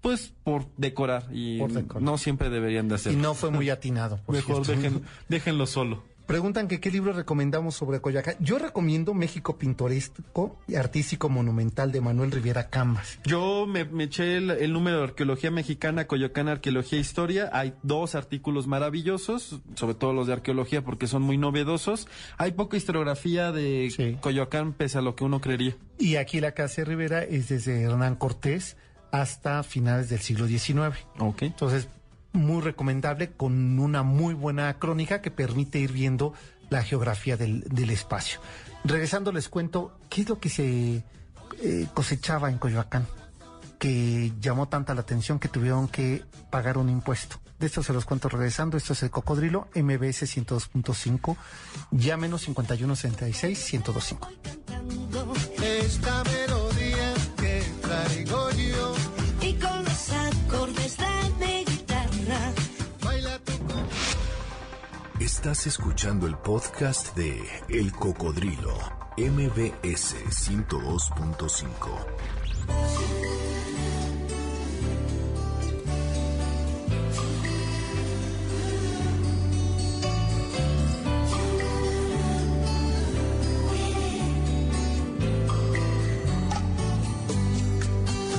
pues 0.00 0.32
por 0.42 0.66
decorar 0.78 1.26
y 1.32 1.58
Por 1.58 1.72
decorar. 1.72 2.02
no 2.02 2.16
siempre 2.16 2.48
deberían 2.48 2.88
de 2.88 2.94
Y 2.94 2.96
hacerlo. 2.96 3.18
no 3.20 3.34
fue 3.34 3.50
muy 3.50 3.68
atinado. 3.68 4.20
por 4.24 4.34
Mejor 4.36 4.66
dejen, 4.66 5.02
déjenlo 5.28 5.66
solo. 5.66 6.02
Preguntan 6.26 6.66
que 6.66 6.80
qué 6.80 6.90
libro 6.90 7.12
recomendamos 7.12 7.76
sobre 7.76 8.00
Coyoacán. 8.00 8.34
Yo 8.40 8.58
recomiendo 8.58 9.14
México 9.14 9.58
Pintoresco 9.58 10.58
y 10.66 10.74
Artístico 10.74 11.28
Monumental 11.28 11.92
de 11.92 12.00
Manuel 12.00 12.32
Riviera 12.32 12.68
Camas. 12.68 13.20
Yo 13.24 13.66
me, 13.66 13.84
me 13.84 14.04
eché 14.04 14.36
el, 14.36 14.50
el, 14.50 14.72
número 14.72 14.98
de 14.98 15.04
Arqueología 15.04 15.52
Mexicana, 15.52 16.08
Coyoacán, 16.08 16.48
Arqueología 16.48 16.98
e 16.98 17.00
Historia. 17.00 17.48
Hay 17.52 17.74
dos 17.84 18.16
artículos 18.16 18.66
maravillosos, 18.66 19.60
sobre 19.76 19.94
todo 19.94 20.12
los 20.12 20.26
de 20.26 20.32
arqueología 20.32 20.82
porque 20.82 21.06
son 21.06 21.22
muy 21.22 21.38
novedosos. 21.38 22.08
Hay 22.38 22.52
poca 22.52 22.76
historiografía 22.76 23.52
de 23.52 23.92
sí. 23.96 24.16
Coyoacán, 24.20 24.72
pese 24.72 24.98
a 24.98 25.02
lo 25.02 25.14
que 25.14 25.22
uno 25.22 25.40
creería. 25.40 25.76
Y 25.98 26.16
aquí 26.16 26.40
la 26.40 26.52
Casa 26.52 26.82
de 26.82 26.86
Rivera 26.86 27.22
es 27.22 27.48
desde 27.48 27.82
Hernán 27.82 28.16
Cortés 28.16 28.76
hasta 29.12 29.62
finales 29.62 30.08
del 30.08 30.20
siglo 30.20 30.46
XIX. 30.46 30.96
Ok. 31.18 31.42
Entonces, 31.42 31.88
muy 32.36 32.62
recomendable 32.62 33.32
con 33.32 33.78
una 33.78 34.02
muy 34.02 34.34
buena 34.34 34.78
crónica 34.78 35.20
que 35.20 35.30
permite 35.30 35.78
ir 35.78 35.92
viendo 35.92 36.34
la 36.70 36.82
geografía 36.82 37.36
del, 37.36 37.62
del 37.62 37.90
espacio. 37.90 38.40
Regresando 38.84 39.32
les 39.32 39.48
cuento 39.48 39.98
qué 40.08 40.22
es 40.22 40.28
lo 40.28 40.38
que 40.38 40.48
se 40.48 41.04
eh, 41.62 41.86
cosechaba 41.94 42.50
en 42.50 42.58
Coyoacán, 42.58 43.06
que 43.78 44.32
llamó 44.40 44.68
tanta 44.68 44.94
la 44.94 45.00
atención 45.00 45.38
que 45.38 45.48
tuvieron 45.48 45.88
que 45.88 46.22
pagar 46.50 46.78
un 46.78 46.88
impuesto. 46.88 47.40
De 47.58 47.66
esto 47.66 47.82
se 47.82 47.94
los 47.94 48.04
cuento 48.04 48.28
regresando. 48.28 48.76
Esto 48.76 48.92
es 48.92 49.02
el 49.02 49.10
Cocodrilo, 49.10 49.68
MBS 49.74 50.24
102.5, 50.36 51.36
llámenos 51.90 52.42
5166 52.42 53.72
1025. 53.72 54.28
Estás 65.46 65.68
escuchando 65.68 66.26
el 66.26 66.36
podcast 66.38 67.14
de 67.14 67.40
El 67.68 67.92
Cocodrilo, 67.92 68.76
MBS 69.16 70.16
102.5. 70.28 71.68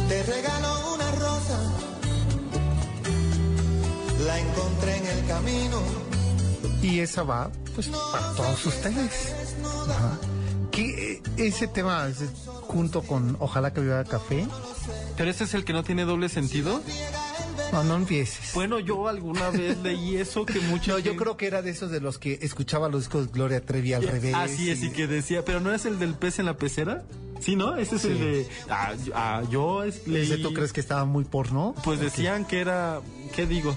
Te 0.09 0.23
regalo 0.23 0.93
una 0.93 1.11
rosa, 1.11 1.71
la 4.25 4.39
encontré 4.39 4.97
en 4.97 5.07
el 5.07 5.25
camino. 5.25 6.06
Y 6.87 6.99
esa 6.99 7.23
va, 7.23 7.51
pues, 7.75 7.87
para 7.87 8.33
todos 8.33 8.65
ustedes. 8.65 9.33
Ajá. 9.89 10.17
Que 10.71 11.13
eh, 11.13 11.21
ese 11.37 11.67
tema, 11.67 12.07
junto 12.61 13.01
con 13.01 13.35
Ojalá 13.39 13.73
que 13.73 13.81
viva 13.81 14.03
café, 14.03 14.47
¿Pero 15.17 15.29
ese 15.31 15.45
es 15.45 15.53
el 15.55 15.65
que 15.65 15.73
no 15.73 15.83
tiene 15.83 16.05
doble 16.05 16.29
sentido? 16.29 16.81
no, 17.73 17.83
no 17.83 17.95
empieces. 17.95 18.53
Bueno, 18.53 18.79
yo 18.79 19.07
alguna 19.07 19.49
vez 19.49 19.77
leí 19.79 20.15
eso 20.15 20.45
que 20.45 20.59
mucho. 20.69 20.93
No, 20.93 20.99
yo 20.99 21.15
creo 21.17 21.35
que 21.35 21.47
era 21.47 21.61
de 21.61 21.71
esos 21.71 21.89
de 21.91 21.99
los 21.99 22.17
que 22.19 22.39
escuchaba 22.41 22.87
los 22.87 23.01
discos 23.01 23.25
de 23.27 23.31
Gloria 23.33 23.59
Trevi 23.65 23.93
al 23.93 24.07
revés. 24.07 24.33
Así 24.35 24.69
es, 24.69 24.83
y 24.83 24.91
que 24.91 25.07
decía, 25.07 25.43
pero 25.43 25.59
no 25.59 25.73
es 25.73 25.85
el 25.85 25.97
del 25.99 26.13
pez 26.13 26.39
en 26.39 26.45
la 26.45 26.55
pecera. 26.55 27.03
Sí, 27.41 27.55
¿no? 27.55 27.75
Ese 27.75 27.97
es 27.97 28.05
el 28.05 28.19
de. 28.19 28.47
Ah, 28.69 28.93
yo- 29.03 29.13
ah, 29.15 29.43
yo 29.49 29.83
leí- 30.05 30.23
¿Ese 30.23 30.37
tú 30.37 30.53
crees 30.53 30.71
que 30.73 30.79
estaba 30.79 31.05
muy 31.05 31.23
porno? 31.25 31.75
Pues 31.83 31.99
decían 31.99 32.45
que 32.45 32.61
era. 32.61 33.01
¿Qué 33.35 33.45
digo? 33.45 33.75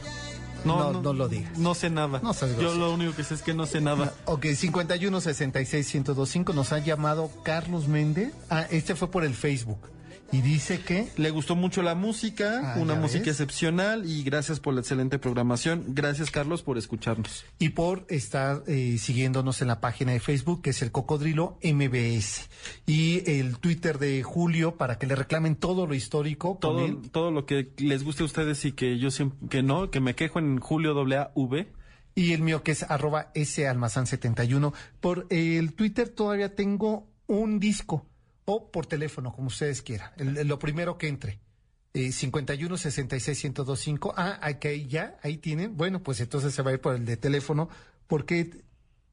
No, 0.65 0.93
no 0.93 1.13
lo 1.13 1.29
digas. 1.29 1.59
No 1.59 1.75
sé 1.75 1.91
nada. 1.91 2.21
No 2.23 2.33
yo 2.61 2.75
lo 2.75 2.93
único 2.93 3.15
que 3.15 3.25
sé 3.25 3.35
es 3.35 3.43
que 3.43 3.55
no 3.55 3.67
sé 3.67 3.81
nada. 3.81 4.13
Ok, 4.27 4.47
51 4.55 5.21
66 5.21 5.95
1025 5.95 6.53
nos 6.53 6.73
ha 6.73 6.79
llamado 6.79 7.31
Carlos 7.45 7.89
Méndez. 7.89 8.33
Ah, 8.49 8.67
este 8.71 8.95
fue 8.95 9.11
por 9.11 9.25
el 9.25 9.35
Facebook. 9.35 9.79
Y 10.33 10.43
dice 10.43 10.79
que 10.81 11.09
Le 11.17 11.31
gustó 11.31 11.57
mucho 11.57 11.83
la 11.83 11.97
música, 11.97 12.75
Ah, 12.75 12.79
una 12.79 12.95
¿ya 12.95 13.01
música 13.01 13.21
ves? 13.27 13.29
excepcional 13.41 14.09
y 14.09 14.23
gracias 14.23 14.61
por 14.61 14.75
la 14.75 14.81
excelente 14.81 15.19
programación. 15.19 15.87
Gracias, 15.89 16.31
Carlos, 16.31 16.63
por 16.63 16.79
escucharnos. 16.79 17.45
y 17.59 17.71
por 17.71 18.07
estar 18.09 18.63
eh, 18.69 18.97
siguiéndonos 18.99 19.61
en 19.61 19.67
la 19.69 19.81
página 19.81 20.13
de 20.13 20.21
Facebook, 20.21 20.63
que 20.63 20.71
es 20.71 20.83
el 20.83 20.93
Cocodrilo 20.93 21.59
MBS. 21.65 22.49
Y 22.87 23.29
el 23.29 23.59
Twitter 23.59 23.99
de 23.99 24.23
Julio 24.23 24.77
para 24.77 24.99
que 24.99 25.07
le 25.09 25.17
reclamen 25.17 25.57
todo 25.57 25.87
lo 25.89 25.95
histórico 25.95 26.53
con 26.55 26.61
Todo, 26.61 26.87
él. 26.87 26.99
todo 27.11 27.31
lo 27.33 27.45
que 27.45 27.73
les 27.79 28.05
guste 28.05 28.23
a 28.23 28.27
ustedes 28.27 28.65
y 28.65 28.73
que 28.73 28.99
yo 29.01 29.11
siempre, 29.11 29.49
que 29.49 29.63
no, 29.65 29.91
que 29.91 29.99
me 29.99 30.15
quejo 30.15 30.39
en 30.39 30.61
Julio 30.61 30.93
AAV. 30.97 31.67
Y 32.15 32.33
el 32.35 32.43
mío 32.43 32.63
que 32.63 32.73
es 32.73 32.85
arroba 32.85 33.33
salmazán71. 33.35 34.73
Por 35.01 35.27
el 35.31 35.73
Twitter 35.75 36.09
todavía 36.09 36.55
tengo 36.55 37.09
un 37.27 37.59
disco 37.61 38.07
o 38.51 38.71
por 38.71 38.87
teléfono, 38.87 39.33
como 39.33 39.47
ustedes 39.47 39.81
quieran. 39.81 40.11
Lo 40.45 40.59
primero 40.59 40.99
que 40.99 41.07
entre. 41.07 41.39
Eh, 41.95 42.11
51 42.11 42.77
66 42.77 43.45
1025. 43.45 44.15
Ah, 44.17 44.39
aquí 44.43 44.69
ahí 44.69 44.87
ya, 44.89 45.19
ahí 45.23 45.39
tienen. 45.39 45.77
Bueno, 45.77 46.03
pues 46.03 46.21
entonces 46.21 46.53
se 46.53 46.63
va 46.63 46.71
a 46.71 46.75
ir 46.75 46.81
por 46.81 46.97
el 46.97 47.05
de 47.05 47.17
teléfono, 47.17 47.69
porque 48.07 48.65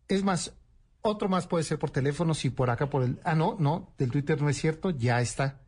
es 0.07 0.23
más, 0.23 0.53
otro 1.01 1.29
más 1.29 1.45
puede 1.45 1.63
ser 1.63 1.77
por 1.77 1.91
teléfono, 1.91 2.33
si 2.33 2.49
por 2.49 2.69
acá 2.69 2.89
por 2.89 3.03
el. 3.03 3.19
Ah, 3.23 3.35
no, 3.35 3.55
no, 3.59 3.93
del 3.97 4.11
Twitter 4.11 4.41
no 4.41 4.49
es 4.49 4.57
cierto, 4.57 4.89
ya 4.89 5.21
está. 5.21 5.61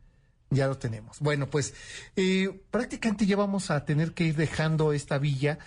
Ya 0.52 0.66
lo 0.66 0.76
tenemos. 0.78 1.20
Bueno, 1.20 1.48
pues 1.48 1.74
eh, 2.16 2.60
prácticamente 2.72 3.24
ya 3.24 3.36
vamos 3.36 3.70
a 3.70 3.84
tener 3.84 4.12
que 4.14 4.24
ir 4.24 4.34
dejando 4.36 4.92
esta 4.92 5.18
villa. 5.18 5.58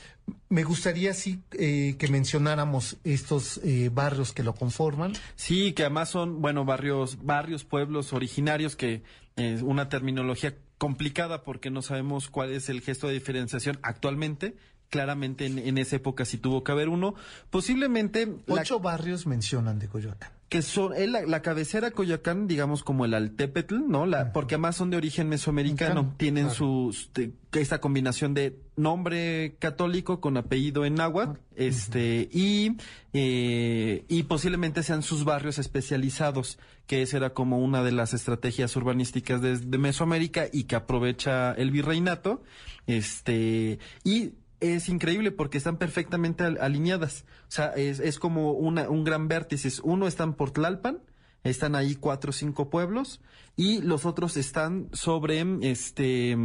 Me 0.49 0.63
gustaría 0.65 1.13
sí 1.13 1.41
eh, 1.53 1.95
que 1.97 2.09
mencionáramos 2.09 2.97
estos 3.05 3.59
eh, 3.63 3.89
barrios 3.93 4.33
que 4.33 4.43
lo 4.43 4.53
conforman. 4.55 5.13
Sí, 5.35 5.71
que 5.71 5.83
además 5.83 6.09
son, 6.09 6.41
bueno, 6.41 6.65
barrios, 6.65 7.23
barrios, 7.23 7.63
pueblos 7.63 8.11
originarios, 8.11 8.75
que 8.75 9.03
es 9.37 9.61
una 9.61 9.87
terminología 9.87 10.55
complicada 10.77 11.43
porque 11.43 11.69
no 11.71 11.81
sabemos 11.81 12.27
cuál 12.29 12.51
es 12.51 12.67
el 12.67 12.81
gesto 12.81 13.07
de 13.07 13.13
diferenciación 13.13 13.79
actualmente. 13.83 14.57
Claramente 14.89 15.45
en, 15.45 15.59
en 15.59 15.77
esa 15.77 15.95
época 15.95 16.25
sí 16.25 16.37
tuvo 16.37 16.63
que 16.63 16.71
haber 16.73 16.89
uno. 16.89 17.15
Posiblemente 17.49 18.27
la- 18.47 18.61
Ocho 18.61 18.79
barrios 18.81 19.25
mencionan 19.25 19.79
de 19.79 19.87
Coyoacán. 19.87 20.29
Que 20.53 20.61
son 20.61 20.93
es 20.93 21.09
la, 21.09 21.23
la 21.23 21.41
cabecera 21.41 21.89
Coyoacán, 21.89 22.45
digamos 22.47 22.83
como 22.83 23.05
el 23.05 23.15
Altepetl, 23.15 23.87
¿no? 23.87 24.05
La, 24.05 24.31
porque 24.31 24.53
además 24.53 24.75
son 24.75 24.91
de 24.91 24.97
origen 24.97 25.27
mesoamericano, 25.27 25.95
Mexicano, 26.03 26.15
tienen 26.17 26.43
claro. 26.43 26.55
sus 26.55 27.11
de- 27.15 27.33
esta 27.53 27.81
combinación 27.81 28.35
de 28.35 28.59
nombre 28.75 29.55
católico 29.57 30.21
con 30.21 30.37
apellido 30.37 30.85
en 30.85 30.93
náhuatl, 30.93 31.39
este 31.55 32.29
y 32.31 32.77
eh, 33.13 34.05
y 34.07 34.23
posiblemente 34.23 34.83
sean 34.83 35.01
sus 35.01 35.23
barrios 35.23 35.57
especializados, 35.57 36.59
que 36.85 37.01
esa 37.01 37.17
era 37.17 37.31
como 37.31 37.57
una 37.57 37.83
de 37.83 37.91
las 37.91 38.13
estrategias 38.13 38.75
urbanísticas 38.75 39.41
de, 39.41 39.57
de 39.57 39.77
Mesoamérica 39.79 40.45
y 40.53 40.65
que 40.65 40.75
aprovecha 40.75 41.51
el 41.53 41.71
virreinato, 41.71 42.43
este 42.85 43.79
y 44.03 44.33
es 44.63 44.89
increíble 44.89 45.31
porque 45.31 45.57
están 45.57 45.77
perfectamente 45.77 46.43
al- 46.43 46.57
alineadas. 46.61 47.25
O 47.47 47.51
sea, 47.51 47.67
es, 47.75 47.99
es 47.99 48.17
como 48.19 48.53
una, 48.53 48.89
un 48.89 49.03
gran 49.03 49.27
vértice. 49.27 49.69
Uno 49.83 50.07
está 50.07 50.23
en 50.23 50.33
Portlalpan, 50.33 50.99
están 51.43 51.75
ahí 51.75 51.95
cuatro 51.95 52.29
o 52.29 52.33
cinco 52.33 52.69
pueblos, 52.69 53.19
y 53.55 53.81
los 53.81 54.05
otros 54.05 54.37
están 54.37 54.87
sobre 54.93 55.45
este 55.61 56.37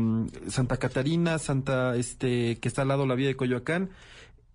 Santa 0.49 0.77
Catarina, 0.79 1.39
Santa, 1.39 1.95
este, 1.97 2.57
que 2.59 2.69
está 2.69 2.83
al 2.83 2.89
lado 2.89 3.03
de 3.03 3.09
la 3.09 3.15
vía 3.15 3.29
de 3.29 3.37
Coyoacán. 3.37 3.91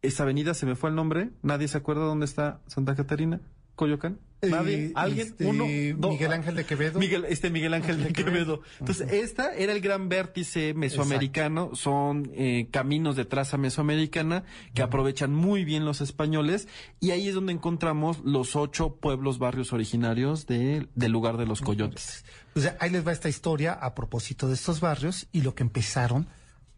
Esa 0.01 0.23
avenida 0.23 0.53
se 0.53 0.65
me 0.65 0.75
fue 0.75 0.89
el 0.89 0.95
nombre, 0.97 1.29
nadie 1.43 1.69
se 1.69 1.77
acuerda 1.77 2.03
dónde 2.03 2.25
está 2.25 2.59
Santa 2.67 2.93
Catarina, 2.93 3.39
Coyoacán. 3.75 4.19
¿Nadie? 4.41 4.91
¿Alguien? 4.95 5.27
este, 5.27 5.45
Uno, 5.45 5.63
dos. 5.97 6.11
Miguel 6.11 6.33
Ángel 6.33 6.55
de 6.55 6.65
Quevedo. 6.65 6.99
Miguel, 6.99 7.23
este 7.29 7.49
Miguel 7.49 7.73
Ángel 7.73 8.03
de 8.03 8.11
Quevedo. 8.11 8.59
Entonces, 8.81 9.09
esta 9.13 9.55
era 9.55 9.71
el 9.71 9.79
gran 9.79 10.09
vértice 10.09 10.73
mesoamericano. 10.73 11.75
Son 11.75 12.29
eh, 12.33 12.67
caminos 12.69 13.15
de 13.15 13.23
traza 13.23 13.55
mesoamericana 13.57 14.43
que 14.73 14.81
aprovechan 14.81 15.33
muy 15.33 15.63
bien 15.63 15.85
los 15.85 16.01
españoles. 16.01 16.67
Y 16.99 17.11
ahí 17.11 17.29
es 17.29 17.35
donde 17.35 17.53
encontramos 17.53 18.19
los 18.25 18.57
ocho 18.57 18.97
pueblos, 18.97 19.39
barrios 19.39 19.71
originarios 19.71 20.45
de- 20.45 20.89
del 20.93 21.11
lugar 21.13 21.37
de 21.37 21.45
los 21.45 21.61
coyotes. 21.61 22.25
O 22.53 22.59
sea, 22.59 22.75
ahí 22.81 22.89
les 22.89 23.07
va 23.07 23.13
esta 23.13 23.29
historia 23.29 23.71
a 23.71 23.95
propósito 23.95 24.49
de 24.49 24.55
estos 24.55 24.81
barrios 24.81 25.27
y 25.31 25.39
lo 25.41 25.55
que 25.55 25.63
empezaron 25.63 26.27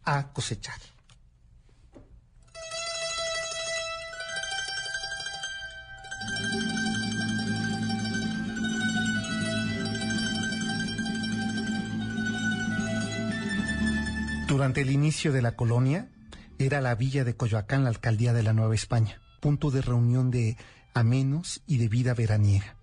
a 0.04 0.32
cosechar. 0.34 0.78
Durante 14.56 14.80
el 14.80 14.90
inicio 14.90 15.34
de 15.34 15.42
la 15.42 15.58
colonia, 15.58 16.08
era 16.60 16.80
la 16.80 16.96
villa 16.96 17.26
de 17.26 17.36
Coyoacán 17.36 17.84
la 17.84 17.90
alcaldía 17.90 18.32
de 18.32 18.42
la 18.42 18.54
Nueva 18.54 18.74
España, 18.74 19.20
punto 19.42 19.70
de 19.70 19.82
reunión 19.82 20.32
de 20.32 20.56
amenos 20.94 21.62
y 21.68 21.78
de 21.78 21.90
vida 21.90 22.14
veraniega. 22.14 22.78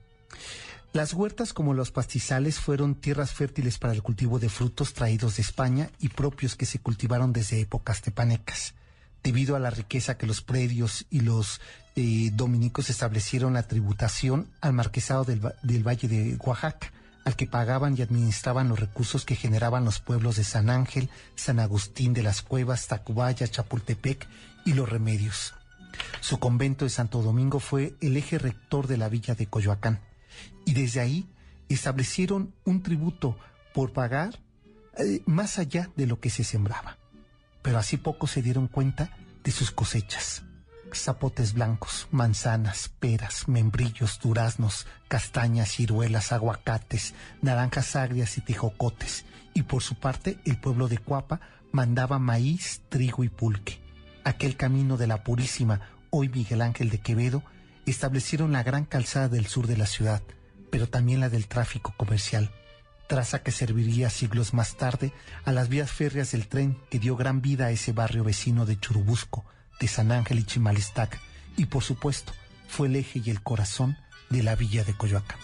Las 0.93 1.15
huertas 1.15 1.55
como 1.55 1.73
los 1.73 1.91
pastizales 1.91 2.59
fueron 2.61 2.95
tierras 2.95 3.33
fértiles 3.33 3.79
para 3.79 3.95
el 3.95 4.03
cultivo 4.03 4.39
de 4.39 4.51
frutos 4.51 4.93
traídos 4.93 5.37
de 5.37 5.43
España 5.45 5.89
y 5.99 6.11
propios 6.11 6.57
que 6.57 6.67
se 6.67 6.79
cultivaron 6.79 7.33
desde 7.33 7.61
épocas 7.63 8.03
tepanecas. 8.03 8.75
debido 9.23 9.57
a 9.57 9.59
la 9.59 9.71
riqueza 9.71 10.19
que 10.19 10.27
los 10.27 10.43
predios 10.43 11.07
y 11.09 11.21
los 11.21 11.63
eh, 11.97 12.31
dominicos 12.35 12.91
establecieron 12.91 13.55
la 13.55 13.63
tributación 13.63 14.49
al 14.61 14.75
marquesado 14.75 15.25
del, 15.25 15.41
Va- 15.47 15.55
del 15.63 15.87
Valle 15.87 16.07
de 16.09 16.37
Oaxaca, 16.45 16.93
al 17.25 17.37
que 17.37 17.47
pagaban 17.47 17.97
y 17.97 18.03
administraban 18.03 18.69
los 18.69 18.81
recursos 18.81 19.25
que 19.25 19.37
generaban 19.37 19.85
los 19.85 20.01
pueblos 20.01 20.37
de 20.37 20.45
San 20.45 20.71
Ángel, 20.71 21.11
San 21.35 21.61
Agustín 21.61 22.13
de 22.15 22.23
las 22.23 22.43
Cuevas, 22.43 22.89
Tacubaya, 22.89 23.47
Chapultepec 23.47 24.27
y 24.65 24.73
Los 24.75 24.89
Remedios. 24.89 25.55
Su 26.21 26.39
convento 26.39 26.85
de 26.85 26.91
Santo 26.91 27.23
Domingo 27.23 27.61
fue 27.61 27.95
el 28.01 28.17
eje 28.17 28.39
rector 28.39 28.87
de 28.87 28.97
la 28.97 29.09
villa 29.09 29.35
de 29.35 29.47
Coyoacán 29.47 30.01
y 30.65 30.75
desde 30.75 31.01
ahí 31.01 31.29
establecieron 31.69 32.55
un 32.65 32.83
tributo 32.83 33.37
por 33.75 33.93
pagar 33.93 34.39
eh, 34.99 35.23
más 35.27 35.59
allá 35.59 35.91
de 35.97 36.07
lo 36.07 36.21
que 36.21 36.31
se 36.31 36.45
sembraba. 36.45 36.99
Pero 37.63 37.79
así 37.79 37.97
poco 37.97 38.27
se 38.27 38.43
dieron 38.43 38.69
cuenta 38.69 39.17
de 39.45 39.53
sus 39.53 39.71
cosechas. 39.71 40.43
Zapotes 40.95 41.55
blancos, 41.55 42.09
manzanas, 42.11 42.91
peras, 43.01 43.49
membrillos, 43.49 44.21
duraznos, 44.21 44.87
castañas, 45.09 45.71
ciruelas, 45.71 46.33
aguacates, 46.33 47.15
naranjas 47.41 47.97
agrias 47.97 48.37
y 48.39 48.41
tejocotes. 48.43 49.25
Y 49.55 49.63
por 49.63 49.83
su 49.83 49.95
parte, 49.95 50.39
el 50.45 50.59
pueblo 50.59 50.89
de 50.89 50.99
Cuapa 50.99 51.41
mandaba 51.73 52.19
maíz, 52.19 52.83
trigo 52.89 53.25
y 53.25 53.29
pulque. 53.29 53.81
Aquel 54.25 54.57
camino 54.57 54.97
de 54.97 55.07
la 55.07 55.25
Purísima, 55.25 55.81
hoy 56.11 56.29
Miguel 56.29 56.63
Ángel 56.63 56.91
de 56.91 56.99
Quevedo, 56.99 57.43
establecieron 57.87 58.53
la 58.53 58.63
gran 58.63 58.85
calzada 58.85 59.29
del 59.29 59.47
sur 59.47 59.67
de 59.67 59.77
la 59.77 59.87
ciudad, 59.87 60.23
pero 60.71 60.89
también 60.89 61.21
la 61.21 61.29
del 61.29 61.49
tráfico 61.49 61.95
comercial, 61.97 62.51
traza 63.09 63.43
que 63.43 63.51
serviría 63.51 64.11
siglos 64.11 64.55
más 64.55 64.77
tarde 64.77 65.13
a 65.45 65.53
las 65.53 65.69
vías 65.69 65.91
férreas 65.91 66.33
del 66.33 66.47
tren 66.49 66.79
que 66.91 66.99
dio 66.99 67.17
gran 67.17 67.43
vida 67.43 67.67
a 67.67 67.71
ese 67.71 67.93
barrio 67.93 68.25
vecino 68.25 68.65
de 68.67 68.79
Churubusco, 68.79 69.45
de 69.83 69.89
San 69.89 70.13
Ángel 70.13 70.39
y 70.39 70.45
Chimalistac, 70.45 71.19
y 71.57 71.67
por 71.67 71.83
supuesto 71.83 72.33
fue 72.69 72.87
el 72.87 72.95
eje 72.95 73.21
y 73.25 73.31
el 73.31 73.43
corazón 73.43 73.99
de 74.31 74.45
la 74.45 74.55
villa 74.55 74.85
de 74.85 74.95
Coyoacán. 74.95 75.41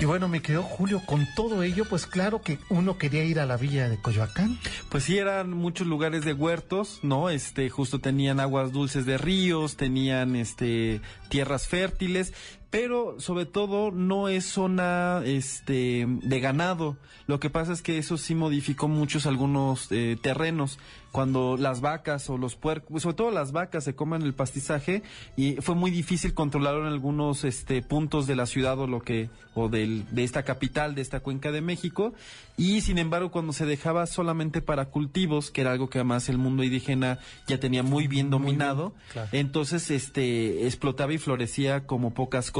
Y 0.00 0.04
bueno, 0.04 0.28
me 0.28 0.42
quedó 0.42 0.62
Julio 0.62 1.02
con 1.04 1.26
todo 1.34 1.62
ello, 1.62 1.86
pues 1.86 2.06
claro 2.06 2.42
que 2.42 2.58
uno 2.68 2.98
quería 2.98 3.24
ir 3.24 3.40
a 3.40 3.46
la 3.46 3.56
villa 3.56 3.88
de 3.88 3.96
Coyoacán. 3.96 4.58
Pues 4.90 5.04
sí, 5.04 5.16
eran 5.16 5.50
muchos 5.50 5.86
lugares 5.86 6.26
de 6.26 6.34
huertos, 6.34 7.00
¿no? 7.02 7.30
Este, 7.30 7.70
justo 7.70 7.98
tenían 7.98 8.40
aguas 8.40 8.70
dulces 8.70 9.06
de 9.06 9.16
ríos, 9.16 9.76
tenían, 9.76 10.36
este, 10.36 11.00
tierras 11.30 11.66
fértiles, 11.66 12.34
pero 12.70 13.18
sobre 13.18 13.46
todo 13.46 13.90
no 13.90 14.28
es 14.28 14.44
zona, 14.44 15.22
este, 15.24 16.06
de 16.06 16.40
ganado. 16.40 16.96
Lo 17.26 17.40
que 17.40 17.50
pasa 17.50 17.72
es 17.72 17.82
que 17.82 17.98
eso 17.98 18.18
sí 18.18 18.34
modificó 18.34 18.88
muchos 18.88 19.26
algunos 19.26 19.88
eh, 19.90 20.16
terrenos. 20.20 20.78
Cuando 21.10 21.56
las 21.56 21.80
vacas 21.80 22.28
o 22.28 22.36
los 22.36 22.56
puercos, 22.56 23.02
sobre 23.02 23.16
todo 23.16 23.30
las 23.30 23.52
vacas 23.52 23.84
se 23.84 23.94
comen 23.94 24.20
el 24.22 24.34
pastizaje 24.34 25.02
y 25.36 25.56
fue 25.56 25.74
muy 25.74 25.90
difícil 25.90 26.34
controlarlo 26.34 26.82
en 26.82 26.92
algunos, 26.92 27.44
este, 27.44 27.80
puntos 27.80 28.26
de 28.26 28.36
la 28.36 28.44
ciudad 28.44 28.78
o 28.78 28.86
lo 28.86 29.00
que, 29.00 29.30
o 29.54 29.70
del, 29.70 30.04
de 30.14 30.24
esta 30.24 30.42
capital, 30.42 30.94
de 30.94 31.00
esta 31.00 31.20
cuenca 31.20 31.50
de 31.50 31.62
México. 31.62 32.12
Y 32.58 32.82
sin 32.82 32.98
embargo, 32.98 33.30
cuando 33.30 33.54
se 33.54 33.64
dejaba 33.64 34.06
solamente 34.06 34.60
para 34.60 34.86
cultivos, 34.86 35.50
que 35.50 35.62
era 35.62 35.72
algo 35.72 35.88
que 35.88 35.98
además 35.98 36.28
el 36.28 36.36
mundo 36.36 36.62
indígena 36.62 37.18
ya 37.46 37.58
tenía 37.58 37.82
muy 37.82 38.06
bien 38.06 38.28
dominado, 38.28 38.94
claro. 39.12 39.28
entonces 39.32 39.90
este 39.90 40.66
explotaba 40.66 41.14
y 41.14 41.18
florecía 41.18 41.86
como 41.86 42.12
pocas 42.12 42.50
cosas. 42.50 42.57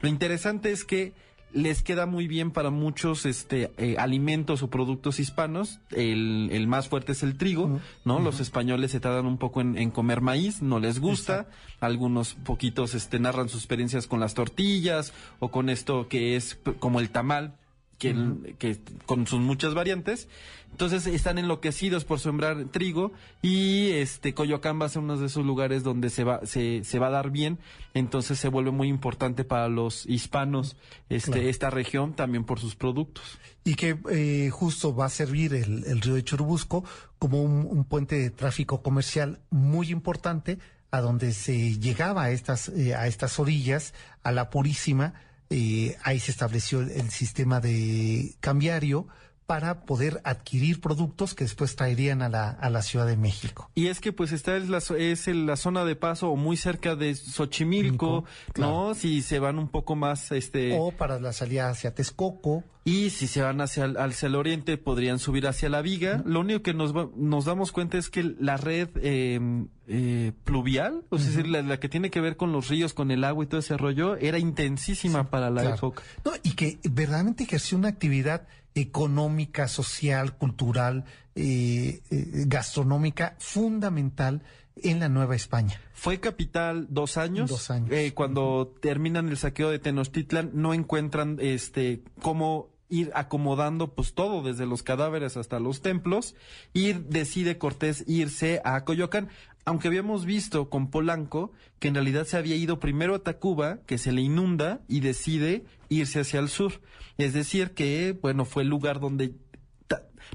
Lo 0.00 0.08
interesante 0.08 0.70
es 0.70 0.84
que 0.84 1.12
les 1.52 1.82
queda 1.82 2.06
muy 2.06 2.26
bien 2.26 2.50
para 2.50 2.70
muchos 2.70 3.26
este 3.26 3.70
eh, 3.76 3.96
alimentos 3.98 4.62
o 4.62 4.70
productos 4.70 5.20
hispanos. 5.20 5.80
El, 5.90 6.48
el 6.52 6.66
más 6.66 6.88
fuerte 6.88 7.12
es 7.12 7.22
el 7.22 7.36
trigo, 7.36 7.80
¿no? 8.04 8.20
Los 8.20 8.40
españoles 8.40 8.90
se 8.90 9.00
tardan 9.00 9.26
un 9.26 9.38
poco 9.38 9.60
en, 9.60 9.76
en 9.76 9.90
comer 9.90 10.20
maíz, 10.20 10.62
no 10.62 10.80
les 10.80 10.98
gusta. 10.98 11.48
Algunos 11.80 12.34
poquitos 12.34 12.94
este 12.94 13.18
narran 13.18 13.48
sus 13.48 13.60
experiencias 13.60 14.06
con 14.06 14.20
las 14.20 14.34
tortillas 14.34 15.12
o 15.40 15.50
con 15.50 15.68
esto 15.68 16.08
que 16.08 16.36
es 16.36 16.58
como 16.78 17.00
el 17.00 17.10
tamal, 17.10 17.56
que 17.98 18.78
con 19.06 19.26
sus 19.26 19.40
muchas 19.40 19.74
variantes. 19.74 20.28
Entonces 20.72 21.06
están 21.06 21.38
enloquecidos 21.38 22.04
por 22.04 22.18
sembrar 22.18 22.64
trigo 22.70 23.12
y 23.42 23.90
este 23.90 24.34
Coyoacán 24.34 24.80
va 24.80 24.86
a 24.86 24.88
ser 24.88 25.02
uno 25.02 25.16
de 25.16 25.26
esos 25.26 25.44
lugares 25.44 25.82
donde 25.84 26.10
se 26.10 26.24
va 26.24 26.44
se, 26.44 26.82
se 26.82 26.98
va 26.98 27.06
a 27.06 27.10
dar 27.10 27.30
bien, 27.30 27.58
entonces 27.94 28.38
se 28.38 28.48
vuelve 28.48 28.70
muy 28.72 28.88
importante 28.88 29.44
para 29.44 29.68
los 29.68 30.06
hispanos 30.06 30.76
este 31.08 31.30
Claro. 31.32 31.48
esta 31.48 31.70
región 31.70 32.14
también 32.14 32.44
por 32.44 32.58
sus 32.58 32.74
productos. 32.74 33.38
y 33.64 33.74
que 33.76 33.96
eh, 34.10 34.50
justo 34.50 34.94
va 34.96 35.04
a 35.06 35.08
servir 35.10 35.54
el, 35.54 35.84
el 35.84 36.00
río 36.00 36.14
de 36.14 36.24
Churubusco 36.24 36.84
como 37.18 37.42
un, 37.42 37.66
un 37.70 37.84
puente 37.84 38.16
de 38.18 38.30
tráfico 38.30 38.82
comercial 38.82 39.38
muy 39.50 39.90
importante 39.90 40.58
a 40.90 41.00
donde 41.00 41.32
se 41.32 41.78
llegaba 41.78 42.24
a 42.24 42.30
estas, 42.32 42.68
eh, 42.70 42.94
a 42.94 43.06
estas 43.06 43.38
orillas, 43.38 43.94
a 44.24 44.32
la 44.32 44.50
Purísima, 44.50 45.14
eh, 45.48 45.96
ahí 46.02 46.18
se 46.18 46.30
estableció 46.32 46.80
el, 46.80 46.90
el 46.90 47.10
sistema 47.10 47.60
de 47.60 48.34
cambiario 48.40 49.06
para 49.52 49.82
poder 49.84 50.22
adquirir 50.24 50.80
productos 50.80 51.34
que 51.34 51.44
después 51.44 51.76
traerían 51.76 52.22
a 52.22 52.30
la, 52.30 52.48
a 52.48 52.70
la 52.70 52.80
Ciudad 52.80 53.06
de 53.06 53.18
México. 53.18 53.70
Y 53.74 53.88
es 53.88 54.00
que 54.00 54.10
pues 54.10 54.32
esta 54.32 54.56
es 54.56 54.70
la, 54.70 54.78
es 54.96 55.26
la 55.26 55.56
zona 55.56 55.84
de 55.84 55.94
paso 55.94 56.30
o 56.30 56.36
muy 56.36 56.56
cerca 56.56 56.96
de 56.96 57.14
Xochimilco, 57.14 58.24
claro. 58.54 58.88
¿no? 58.88 58.94
Si 58.94 59.20
se 59.20 59.38
van 59.40 59.58
un 59.58 59.68
poco 59.68 59.94
más 59.94 60.32
este 60.32 60.78
O 60.78 60.90
para 60.92 61.20
la 61.20 61.34
salida 61.34 61.68
hacia 61.68 61.94
Texcoco, 61.94 62.64
Y 62.84 63.10
si 63.10 63.26
se 63.28 63.42
van 63.42 63.60
hacia 63.60 63.84
el, 63.84 63.96
hacia 63.98 64.26
el 64.28 64.36
oriente, 64.36 64.78
podrían 64.78 65.18
subir 65.18 65.46
hacia 65.46 65.68
la 65.68 65.82
viga. 65.82 66.22
Lo 66.24 66.40
único 66.40 66.62
que 66.62 66.72
nos, 66.74 66.96
va- 66.96 67.10
nos 67.14 67.44
damos 67.44 67.72
cuenta 67.72 67.98
es 67.98 68.08
que 68.08 68.22
la 68.40 68.56
red 68.56 68.88
eh, 69.02 69.38
eh, 69.86 70.32
pluvial, 70.44 71.04
o 71.10 71.18
sea, 71.18 71.44
la, 71.44 71.60
la 71.62 71.78
que 71.78 71.88
tiene 71.90 72.10
que 72.10 72.20
ver 72.22 72.36
con 72.36 72.52
los 72.52 72.68
ríos, 72.68 72.94
con 72.94 73.10
el 73.10 73.22
agua 73.24 73.44
y 73.44 73.48
todo 73.48 73.60
ese 73.60 73.76
rollo, 73.76 74.16
era 74.16 74.38
intensísima 74.38 75.30
para 75.30 75.50
la 75.50 75.60
Claro. 75.60 75.76
época. 75.76 76.02
No, 76.24 76.32
y 76.42 76.52
que 76.54 76.78
verdaderamente 76.90 77.44
ejerció 77.44 77.76
una 77.78 77.88
actividad 77.88 78.48
económica, 78.74 79.68
social, 79.68 80.36
cultural, 80.36 81.04
eh, 81.34 82.02
eh, 82.10 82.26
gastronómica 82.46 83.36
fundamental 83.38 84.42
en 84.76 85.00
la 85.00 85.08
Nueva 85.08 85.36
España. 85.36 85.80
Fue 85.92 86.20
capital 86.20 86.86
dos 86.90 87.16
años. 87.16 87.50
Dos 87.50 87.70
años. 87.70 87.90
Eh, 87.92 88.12
cuando 88.14 88.74
terminan 88.80 89.28
el 89.28 89.36
saqueo 89.36 89.70
de 89.70 89.78
Tenochtitlan, 89.78 90.50
no 90.54 90.74
encuentran 90.74 91.38
este 91.40 92.02
cómo 92.20 92.70
ir 92.88 93.10
acomodando 93.14 93.94
pues 93.94 94.12
todo, 94.12 94.42
desde 94.42 94.66
los 94.66 94.82
cadáveres 94.82 95.38
hasta 95.38 95.58
los 95.58 95.80
templos, 95.80 96.34
y 96.74 96.92
decide 96.92 97.56
Cortés 97.56 98.04
irse 98.06 98.60
a 98.64 98.84
Coyoacán. 98.84 99.28
Aunque 99.64 99.88
habíamos 99.88 100.26
visto 100.26 100.68
con 100.68 100.90
Polanco 100.90 101.52
que 101.78 101.88
en 101.88 101.94
realidad 101.94 102.26
se 102.26 102.36
había 102.36 102.56
ido 102.56 102.80
primero 102.80 103.14
a 103.14 103.20
Tacuba, 103.20 103.78
que 103.86 103.96
se 103.96 104.12
le 104.12 104.20
inunda, 104.20 104.82
y 104.88 105.00
decide 105.00 105.64
irse 105.92 106.20
hacia 106.20 106.40
el 106.40 106.48
sur. 106.48 106.80
Es 107.18 107.32
decir, 107.32 107.72
que, 107.72 108.16
bueno, 108.20 108.44
fue 108.44 108.62
el 108.62 108.68
lugar 108.68 109.00
donde 109.00 109.34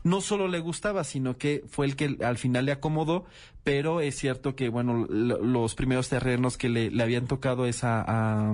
no 0.04 0.22
solo 0.22 0.48
le 0.48 0.60
gustaba, 0.60 1.04
sino 1.04 1.38
que 1.38 1.64
fue 1.68 1.86
el 1.86 1.96
que 1.96 2.18
al 2.24 2.38
final 2.38 2.66
le 2.66 2.72
acomodó, 2.72 3.26
pero 3.64 4.00
es 4.00 4.16
cierto 4.16 4.56
que, 4.56 4.70
bueno, 4.70 5.06
lo- 5.10 5.42
los 5.42 5.76
primeros 5.76 6.08
terrenos 6.08 6.58
que 6.58 6.70
le, 6.70 7.02
habían 7.02 7.26
tocado 7.28 7.66
es 7.66 7.84
a, 7.84 8.04
a, 8.08 8.54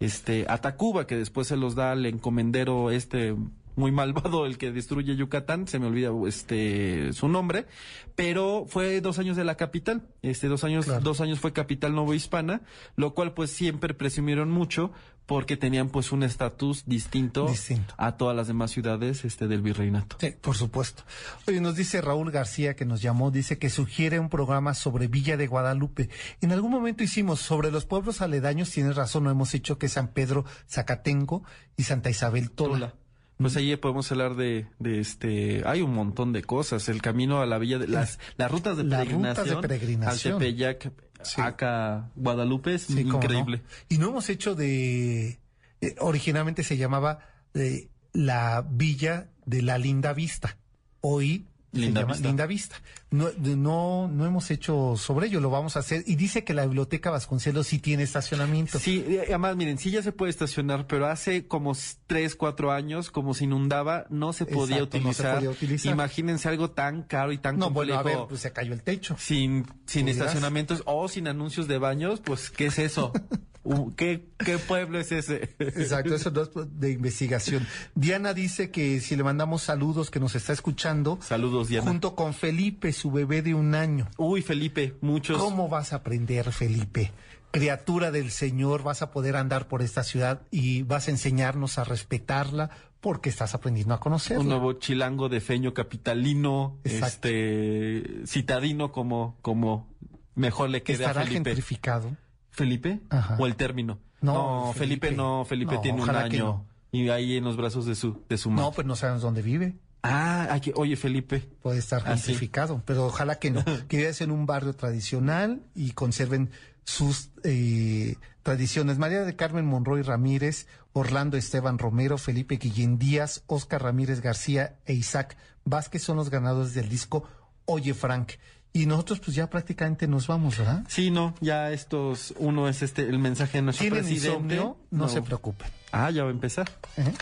este, 0.00 0.44
a 0.48 0.58
Tacuba, 0.58 1.06
que 1.06 1.16
después 1.16 1.48
se 1.48 1.56
los 1.56 1.74
da 1.74 1.92
al 1.92 2.04
encomendero 2.06 2.90
este 2.90 3.34
muy 3.76 3.92
malvado, 3.92 4.46
el 4.46 4.58
que 4.58 4.72
destruye 4.72 5.16
Yucatán, 5.16 5.66
se 5.68 5.78
me 5.78 5.86
olvida 5.86 6.10
este 6.26 7.12
su 7.12 7.28
nombre, 7.28 7.66
pero 8.14 8.64
fue 8.68 9.00
dos 9.00 9.18
años 9.18 9.36
de 9.36 9.44
la 9.44 9.56
capital, 9.56 10.02
este 10.22 10.48
dos 10.48 10.64
años, 10.64 10.84
Claro. 10.84 11.00
dos 11.00 11.20
años 11.20 11.40
fue 11.40 11.52
capital 11.52 11.94
novohispana, 11.94 12.62
lo 12.96 13.14
cual 13.14 13.34
pues 13.34 13.50
siempre 13.50 13.94
presumieron 13.94 14.50
mucho 14.50 14.92
porque 15.26 15.56
tenían 15.56 15.88
pues 15.88 16.12
un 16.12 16.22
estatus 16.22 16.84
distinto, 16.84 17.48
Distinto. 17.48 17.94
a 17.96 18.18
todas 18.18 18.36
las 18.36 18.46
demás 18.46 18.70
ciudades 18.72 19.24
este 19.24 19.48
del 19.48 19.62
virreinato. 19.62 20.18
Sí, 20.20 20.34
por 20.38 20.54
supuesto. 20.54 21.02
Oye, 21.48 21.62
nos 21.62 21.76
dice 21.76 22.02
Raúl 22.02 22.30
García 22.30 22.76
que 22.76 22.84
nos 22.84 23.00
llamó, 23.00 23.30
dice 23.30 23.58
que 23.58 23.70
sugiere 23.70 24.20
un 24.20 24.28
programa 24.28 24.74
sobre 24.74 25.08
Villa 25.08 25.38
de 25.38 25.46
Guadalupe. 25.46 26.10
En 26.42 26.52
algún 26.52 26.70
momento 26.70 27.02
hicimos 27.02 27.40
sobre 27.40 27.70
los 27.70 27.86
pueblos 27.86 28.20
aledaños, 28.20 28.70
tienes 28.70 28.96
razón, 28.96 29.24
no 29.24 29.30
hemos 29.30 29.54
hecho 29.54 29.78
que 29.78 29.88
San 29.88 30.08
Pedro 30.08 30.44
Zacatenco 30.68 31.42
y 31.78 31.84
Santa 31.84 32.10
Isabel 32.10 32.50
Tola. 32.50 32.72
Tola. 32.74 32.94
Pues 33.38 33.56
ahí 33.56 33.74
podemos 33.76 34.10
hablar 34.12 34.36
de, 34.36 34.66
de 34.78 35.00
este, 35.00 35.62
hay 35.66 35.82
un 35.82 35.92
montón 35.92 36.32
de 36.32 36.42
cosas, 36.42 36.88
el 36.88 37.02
camino 37.02 37.40
a 37.40 37.46
la 37.46 37.58
villa 37.58 37.78
de 37.78 37.88
las, 37.88 38.18
las 38.36 38.50
rutas 38.50 38.76
de 38.76 38.84
Las 38.84 39.00
peregrinación, 39.00 39.46
rutas 39.46 39.62
de 39.62 39.68
peregrinación. 39.68 40.32
al 40.34 40.38
Tepeyac, 40.40 40.92
Sí. 41.22 41.40
acá 41.40 42.10
Guadalupe 42.16 42.74
es 42.74 42.82
Sí, 42.82 43.04
cómo 43.04 43.14
no. 43.18 43.24
increíble. 43.24 43.62
Y 43.88 43.96
no 43.98 44.08
hemos 44.10 44.28
hecho 44.28 44.54
de, 44.54 45.40
eh, 45.80 45.94
originalmente 46.00 46.62
se 46.62 46.76
llamaba 46.76 47.20
eh, 47.54 47.88
la 48.12 48.64
Villa 48.70 49.30
de 49.46 49.62
la 49.62 49.78
Linda 49.78 50.12
Vista. 50.12 50.58
Hoy 51.00 51.46
Linda 51.80 52.00
se 52.00 52.02
llama 52.02 52.12
Vista. 52.14 52.28
Linda 52.28 52.46
Vista. 52.46 52.76
No, 53.10 53.28
no, 53.38 54.08
no 54.08 54.26
hemos 54.26 54.50
hecho 54.50 54.94
sobre 54.96 55.28
ello, 55.28 55.40
lo 55.40 55.50
vamos 55.50 55.76
a 55.76 55.80
hacer. 55.80 56.02
Y 56.06 56.16
dice 56.16 56.42
que 56.44 56.52
la 56.54 56.64
biblioteca 56.64 57.10
Vasconcelos 57.10 57.66
sí 57.68 57.78
tiene 57.78 58.02
estacionamiento. 58.02 58.78
Sí, 58.78 59.04
eh, 59.06 59.24
además, 59.28 59.56
miren, 59.56 59.78
sí 59.78 59.90
ya 59.90 60.02
se 60.02 60.10
puede 60.12 60.30
estacionar, 60.30 60.86
pero 60.86 61.06
hace 61.06 61.46
como 61.46 61.76
tres, 62.06 62.34
cuatro 62.34 62.72
años, 62.72 63.10
como 63.10 63.34
se 63.34 63.44
inundaba, 63.44 64.06
no 64.10 64.32
se 64.32 64.46
podía, 64.46 64.76
Exacto, 64.78 64.96
no 64.98 65.02
se 65.02 65.08
utilizar. 65.22 65.34
podía 65.36 65.50
utilizar. 65.50 65.92
Imagínense 65.92 66.48
algo 66.48 66.70
tan 66.70 67.02
caro 67.04 67.30
y 67.32 67.38
tan 67.38 67.58
No, 67.58 67.70
bueno, 67.70 67.94
complejo. 67.94 68.16
a 68.18 68.20
ver, 68.22 68.28
pues 68.28 68.40
se 68.40 68.52
cayó 68.52 68.72
el 68.72 68.82
techo. 68.82 69.16
sin, 69.18 69.64
sin 69.86 70.02
¿Pudieras? 70.06 70.16
estacionamientos 70.28 70.82
o 70.86 71.06
sin 71.08 71.28
anuncios 71.28 71.68
de 71.68 71.78
baños, 71.78 72.20
pues, 72.20 72.50
¿qué 72.50 72.66
es 72.66 72.78
eso? 72.78 73.12
Uh, 73.64 73.92
¿Qué, 73.94 74.28
¿Qué 74.38 74.58
pueblo 74.58 74.98
es 75.00 75.10
ese? 75.10 75.54
Exacto, 75.58 76.14
eso 76.14 76.30
no 76.30 76.42
es 76.42 76.50
de 76.78 76.90
investigación. 76.90 77.66
Diana 77.94 78.34
dice 78.34 78.70
que 78.70 79.00
si 79.00 79.16
le 79.16 79.24
mandamos 79.24 79.62
saludos, 79.62 80.10
que 80.10 80.20
nos 80.20 80.34
está 80.34 80.52
escuchando, 80.52 81.18
Saludos, 81.22 81.68
Diana. 81.68 81.86
junto 81.90 82.14
con 82.14 82.34
Felipe, 82.34 82.92
su 82.92 83.10
bebé 83.10 83.40
de 83.42 83.54
un 83.54 83.74
año. 83.74 84.08
Uy, 84.18 84.42
Felipe, 84.42 84.94
muchos. 85.00 85.38
¿Cómo 85.38 85.68
vas 85.68 85.92
a 85.92 85.96
aprender, 85.96 86.52
Felipe? 86.52 87.10
Criatura 87.52 88.10
del 88.10 88.30
Señor, 88.30 88.82
vas 88.82 89.00
a 89.00 89.10
poder 89.12 89.36
andar 89.36 89.68
por 89.68 89.80
esta 89.80 90.02
ciudad 90.02 90.42
y 90.50 90.82
vas 90.82 91.08
a 91.08 91.12
enseñarnos 91.12 91.78
a 91.78 91.84
respetarla 91.84 92.70
porque 93.00 93.28
estás 93.30 93.54
aprendiendo 93.54 93.94
a 93.94 94.00
conocerla. 94.00 94.42
Un 94.42 94.48
nuevo 94.48 94.72
chilango 94.74 95.28
de 95.28 95.40
feño 95.40 95.72
capitalino, 95.74 96.78
Exacto. 96.84 97.28
este 97.28 98.26
citadino 98.26 98.92
como, 98.92 99.36
como 99.40 99.86
mejor 100.34 100.70
le 100.70 100.82
quede 100.82 101.04
a 101.04 101.08
¿Estará 101.10 101.20
Felipe. 101.26 101.34
gentrificado? 101.50 102.16
¿Felipe? 102.54 103.00
Ajá. 103.10 103.36
¿O 103.38 103.46
el 103.46 103.56
término? 103.56 103.98
No, 104.20 104.72
Felipe, 104.74 105.08
Felipe. 105.08 105.16
no, 105.16 105.44
Felipe 105.44 105.74
No, 105.74 105.80
tiene 105.80 106.02
un 106.02 106.10
año. 106.10 106.44
no. 106.44 106.66
Y 106.92 107.08
ahí 107.08 107.36
en 107.36 107.44
los 107.44 107.56
brazos 107.56 107.86
de 107.86 107.94
su, 107.96 108.22
de 108.28 108.38
su 108.38 108.50
madre. 108.50 108.62
No, 108.64 108.72
pues 108.72 108.86
no 108.86 108.94
sabemos 108.96 109.22
dónde 109.22 109.42
vive. 109.42 109.76
Ah, 110.02 110.46
aquí, 110.50 110.70
oye, 110.76 110.96
Felipe. 110.96 111.40
Puede 111.62 111.78
estar 111.78 112.02
Ah, 112.06 112.16
sí. 112.16 112.26
gentrificado, 112.26 112.82
pero 112.86 113.06
ojalá 113.06 113.38
que 113.40 113.50
no. 113.50 113.64
Que 113.88 113.96
vives 113.98 114.20
en 114.20 114.30
un 114.30 114.46
barrio 114.46 114.74
tradicional 114.74 115.62
y 115.74 115.90
conserven 115.92 116.50
sus 116.84 117.30
eh, 117.42 118.14
tradiciones. 118.42 118.98
María 118.98 119.22
de 119.24 119.34
Carmen 119.34 119.66
Monroy 119.66 120.02
Ramírez, 120.02 120.68
Orlando 120.92 121.36
Esteban 121.36 121.78
Romero, 121.78 122.16
Felipe 122.18 122.56
Guillén 122.56 122.98
Díaz, 122.98 123.42
Oscar 123.46 123.82
Ramírez 123.82 124.20
García 124.20 124.76
e 124.86 124.92
Isaac 124.94 125.36
Vázquez 125.64 126.02
son 126.02 126.16
los 126.18 126.30
ganadores 126.30 126.74
del 126.74 126.88
disco 126.88 127.24
Oye 127.64 127.94
Frank. 127.94 128.32
Y 128.76 128.86
nosotros 128.86 129.20
pues 129.20 129.36
ya 129.36 129.48
prácticamente 129.48 130.08
nos 130.08 130.26
vamos, 130.26 130.58
¿verdad? 130.58 130.82
Sí, 130.88 131.12
no, 131.12 131.32
ya 131.40 131.70
estos, 131.70 132.34
uno 132.38 132.68
es 132.68 132.82
este, 132.82 133.02
el 133.02 133.20
mensaje 133.20 133.58
de 133.58 133.62
nuestro 133.62 133.84
¿Tienen 133.84 134.00
presidente. 134.04 134.56
insomnio? 134.56 134.76
No, 134.90 135.08
se 135.08 135.22
preocupen. 135.22 135.68
Ah, 135.92 136.10
ya 136.10 136.24
va 136.24 136.30
a 136.30 136.32
empezar. 136.32 136.68
¿eh? 136.96 137.12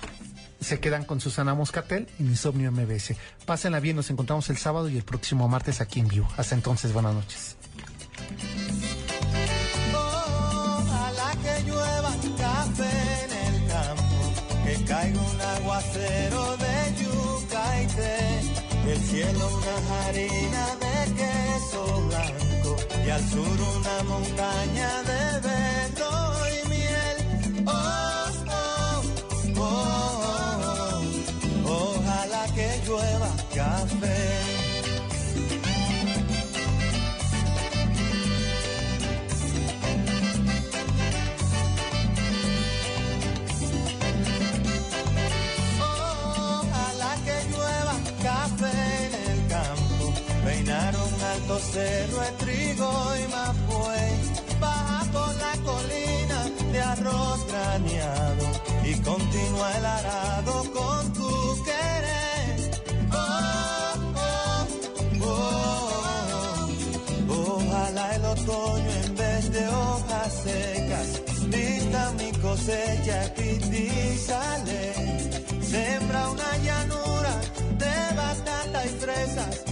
Se 0.61 0.81
quedan 0.81 1.05
con 1.05 1.21
Susana 1.21 1.55
Moscatel 1.55 2.09
y 2.19 2.23
Insomnio 2.23 2.73
MBS. 2.73 3.17
Pásenla 3.45 3.81
bien, 3.81 3.97
nos 3.97 4.09
encontramos 4.09 4.49
el 4.49 4.57
sábado 4.57 4.89
y 4.89 4.97
el 4.97 5.03
próximo 5.03 5.47
martes 5.47 5.83
aquí 5.83 6.01
en 6.01 6.09
vivo. 6.09 6.27
Hasta 6.39 6.55
entonces, 6.55 6.95
buenas 6.95 7.13
noches. 7.15 7.57
Ojalá 9.93 11.33
que 11.43 11.63
llueva 11.69 12.13
café 12.39 13.25
en 13.25 13.55
el 13.55 13.69
campo, 13.69 14.65
que 14.65 14.85
caiga 14.85 15.21
un 15.21 15.41
aguacero 15.41 16.57
de 16.57 17.03
yuca 17.03 17.83
y 17.83 17.87
té, 17.89 18.89
del 18.89 18.99
cielo 19.01 19.51
una 19.59 20.05
harina 20.07 20.67
de 20.81 20.82
y 23.05 23.11
al 23.11 23.29
sur 23.29 23.43
una 23.43 24.03
montaña 24.05 25.03
de 25.03 25.22
cerro 51.73 52.21
de 52.21 52.33
trigo 52.39 52.91
y 53.17 53.29
mapuey, 53.31 54.13
baja 54.61 55.05
por 55.13 55.35
la 55.37 55.53
colina 55.65 56.51
de 56.73 56.81
arroz 56.81 57.47
graneado 57.47 58.47
y 58.85 58.95
continúa 59.01 59.77
el 59.79 59.87
arado 59.87 60.65
con 60.73 61.13
tu 61.13 61.65
querer. 61.65 62.71
Oh, 63.13 63.95
oh, 64.17 64.67
oh, 65.23 65.47
oh. 67.29 67.57
Ojalá 67.57 68.15
el 68.17 68.25
otoño 68.25 68.91
en 69.05 69.15
vez 69.17 69.53
de 69.53 69.69
hojas 69.69 70.33
secas 70.45 71.23
pinta 71.51 72.13
mi 72.19 72.33
cosecha 72.41 73.33
y 73.37 74.19
sale. 74.19 74.93
Sembra 75.63 76.29
una 76.29 76.57
llanura 76.59 77.35
de 77.79 78.17
batata 78.17 78.87
y 78.87 78.89
fresas. 78.89 79.72